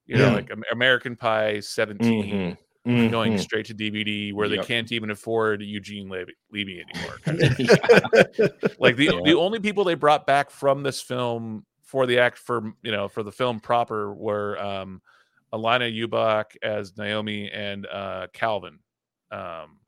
[0.07, 0.33] You know, Yeah.
[0.35, 2.57] like American Pie 17
[2.87, 3.41] Mhm, going mhm.
[3.41, 7.19] straight to DVD, where they can't even afford Eugene Levy, Levy anymore.
[7.27, 8.47] Yeah.
[8.79, 9.21] like the Yeah.
[9.25, 13.09] the only people they brought back from this film for the act for you know
[13.09, 15.01] for the film proper were um
[15.55, 18.79] Alanna Ubach as Naomi and uh Calvin.
[19.31, 19.79] Um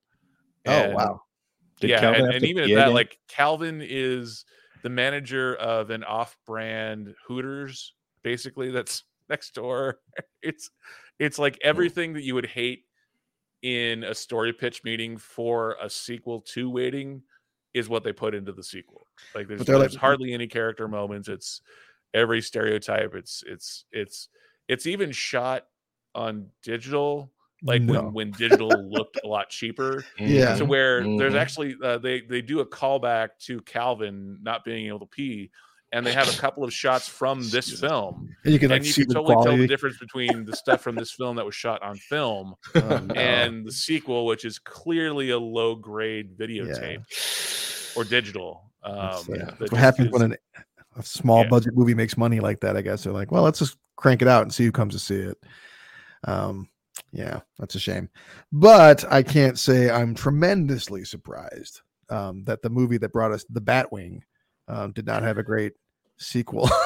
[0.66, 1.22] oh wow,
[1.78, 2.94] Did yeah, Calvin and, and even at that, again?
[2.94, 4.47] like Calvin is
[4.82, 9.98] the manager of an off-brand Hooters, basically that's next door.
[10.43, 10.70] It's
[11.18, 12.85] it's like everything that you would hate
[13.60, 17.22] in a story pitch meeting for a sequel to Waiting
[17.74, 19.06] is what they put into the sequel.
[19.35, 21.28] Like there's, there's like- hardly any character moments.
[21.28, 21.60] It's
[22.15, 23.15] every stereotype.
[23.15, 24.28] It's it's it's
[24.69, 25.66] it's even shot
[26.15, 27.32] on digital
[27.62, 27.93] like No.
[28.05, 30.57] when when digital looked a lot cheaper Yeah.
[30.57, 31.41] to where there's Mhm.
[31.41, 35.51] actually uh, they they do a callback to Calvin not being able to pee,
[35.93, 38.87] and they have a couple of shots from this film, and you can like and
[38.87, 41.45] you see can the totally tell the difference between the stuff from this film that
[41.45, 43.15] was shot on film Oh, no.
[43.15, 47.05] and the sequel, which is clearly a low grade videotape
[47.97, 48.73] or digital.
[48.82, 50.37] Um, That's, that that's just what happens is- when an,
[51.01, 51.48] a small Yeah.
[51.48, 52.77] budget movie makes money like that.
[52.77, 54.98] I guess they're like, well, let's just crank it out and see who comes to
[55.01, 55.39] see it.
[56.24, 56.68] Um,
[57.12, 58.09] yeah, that's a shame.
[58.52, 63.60] But I can't say I'm tremendously surprised um, that the movie that brought us the
[63.60, 64.20] Batwing
[64.68, 65.72] um, did not have a great
[66.18, 66.68] sequel.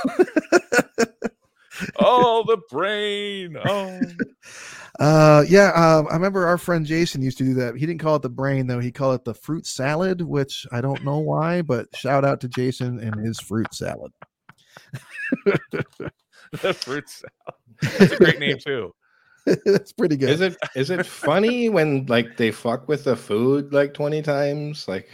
[1.99, 3.57] oh the brain.
[3.65, 4.01] Oh,
[5.01, 7.75] Uh, yeah, um, I remember our friend Jason used to do that.
[7.77, 10.81] He didn't call it the brain though; he called it the fruit salad, which I
[10.81, 11.63] don't know why.
[11.63, 14.13] But shout out to Jason and his fruit salad.
[16.53, 17.99] the fruit salad.
[17.99, 18.95] That's a great name too.
[19.65, 20.31] That's pretty good.
[20.31, 24.87] Is it is it funny when like they fuck with the food like 20 times?
[24.87, 25.09] Like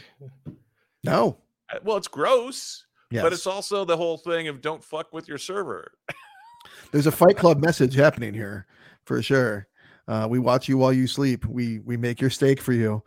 [1.03, 1.39] No.
[1.73, 3.23] Uh, Well, it's gross, Yes.
[3.23, 5.91] but it's also the whole thing of don't fuck with your server.
[6.93, 8.67] There's a Fight Club message happening here
[9.05, 9.67] for sure.
[10.09, 11.45] Uh, we watch you while you sleep.
[11.47, 13.03] We we make your steak for you.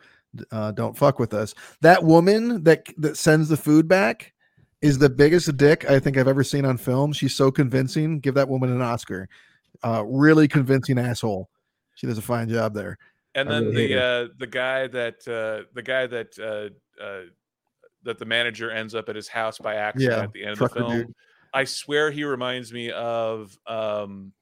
[0.50, 1.54] Uh, don't fuck with us.
[1.80, 4.32] That woman that that sends the food back
[4.80, 7.12] is the biggest dick I think I've ever seen on film.
[7.12, 8.20] She's so convincing.
[8.20, 9.28] Give that woman an Oscar.
[9.82, 11.48] Uh, really convincing asshole.
[11.94, 12.98] She does a fine job there.
[13.34, 17.22] and I then really the uh the guy that uh the guy that uh uh
[18.02, 20.58] that the manager ends up at his house by accident Yeah, at the end of
[20.58, 21.14] the film dude.
[21.54, 24.32] I swear he reminds me of um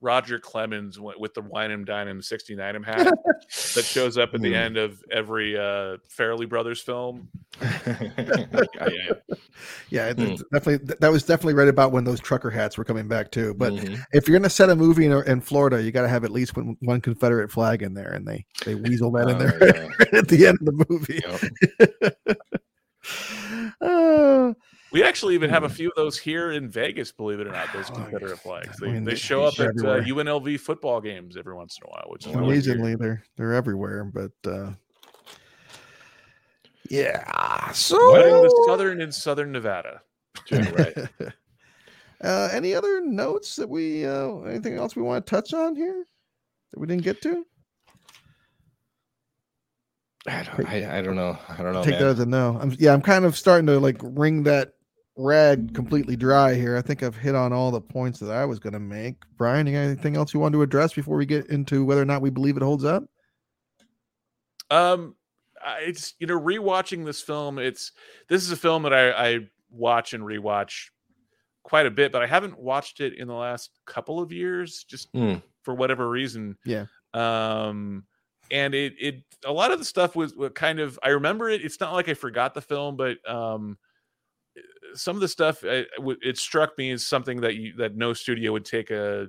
[0.00, 3.04] roger clemens with the wine and dine and 69 him hat
[3.74, 4.54] that shows up at the Hmm.
[4.54, 7.28] end of every uh Farrelly brothers film
[7.60, 8.46] yeah,
[8.78, 9.12] yeah.
[9.90, 10.34] Yeah, Hmm.
[10.52, 13.54] definitely that was definitely right about when those trucker hats were coming back too.
[13.54, 13.98] But Mhm.
[14.12, 16.56] if you're gonna set a movie in, in Florida, you got to have at least
[16.56, 19.88] one, one Confederate flag in there, and they they weasel that in Oh, there yeah.
[20.18, 21.22] at the end of the movie.
[21.26, 22.38] Yep.
[23.80, 24.52] Uh,
[24.98, 25.74] we actually even have a Hmm.
[25.74, 28.86] few of those here in vegas believe it or not those Oh, confederate flags I
[28.86, 31.90] they, mean, they they- show up at uh, unlv football games every once in a
[31.90, 34.04] while which is really amazingly, they're they're everywhere.
[34.04, 34.72] But uh,
[36.90, 40.02] yeah, so Wedding the southern in southern nevada
[40.50, 40.96] Yeah, right.
[42.24, 46.04] uh, any other notes that we uh, anything else we want to touch on here
[46.72, 47.46] that we didn't get to?
[50.26, 51.38] I don't, I, I don't know.
[51.48, 52.00] I don't know, take man.
[52.02, 52.58] that as a no.
[52.60, 54.72] I'm yeah, I'm kind of starting to like wring that
[55.18, 56.76] rag completely dry here.
[56.76, 59.16] I think I've hit on all the points that I was going to make.
[59.36, 62.06] Brian, you got anything else you want to address before we get into whether or
[62.06, 63.04] not we believe it holds up?
[64.70, 65.16] Um,
[65.80, 67.58] it's you know rewatching this film.
[67.58, 67.92] It's
[68.28, 69.38] this is a film that I, I
[69.70, 70.86] watch and rewatch
[71.64, 75.08] quite a bit, but I haven't watched it in the last couple of years, just
[75.12, 75.36] Hmm.
[75.62, 76.56] for whatever reason.
[76.64, 76.86] Yeah.
[77.12, 78.04] Um,
[78.50, 81.64] and it it a lot of the stuff was, was kind of I remember it.
[81.64, 83.78] It's not like I forgot the film, but um,
[84.94, 88.12] some of the stuff I, w- it struck me as something that you that no
[88.12, 89.28] studio would take a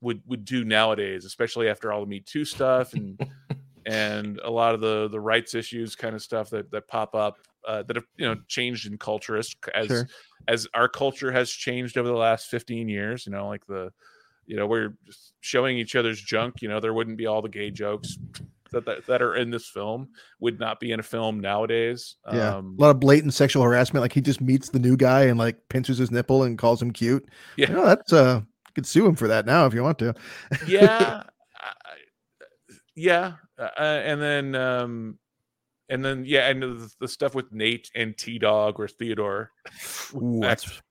[0.00, 3.20] would would do nowadays, especially after all the Me Too stuff and
[3.86, 7.36] and a lot of the the rights issues kind of stuff that that pop up
[7.66, 10.08] uh, that have you know changed in culture as as, Sure.
[10.48, 13.90] as our culture has changed over the last 15 years you know like the
[14.46, 14.94] you know, we're
[15.38, 16.60] showing each other's junk.
[16.60, 18.18] You know, there wouldn't be all the gay jokes
[18.72, 20.08] that that, that are in this film
[20.40, 22.16] would not be in a film nowadays.
[22.32, 24.02] Yeah, Um, a lot of blatant sexual harassment.
[24.02, 26.90] Like he just meets the new guy and like pinches his nipple and calls him
[26.92, 27.28] cute.
[27.56, 27.68] Yeah.
[27.70, 30.14] You know, that's uh, you could sue him for that now if you want to.
[30.66, 31.22] yeah,
[31.60, 31.72] I-
[32.96, 35.18] yeah, uh, and then um,
[35.88, 39.50] and then yeah, and the, the stuff with Nate and T Dog or Theodore,
[40.14, 40.82] Ooh, Max-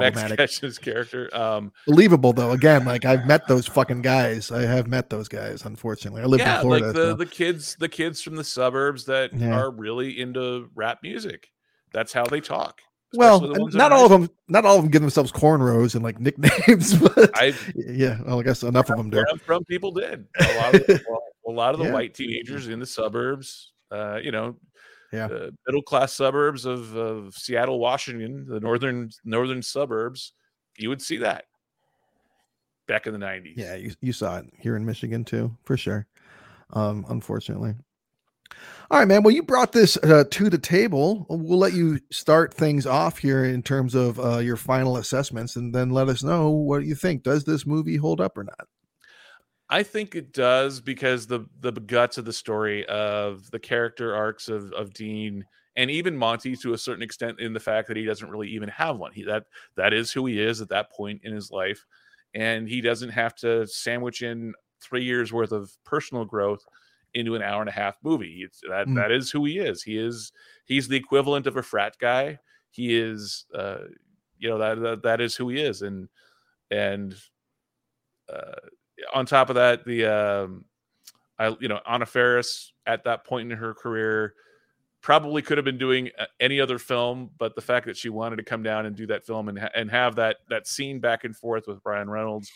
[0.00, 0.38] that's Max problematic.
[0.38, 1.28] Ketchum's character.
[1.36, 2.50] Um, Believable though.
[2.52, 4.50] Again, like I've met those fucking guys.
[4.50, 5.64] I have met those guys.
[5.64, 6.86] Unfortunately, I live yeah, in Florida.
[6.86, 9.58] like the so- the kids, the kids from the suburbs that Yeah.
[9.58, 11.50] are really into rap music.
[11.92, 12.80] That's how they talk.
[13.14, 14.30] well, especially the ones in not high all of them.
[14.48, 16.98] Not all of them give themselves cornrows and like nicknames.
[16.98, 19.16] But I yeah, well, I guess enough of them do.
[19.18, 20.26] where from, people did.
[20.40, 21.04] A lot of the,
[21.46, 21.92] a lot of the Yeah.
[21.92, 24.56] white teenagers in the suburbs, uh, you know,
[25.12, 25.28] Yeah.
[25.28, 30.32] the middle class suburbs of, of Seattle, Washington, the northern northern suburbs,
[30.76, 31.44] you would see that
[32.86, 33.54] back in the '90s.
[33.56, 36.06] Yeah, you, you saw it here in Michigan too, for sure.
[36.72, 37.74] Um, unfortunately.
[38.90, 39.22] All right, man.
[39.22, 41.26] Well, you brought this uh, to the table.
[41.28, 45.74] We'll let you start things off here in terms of uh, your final assessments, and
[45.74, 47.24] then let us know what you think.
[47.24, 48.68] Does this movie hold up or not?
[49.68, 54.48] I think it does because the the guts of the story of the character arcs
[54.48, 55.44] of of Dean
[55.74, 58.68] and even Monty to a certain extent in the fact that he doesn't really even
[58.68, 59.12] have one.
[59.12, 61.84] He that that is who he is at that point in his life,
[62.34, 66.64] and he doesn't have to sandwich in three years worth of personal growth
[67.14, 68.42] into an hour and a half movie.
[68.44, 68.94] It's that Mm.
[68.94, 69.82] that is who he is.
[69.82, 70.32] He is
[70.66, 72.38] he's the equivalent of a frat guy.
[72.70, 73.78] He is uh
[74.38, 76.08] you know that that, that is who he is and
[76.70, 77.16] and
[78.28, 78.68] uh
[79.14, 80.64] on top of that, the um,
[81.38, 84.34] I you know Anna Faris at that point in her career
[85.02, 88.36] probably could have been doing uh, any other film, but the fact that she wanted
[88.36, 91.36] to come down and do that film and and have that that scene back and
[91.36, 92.50] forth with Brian Reynolds,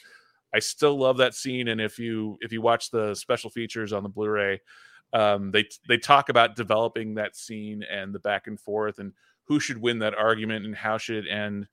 [0.54, 1.68] I still love that scene.
[1.68, 4.60] And if you if you watch the special features on the Blu-ray,
[5.12, 9.12] um, they they talk about developing that scene and the back and forth and
[9.44, 11.66] who should win that argument and how should it end.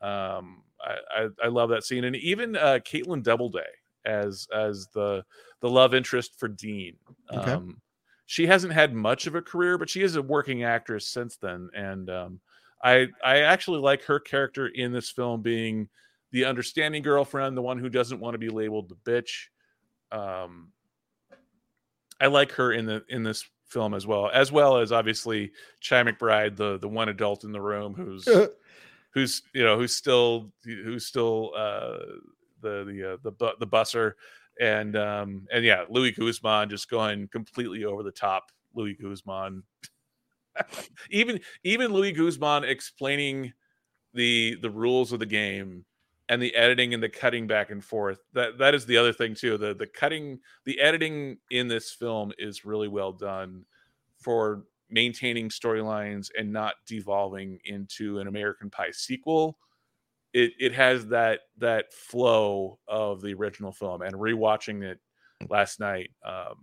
[0.00, 3.60] Um, I, I, I love that scene, and even uh, Kaitlin Doubleday
[4.04, 5.24] as as the
[5.60, 6.96] the love interest for Dean.
[7.32, 7.52] Okay.
[7.52, 7.80] Um,
[8.26, 11.68] she hasn't had much of a career, but she is a working actress since then,
[11.74, 12.40] and um,
[12.82, 15.88] I I actually like her character in this film being
[16.30, 19.48] the understanding girlfriend, the one who doesn't want to be labeled the bitch.
[20.10, 20.72] Um,
[22.20, 25.52] I like her in the in this film as well, as well as obviously
[25.86, 28.26] Chi McBride, the the one adult in the room who's
[29.14, 31.98] who's you know who's still who's still uh
[32.62, 34.12] the the uh, the bu- the busser
[34.60, 39.62] and um and yeah Luis Guzman just going completely over the top Luis Guzman
[41.10, 43.52] even even Luis Guzman explaining
[44.14, 45.84] the the rules of the game
[46.28, 49.34] and the editing and the cutting back and forth that that is the other thing
[49.34, 53.64] too the the cutting the editing in this film is really well done
[54.22, 59.58] for maintaining storylines and not devolving into an American Pie sequel.
[60.32, 64.02] It it has that that flow of the original film.
[64.02, 64.98] And rewatching it
[65.48, 66.54] last night, um,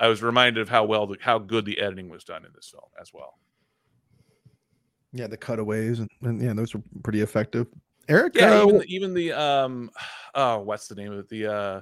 [0.00, 2.68] I was reminded of how well the, how good the editing was done in this
[2.68, 3.38] film as well.
[5.12, 7.68] Yeah, the cutaways and, and yeah, those were pretty effective.
[8.08, 9.90] Eric, Yeah, uh, even the, even the um
[10.34, 11.28] oh what's the name of it?
[11.28, 11.80] The uh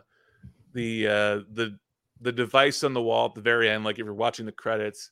[0.75, 1.79] the uh the
[2.23, 5.11] the device on the wall at the very end, like if you're watching the credits,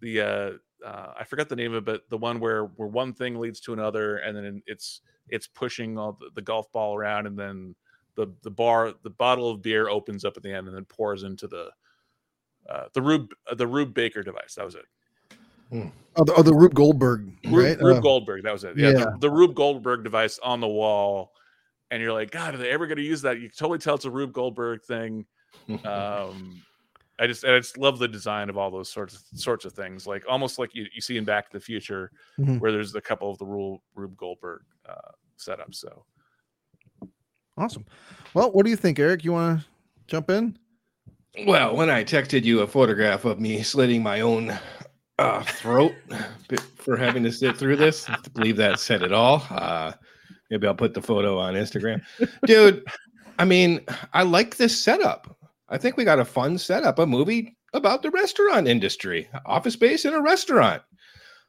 [0.00, 0.50] the uh,
[0.84, 3.60] uh I forgot the name of it, but the one where where one thing leads
[3.60, 7.74] to another and then it's it's pushing all the, the golf ball around and then
[8.14, 11.22] the the bar the bottle of beer opens up at the end and then pours
[11.22, 11.70] into the
[12.68, 14.54] uh the Rube uh, the Rube Baker device.
[14.56, 14.84] That was it.
[15.72, 17.80] oh, the, oh, the Rube Goldberg, Rube, right?
[17.80, 18.42] Rube Uh, Goldberg.
[18.42, 18.76] That was it.
[18.76, 18.92] Yeah, yeah.
[18.92, 21.32] The, the Rube Goldberg device on the wall,
[21.90, 23.40] and you're like, God, are they ever going to use that?
[23.40, 25.26] You can totally tell it's a Rube Goldberg thing.
[25.84, 26.60] Um,
[27.22, 30.06] I just, I just love the design of all those sorts of sorts of things,
[30.08, 32.58] like almost like you, you see in Back to the Future, Mhm.
[32.58, 35.76] where there's a couple of the Rube, Rube Goldberg uh, setups.
[35.76, 36.04] So
[37.56, 37.84] Awesome.
[38.34, 39.24] Well, what do you think, Eric?
[39.24, 39.66] You want to
[40.08, 40.58] jump in?
[41.46, 44.58] Well, when I texted you a photograph of me slitting my own
[45.18, 45.92] uh, throat
[46.76, 49.46] for having to sit through this, I believe that said it all.
[49.50, 49.92] Uh,
[50.50, 52.02] maybe I'll put the photo on Instagram.
[52.46, 52.84] Dude,
[53.38, 53.80] I mean,
[54.12, 55.36] I like this setup.
[55.72, 60.04] I think we got a fun setup, a movie about the restaurant industry, office space
[60.04, 60.82] in a restaurant.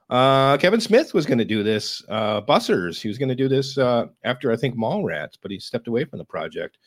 [0.09, 3.01] Uh, Kevin Smith was going to do this, uh, Bussers.
[3.01, 6.05] He was going to do this uh, after, I think, Mallrats, but he stepped away
[6.05, 6.77] from the project.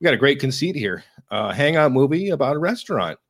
[0.00, 3.20] We got a great conceit here uh, hangout movie about a restaurant.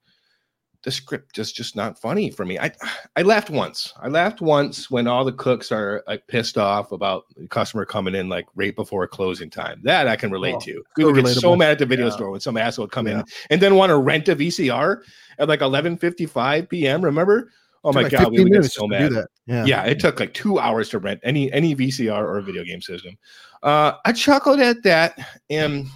[0.83, 2.59] The script just just not funny for me.
[2.59, 2.71] I
[3.17, 3.93] I laughed once.
[4.01, 8.15] I laughed once when all the cooks are like pissed off about the customer coming
[8.15, 9.81] in like right before closing time.
[9.85, 10.83] That I can relate Oh, to.
[10.97, 12.13] People get so mad at the video Yeah.
[12.13, 13.21] store when some asshole would come Yeah.
[13.21, 15.03] in and then want to rent a VCR
[15.39, 17.03] at like 11:55 p.m.
[17.05, 17.51] Remember?
[17.85, 19.27] Oh my Like god, we would get so just to do mad.
[19.47, 19.65] Yeah.
[19.65, 23.17] Yeah, it took like two hours to rent any any VCR or video game system.
[23.63, 25.19] Uh, I chuckled at that,
[25.51, 25.87] and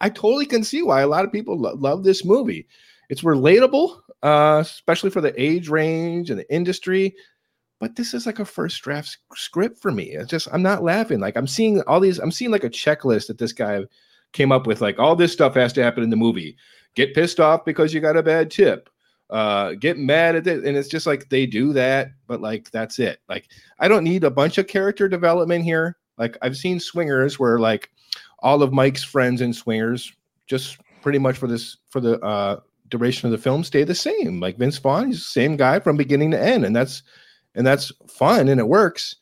[0.00, 2.66] I totally can see why a lot of people lo- love this movie.
[3.08, 7.14] It's relatable, uh, especially for the age range and the industry.
[7.78, 10.12] But this is like a first draft script for me.
[10.12, 11.20] It's just I'm not laughing.
[11.20, 12.18] Like I'm seeing all these.
[12.18, 13.84] I'm seeing like a checklist that this guy
[14.32, 14.80] came up with.
[14.80, 16.56] Like all this stuff has to happen in the movie.
[16.94, 18.88] Get pissed off because you got a bad tip
[19.30, 23.00] uh get mad at it and it's just like they do that but like that's
[23.00, 23.48] it like
[23.80, 27.90] i don't need a bunch of character development here like i've seen swingers where like
[28.38, 30.12] all of mike's friends in swingers
[30.46, 34.40] just pretty much for this for the uh duration of the film stay the same
[34.40, 37.02] like vince vaughn he's the same guy from beginning to end and that's
[37.54, 39.16] and that's fun and it works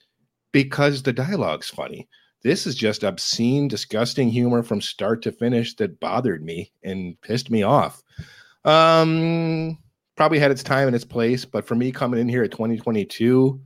[0.53, 2.09] because the dialogue's funny
[2.43, 7.51] this is just obscene disgusting humor from start to finish that bothered me and pissed
[7.51, 8.03] me off
[8.65, 9.79] um
[10.17, 13.61] probably had its time and its place, but for me coming in here at 2022,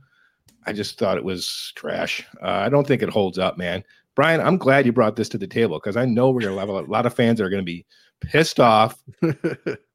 [0.65, 2.25] I just thought it was trash.
[2.41, 3.83] Uh, I don't think it holds up, man.
[4.15, 6.69] Brian, I'm glad you brought this to the table because I know we're gonna have
[6.69, 7.85] a lot of fans that are gonna be
[8.21, 9.01] pissed off,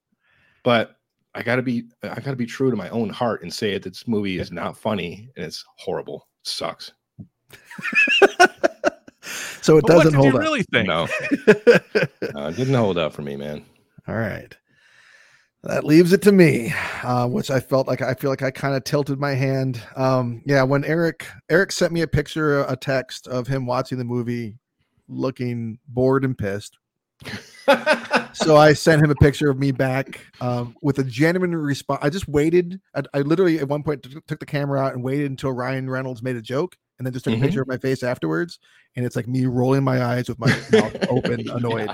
[0.65, 0.97] but
[1.37, 4.09] I gotta be I gotta be true to my own heart and say that this
[4.09, 6.27] movie is not funny and it's horrible.
[6.43, 6.93] It sucks.
[9.63, 10.43] so it doesn't did hold you up.
[10.43, 10.89] really think?
[10.89, 11.03] No,
[11.47, 13.65] uh, it didn't hold up for me, man.
[14.09, 14.57] All right.
[15.65, 18.75] That leaves it to me, uh, which I felt like I feel like I kind
[18.75, 19.83] of tilted my hand.
[19.97, 24.05] Um, yeah, when Eric Eric sent me a picture, a text of him watching the
[24.05, 24.59] movie,
[25.09, 26.77] looking bored and pissed.
[28.35, 32.01] so I sent him a picture of me back um, with a genuine response.
[32.03, 32.81] I just waited.
[32.95, 35.89] I, I literally at one point t- took the camera out and waited until Ryan
[35.89, 37.39] Reynolds made a joke, and then just took Mhm.
[37.39, 38.59] a picture of my face afterwards.
[38.97, 41.91] And it's like me rolling my eyes with my mouth open, annoyed.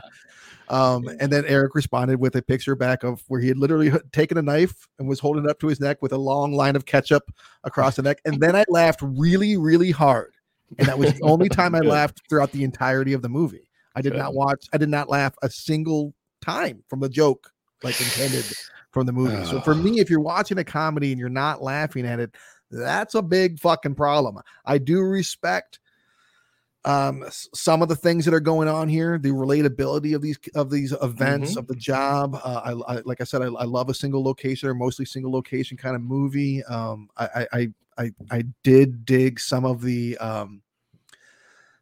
[0.69, 4.39] Um, and then Eric responded with a picture back of where he had literally taken
[4.39, 6.87] a knife and was holding it up to his neck with a long line of
[6.87, 7.25] ketchup
[7.65, 8.21] across the neck.
[8.25, 10.33] And then I laughed really, really hard.
[10.79, 13.69] And that was the only time I laughed throughout the entirety of the movie.
[13.97, 17.53] I did not watch, I did not laugh a single time from the joke
[17.83, 18.45] like intended
[18.91, 19.45] from the movie.
[19.45, 22.35] So for me, if you're watching a comedy and you're not laughing at it,
[22.71, 24.39] that's a big fucking problem.
[24.65, 25.81] I do respect
[26.87, 30.71] um some of the things that are going on here the relatability of these of
[30.71, 31.59] these events Mhm.
[31.59, 34.67] of the job uh, I, I like i said I, I love a single location
[34.67, 37.69] or mostly single location kind of movie um i i
[37.99, 40.63] i, I did dig some of the um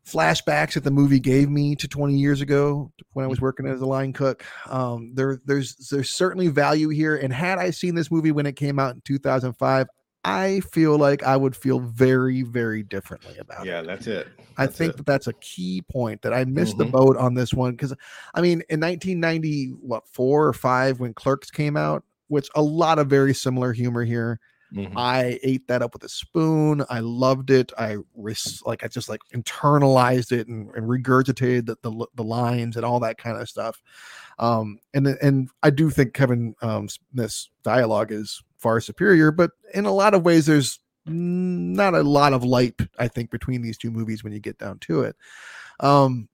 [0.08, 3.80] flashbacks that the movie gave me to 20 years ago when i was working as
[3.80, 8.10] a line cook um there there's there's certainly value here and had i seen this
[8.10, 9.86] movie when it came out in 2005
[10.24, 14.28] i feel like i would feel very very differently about it yeah, that's it.
[14.56, 14.96] I think it.
[14.96, 16.90] that that's a key point that I missed the Mhm.
[16.90, 17.94] boat on this one because
[18.34, 22.98] I mean in 1990 what four or five when Clerks came out, which a lot
[22.98, 24.40] of very similar humor here.
[24.74, 24.92] Mhm.
[24.96, 26.84] I ate that up with a spoon.
[26.90, 27.72] I loved it.
[27.78, 32.76] I res- like I just like internalized it and, and regurgitated the, the the lines
[32.76, 33.80] and all that kind of stuff.
[34.38, 39.86] Um, and and I do think Kevin um, Smith's dialogue is far superior, but in
[39.86, 43.90] a lot of ways, there's not a lot of light I think between these two
[43.90, 45.16] movies when you get down to it.
[45.80, 46.28] Um,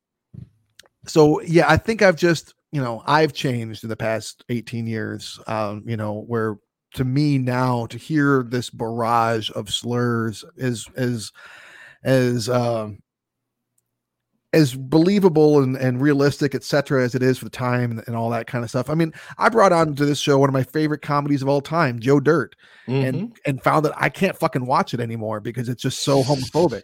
[1.07, 5.39] so yeah, I think I've just you know I've changed in the past 18 years.
[5.47, 6.57] Um, you know where
[6.95, 11.33] to me now to hear this barrage of slurs is is
[12.03, 12.99] as um
[14.53, 18.31] as believable and, and realistic, etc., as it is for the time and, and all
[18.31, 18.89] that kind of stuff.
[18.89, 21.61] I mean, I brought on to this show one of my favorite comedies of all
[21.61, 22.55] time, Joe Dirt,
[22.87, 23.09] Mhm.
[23.09, 26.83] and and found that I can't fucking watch it anymore because it's just so homophobic.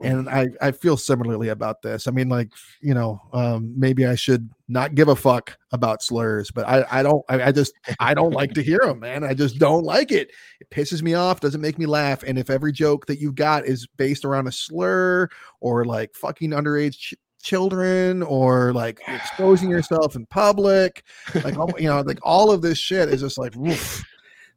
[0.00, 2.06] And I, I feel similarly about this.
[2.06, 2.50] I mean, like,
[2.80, 7.02] you know, um, maybe I should not give a fuck about slurs, but I, I
[7.02, 9.24] don't, I, I just, I don't like to hear them, man.
[9.24, 10.30] I just don't like it.
[10.60, 12.22] It pisses me off, doesn't make me laugh.
[12.22, 15.28] And if every joke that you've got is based around a slur
[15.60, 21.02] or like fucking underage ch- children or like exposing yourself in public,
[21.42, 24.04] like, you know, like all of this shit is just like, oof.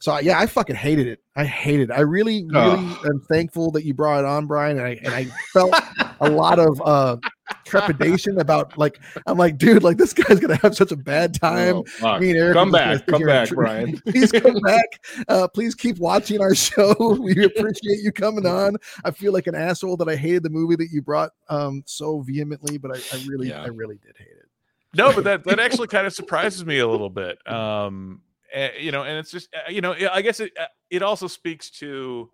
[0.01, 1.19] So yeah, I fucking hated it.
[1.35, 1.93] I hated it.
[1.93, 3.01] I really, really Oh.
[3.05, 4.77] am thankful that you brought it on, Brian.
[4.79, 5.73] And I and I felt
[6.19, 7.17] a lot of uh
[7.65, 11.83] trepidation about like I'm like, dude, like this guy's gonna have such a bad time.
[12.01, 12.19] Oh.
[12.19, 13.97] Me and Eric Come are just gonna back, come back, tr- Brian.
[14.07, 14.85] please come back.
[15.27, 16.95] Uh, please keep watching our show.
[17.21, 18.77] We appreciate you coming on.
[19.05, 22.21] I feel like an asshole that I hated the movie that you brought um so
[22.21, 23.61] vehemently, but I, I really, Yeah.
[23.61, 24.47] I really did hate it.
[24.93, 27.37] No, but that that actually kind of surprises me a little bit.
[27.49, 28.21] Um,
[28.55, 31.27] uh, you know, and it's just uh, you know, I guess it uh, it also
[31.27, 32.29] speaks to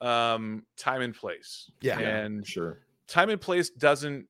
[0.00, 1.70] um time and place.
[1.80, 1.98] Yeah.
[1.98, 2.80] and Sure.
[3.08, 4.26] time and place doesn't.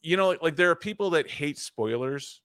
[0.00, 2.40] You know, like, like there are people that hate spoilers.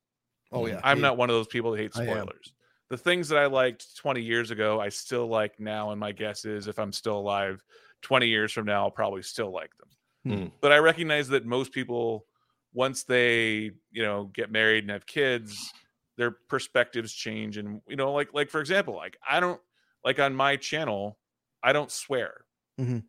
[0.51, 0.79] Oh yeah.
[0.83, 2.53] I'm He- not one of those people that hate spoilers.
[2.89, 6.45] The things that I liked 20 years ago, I still like now, and my guess
[6.45, 7.63] is if I'm still alive
[8.03, 9.89] 20 years from now, I'll probably still like them.
[10.37, 10.47] Hmm.
[10.61, 12.25] But I recognize that most people,
[12.73, 15.73] once they you know get married and have kids,
[16.17, 19.61] their perspectives change, and you know, like like for example, like I don't
[20.03, 21.19] like on my channel,
[21.63, 22.45] I don't swear,
[22.77, 23.07] Mhm.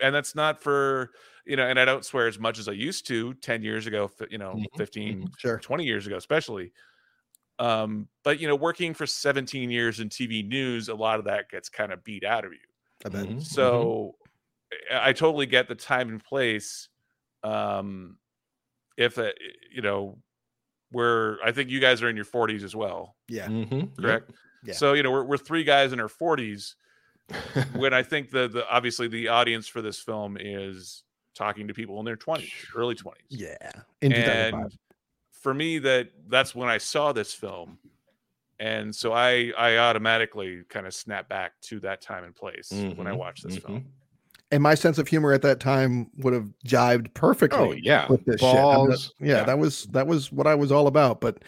[0.00, 1.10] and that's not for
[1.46, 4.10] you know, and I don't swear as much as I used to 10 years ago,
[4.30, 5.60] you know, Mhm, 15, Sure.
[5.60, 6.72] 20 years ago, especially.
[7.58, 11.50] Um, but you know, working for 17 years in TV news, a lot of that
[11.50, 12.60] gets kind of beat out of you.
[13.04, 13.28] I bet.
[13.28, 13.92] Mhm, mhm.
[13.96, 14.16] So
[14.92, 16.88] I I totally get the time and place.
[17.44, 18.18] Um,
[18.98, 19.32] if uh,
[19.72, 20.22] you know,
[20.92, 23.48] we're I think you guys are in your 40s as well, Yeah.
[23.48, 24.30] Mhm, correct?
[24.62, 24.74] Yeah.
[24.74, 26.74] So you know, we're we're three guys in our 40s.
[27.74, 31.02] When I think the the obviously the audience for this film is
[31.34, 33.14] talking to people in their 20s, early 20s.
[33.28, 33.70] Yeah.
[34.02, 34.54] In 2005.
[34.64, 34.78] and
[35.32, 37.78] for me that that's when i saw this film
[38.60, 43.06] and so i i automatically kind of snap back to that time and place when
[43.06, 43.62] i Mhm, watched this mhm.
[43.62, 43.92] film
[44.52, 47.58] And my sense of humor at that time would have jived perfectly.
[47.58, 48.06] Oh yeah.
[48.08, 48.48] with this shit.
[48.48, 49.14] I mean, that- Balls.
[49.20, 51.20] yeah, that was that was what I was all about.
[51.20, 51.38] But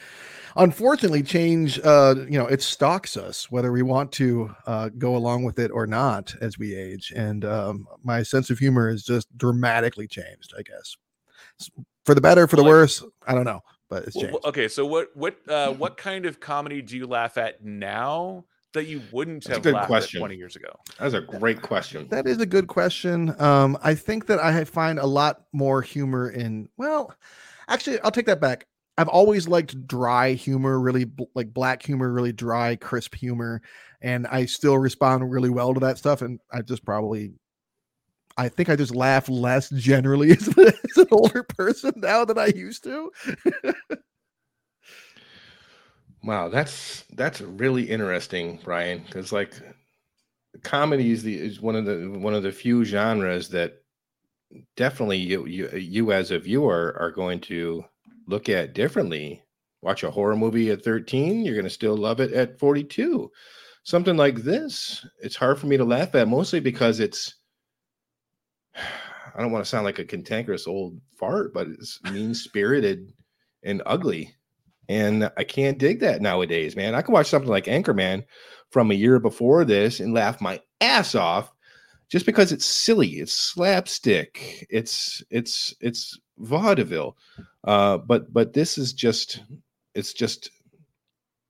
[0.56, 5.44] unfortunately, change uh, you know, it stalks us whether we want to uh, go along
[5.44, 7.12] with it or not as we age.
[7.14, 10.54] And um, my sense of humor is just dramatically changed.
[10.58, 10.96] I guess
[12.04, 13.04] for the better, for the like- worse.
[13.26, 14.36] I don't know, but it's changed.
[14.44, 18.44] okay so what what uh what kind of comedy do you laugh at now
[18.74, 20.18] that you wouldn't That's a have good laughed question.
[20.18, 20.68] at 20 years ago
[20.98, 22.08] That's a great question.
[22.10, 23.34] That is a good question.
[23.40, 26.68] Um, I think that I find a lot more humor in.
[26.76, 27.14] Well,
[27.68, 28.66] actually, I'll take that back.
[28.96, 33.62] I've always liked dry humor, really bl- like black humor, really dry, crisp humor,
[34.00, 36.22] and I still respond really well to that stuff.
[36.22, 37.32] And I just probably,
[38.36, 42.46] I think I just laugh less generally as, as an older person now than I
[42.46, 43.10] used to.
[46.24, 49.02] Wow, that's that's really interesting, Brian.
[49.04, 49.54] Because like,
[50.62, 53.82] comedy is the is one of the one of the few genres that
[54.76, 57.84] definitely you you you as a viewer are going to
[58.26, 59.42] look at differently.
[59.82, 63.30] Watch a horror movie at 13, you're going to still love it at 42.
[63.82, 67.34] Something like this, it's hard for me to laugh at, mostly because it's.
[69.36, 73.12] I don't want to sound like a cantankerous old fart, but it's mean spirited
[73.64, 74.32] and ugly.
[74.88, 76.94] And I can't dig that nowadays, man.
[76.94, 78.24] I can watch something like Anchorman
[78.70, 81.52] from a year before this and laugh my ass off
[82.10, 87.16] just because it's silly, it's slapstick, it's it's it's vaudeville.
[87.64, 89.42] Uh, but but this is just
[89.94, 90.50] it's just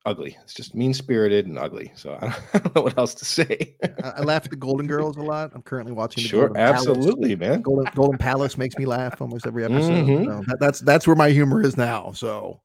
[0.07, 0.37] ugly.
[0.43, 1.91] It's just mean spirited and ugly.
[1.97, 3.75] So I don't, I don't know what else to say.
[4.03, 5.51] I, I laugh at the Golden Girls a lot.
[5.55, 6.23] I'm currently watching.
[6.23, 6.87] The sure, Golden Palace.
[6.87, 7.63] absolutely, man.
[7.63, 10.07] Golden, Golden Palace makes me laugh almost every episode.
[10.07, 10.25] Mhm.
[10.27, 12.13] So that, that's that's where my humor is now.
[12.13, 12.61] So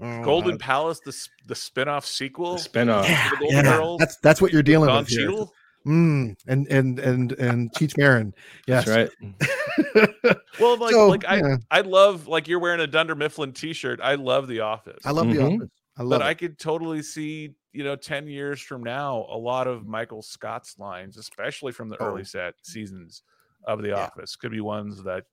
[0.00, 1.16] oh, golden I- palace the
[1.46, 3.08] the spin-off sequel Spin-off.
[3.08, 5.28] yeah, the Golden yeah, Girls, that's that's what you're dealing Don with here.
[5.30, 5.52] Cheadle?
[5.86, 8.32] Mm, and and and and Cheech Marin.
[8.66, 10.36] Yes, That's right.
[10.60, 11.56] well like So, like i yeah.
[11.70, 15.26] i love like you're wearing a dunder mifflin t-shirt i love the office I love
[15.26, 15.34] Mhm.
[15.34, 15.70] The Office.
[15.96, 16.28] I love but it.
[16.28, 20.76] I could totally see, you know, 10 years from now, a lot of Michael Scott's
[20.76, 22.06] lines, especially from the Oh.
[22.06, 23.22] early set seasons
[23.68, 24.04] of The Yeah.
[24.06, 25.24] Office, could be ones that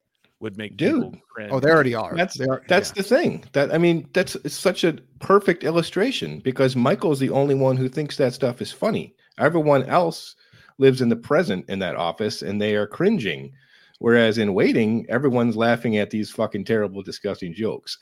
[0.41, 1.03] would make Dude.
[1.03, 1.51] people cringe.
[1.53, 2.15] oh, they already are.
[2.15, 2.93] That's They are- that's yeah.
[3.01, 3.43] the thing.
[3.53, 8.17] That I mean, that's such a perfect illustration because Michael's the only one who thinks
[8.17, 9.15] that stuff is funny.
[9.37, 10.35] Everyone else
[10.77, 13.51] lives in the present in that office and they are cringing.
[13.99, 17.99] Whereas in waiting, everyone's laughing at these fucking terrible, disgusting jokes.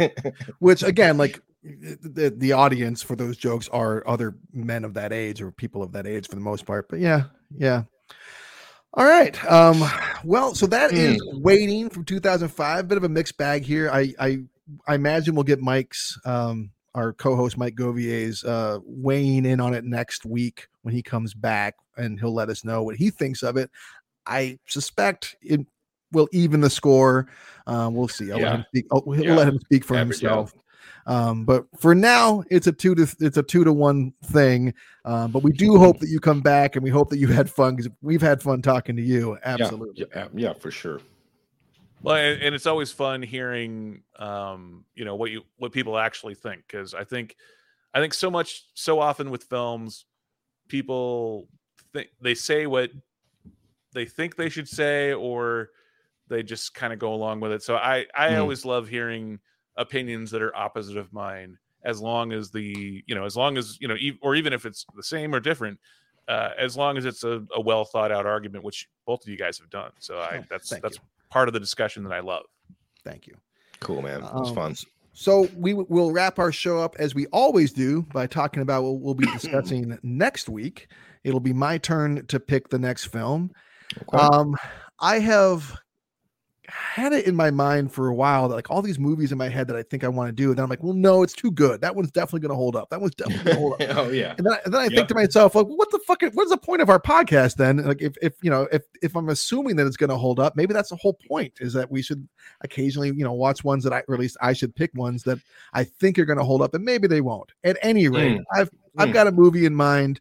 [0.58, 5.42] which again like the, the audience for those jokes are other men of that age
[5.42, 7.24] or people of that age for the most part but yeah
[7.56, 7.82] yeah
[8.94, 9.82] all right um
[10.24, 13.90] well so that is waiting from 2005 bit of a mixed bag here.
[13.90, 14.38] I i
[14.86, 19.84] i imagine we'll get mike's um our co-host mike govier's uh weighing in on it
[19.84, 23.56] next week when he comes back and he'll let us know what he thinks of
[23.56, 23.70] it.
[24.26, 25.60] I suspect it
[26.12, 27.26] will even the score.
[27.66, 28.32] Uh, we'll see.
[28.32, 28.86] I'll let him speak.
[28.90, 30.52] Oh, we'll let him speak for Average himself
[31.06, 34.74] um, but for now, it's a two to it's a two to one thing.
[35.04, 37.50] Um, but we do hope that you come back, and we hope that you had
[37.50, 39.38] fun because we've had fun talking to you.
[39.44, 40.06] Absolutely.
[40.14, 41.00] Yeah, yeah, yeah, for sure.
[42.02, 46.34] Well, and, and it's always fun hearing, um, you know, what you what people actually
[46.34, 47.36] think because I think,
[47.94, 50.04] I think so much so often with films,
[50.68, 51.48] people
[51.92, 52.90] think they say what
[53.92, 55.70] they think they should say or
[56.28, 57.62] they just kind of go along with it.
[57.62, 58.40] So I I Mhm.
[58.40, 59.40] always love hearing
[59.76, 63.76] opinions that are opposite of mine as long as the you know as long as
[63.80, 65.78] you know e- or even if it's the same or different
[66.28, 69.36] uh, as long as it's a, a well thought out argument which both of you
[69.36, 71.02] guys have done so i Oh, that's thank that's you.
[71.30, 72.44] part of the discussion that i love
[73.04, 73.34] Thank you.
[73.80, 74.22] Cool, man.
[74.24, 74.74] It was Um, fun.
[75.12, 78.82] So we w- will wrap our show up as we always do by talking about
[78.82, 80.88] what we'll be discussing next week.
[81.22, 83.50] It'll be my turn to pick the next film.
[84.08, 84.16] Okay.
[84.16, 84.56] Um,
[85.00, 85.76] I have
[86.68, 89.48] had it in my mind for a while that like all these movies in my
[89.48, 91.32] head that I think I want to do, and then I'm like, well, no, it's
[91.34, 91.80] too good.
[91.80, 92.88] That one's definitely going to hold up.
[92.90, 93.88] That one's definitely going to hold up.
[93.96, 94.34] oh yeah.
[94.38, 94.96] And then, I- and then I Yeah.
[94.96, 96.22] think to myself, like, what the fuck?
[96.32, 97.78] What's the point of our podcast then?
[97.78, 100.56] Like, if if you know, if if I'm assuming that it's going to hold up,
[100.56, 101.52] maybe that's the whole point.
[101.60, 102.26] Is that we should
[102.62, 105.38] occasionally, you know, watch ones that I or at least I should pick ones that
[105.74, 107.52] I think are going to hold up, and maybe they won't.
[107.64, 108.44] At any rate, Mm.
[108.54, 109.12] I've I've Mm.
[109.14, 110.20] got a movie in mind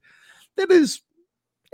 [0.58, 1.02] that is.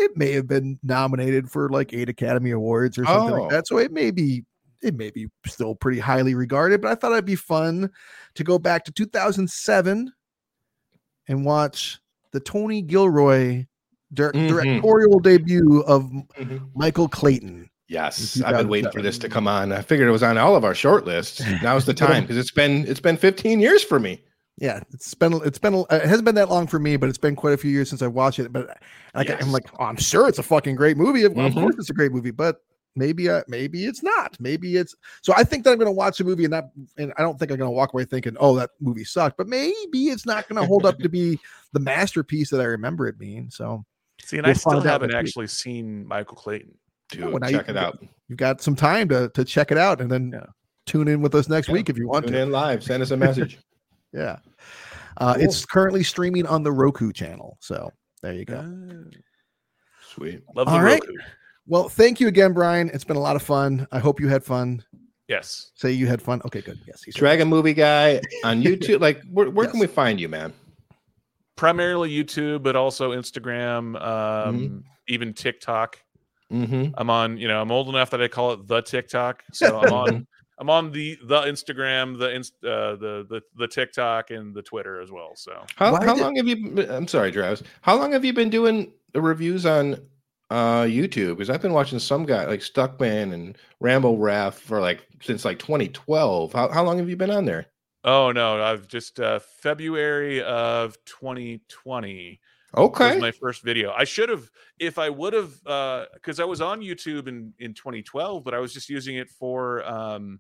[0.02, 3.42] It may have been nominated for like eight Academy Awards or something Oh.
[3.42, 3.68] like that.
[3.68, 4.46] So it may be
[4.82, 7.90] it may be still pretty highly regarded, but I thought it'd be fun
[8.36, 10.12] to go back to 2007
[11.28, 12.00] and watch
[12.32, 13.66] the Tony Gilroy
[14.14, 14.48] dir- Mhm.
[14.50, 16.04] directorial debut of
[16.40, 16.70] Mhm.
[16.76, 17.70] Michael Clayton.
[17.88, 19.72] Yes, I've been waiting for this to come on.
[19.72, 21.42] I figured it was on all of our short lists.
[21.64, 24.24] Now's the time because it's been it's been 15 years for me.
[24.58, 27.36] Yeah, it's been it's been it hasn't been that long for me, but it's been
[27.36, 28.54] quite a few years since I watched it.
[28.54, 28.78] But
[29.16, 29.42] like Yes.
[29.42, 31.24] I'm like, oh, I'm sure it's a fucking great movie.
[31.24, 32.62] Of, of course, it's a great movie, but
[32.96, 34.36] maybe uh, maybe it's not.
[34.40, 35.34] Maybe it's so.
[35.36, 36.66] I think that I'm going to watch a movie and not,
[36.98, 39.38] and I don't think I'm going to walk away thinking, oh, that movie sucked.
[39.38, 41.40] But maybe it's not going to hold up to be
[41.74, 43.50] the masterpiece that I remember it being.
[43.50, 43.84] So
[44.22, 45.28] see and We'll i still haven't next week.
[45.28, 46.74] actually seen michael clayton
[47.10, 48.04] Dude, well, now you- check it out.
[48.28, 50.46] you've got some time to to check it out, and then Yeah.
[50.86, 52.42] tune in with us next Yeah, week if you want Tune to.
[52.42, 52.84] in live.
[52.84, 53.60] Send us a message.
[54.12, 54.38] Yeah,
[55.18, 55.44] uh, Cool.
[55.44, 57.58] it's currently streaming on the Roku channel.
[57.62, 57.92] So
[58.24, 58.62] there you go.
[60.02, 60.42] Sweet.
[60.56, 61.00] love the All right.
[61.06, 61.14] Roku.
[61.70, 62.90] Well, thank you again, Brian.
[62.94, 63.88] It's been a lot of fun.
[63.92, 64.84] I hope you had fun.
[65.30, 66.42] yes Say you had fun.
[66.46, 66.80] Okay, good.
[66.88, 69.00] Yes, he said Dragon movie guy on YouTube.
[69.00, 70.52] Like, where, where can we find you, man?
[71.56, 75.98] primarily youtube but also instagram um even tiktok
[76.52, 76.94] Mm-hmm.
[76.98, 79.44] I'm on, you know, I'm old enough that I call it the TikTok.
[79.54, 80.28] So I'm on
[80.58, 85.00] I'm on the the Instagram, the inst, uh, the the the TikTok and the Twitter
[85.00, 85.34] as well.
[85.36, 86.72] So How, how did- long have you?
[86.72, 87.62] Been, I'm sorry, Travis.
[87.82, 89.98] How long have you been doing the reviews on
[90.50, 91.38] uh YouTube?
[91.38, 95.60] Because I've been watching some guy like Stuckmann and Rambo Raff for like since like
[95.60, 96.54] 2012.
[96.54, 97.68] How how long have you been on there?
[98.04, 102.40] oh no, I've just uh February of 2020
[102.74, 103.02] Okay.
[103.02, 103.92] was my first video.
[103.92, 104.50] I should have
[104.80, 108.60] if I would have uh because I was on YouTube in in 2012, but I
[108.60, 110.40] was just using it for um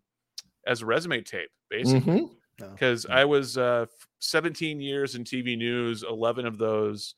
[0.68, 2.24] as a resume tape, basically.
[2.58, 2.80] Mhm.
[2.80, 3.88] because I was uh,
[4.20, 7.16] 17 years in TV news, 11 of those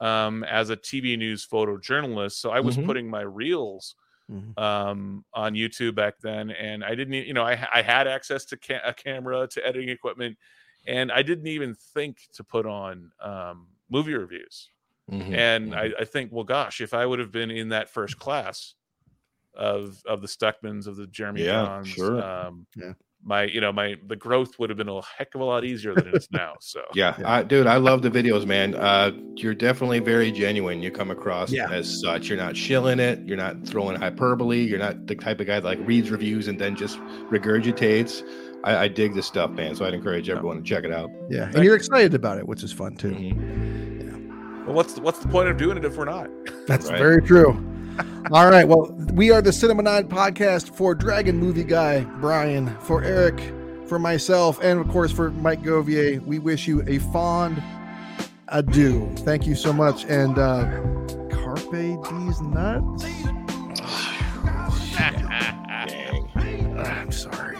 [0.00, 2.32] um, as a TV news photojournalist.
[2.34, 2.84] So I was Mhm.
[2.86, 3.94] putting my reels
[4.28, 4.58] Mhm.
[4.58, 8.56] um, on YouTube back then, and I didn't, you know, I, I had access to
[8.58, 10.38] ca- a camera, to editing equipment,
[10.86, 14.70] and I didn't even think to put on um, movie reviews.
[15.10, 15.34] Mhm.
[15.34, 15.74] And.
[15.74, 18.74] I, I think, well, gosh, if I would have been in that first class
[19.54, 22.18] of of the Stuckmanns, of the Jeremy Yeah, Jahns, sure.
[22.18, 22.94] um, Yeah.
[23.22, 25.94] My you know my the growth would have been a heck of a lot easier
[25.94, 26.54] than it is now.
[26.60, 27.30] So Yeah, Yeah.
[27.32, 28.74] I, dude, I love the videos, man.
[28.74, 30.82] Uh, you're definitely very genuine.
[30.82, 31.70] You come across Yeah.
[31.70, 32.28] as such.
[32.28, 33.20] You're not shilling it.
[33.26, 34.60] You're not throwing hyperbole.
[34.62, 36.98] You're not the type of guy that like reads reviews and then just
[37.30, 38.22] regurgitates.
[38.64, 39.74] I, I dig this stuff, man.
[39.74, 41.10] So I'd encourage everyone to check it out.
[41.30, 43.10] Yeah, and you're excited about it, which is fun too.
[43.12, 44.66] Mhm.
[44.66, 46.28] well, what's the, what's the point of doing it if we're not?
[46.66, 46.98] That's Right.
[46.98, 47.52] very true.
[48.32, 48.66] All right.
[48.66, 53.40] Well, we are the Cinema Nine podcast for Dragon Movie Guy, Brian, for Eric,
[53.86, 56.24] for myself, and of course for Mike Govier.
[56.24, 57.62] We wish you a fond
[58.48, 59.12] adieu.
[59.18, 60.04] Thank you so much.
[60.04, 60.64] And uh,
[61.30, 63.04] Carpe these nuts.
[66.80, 67.59] I'm sorry.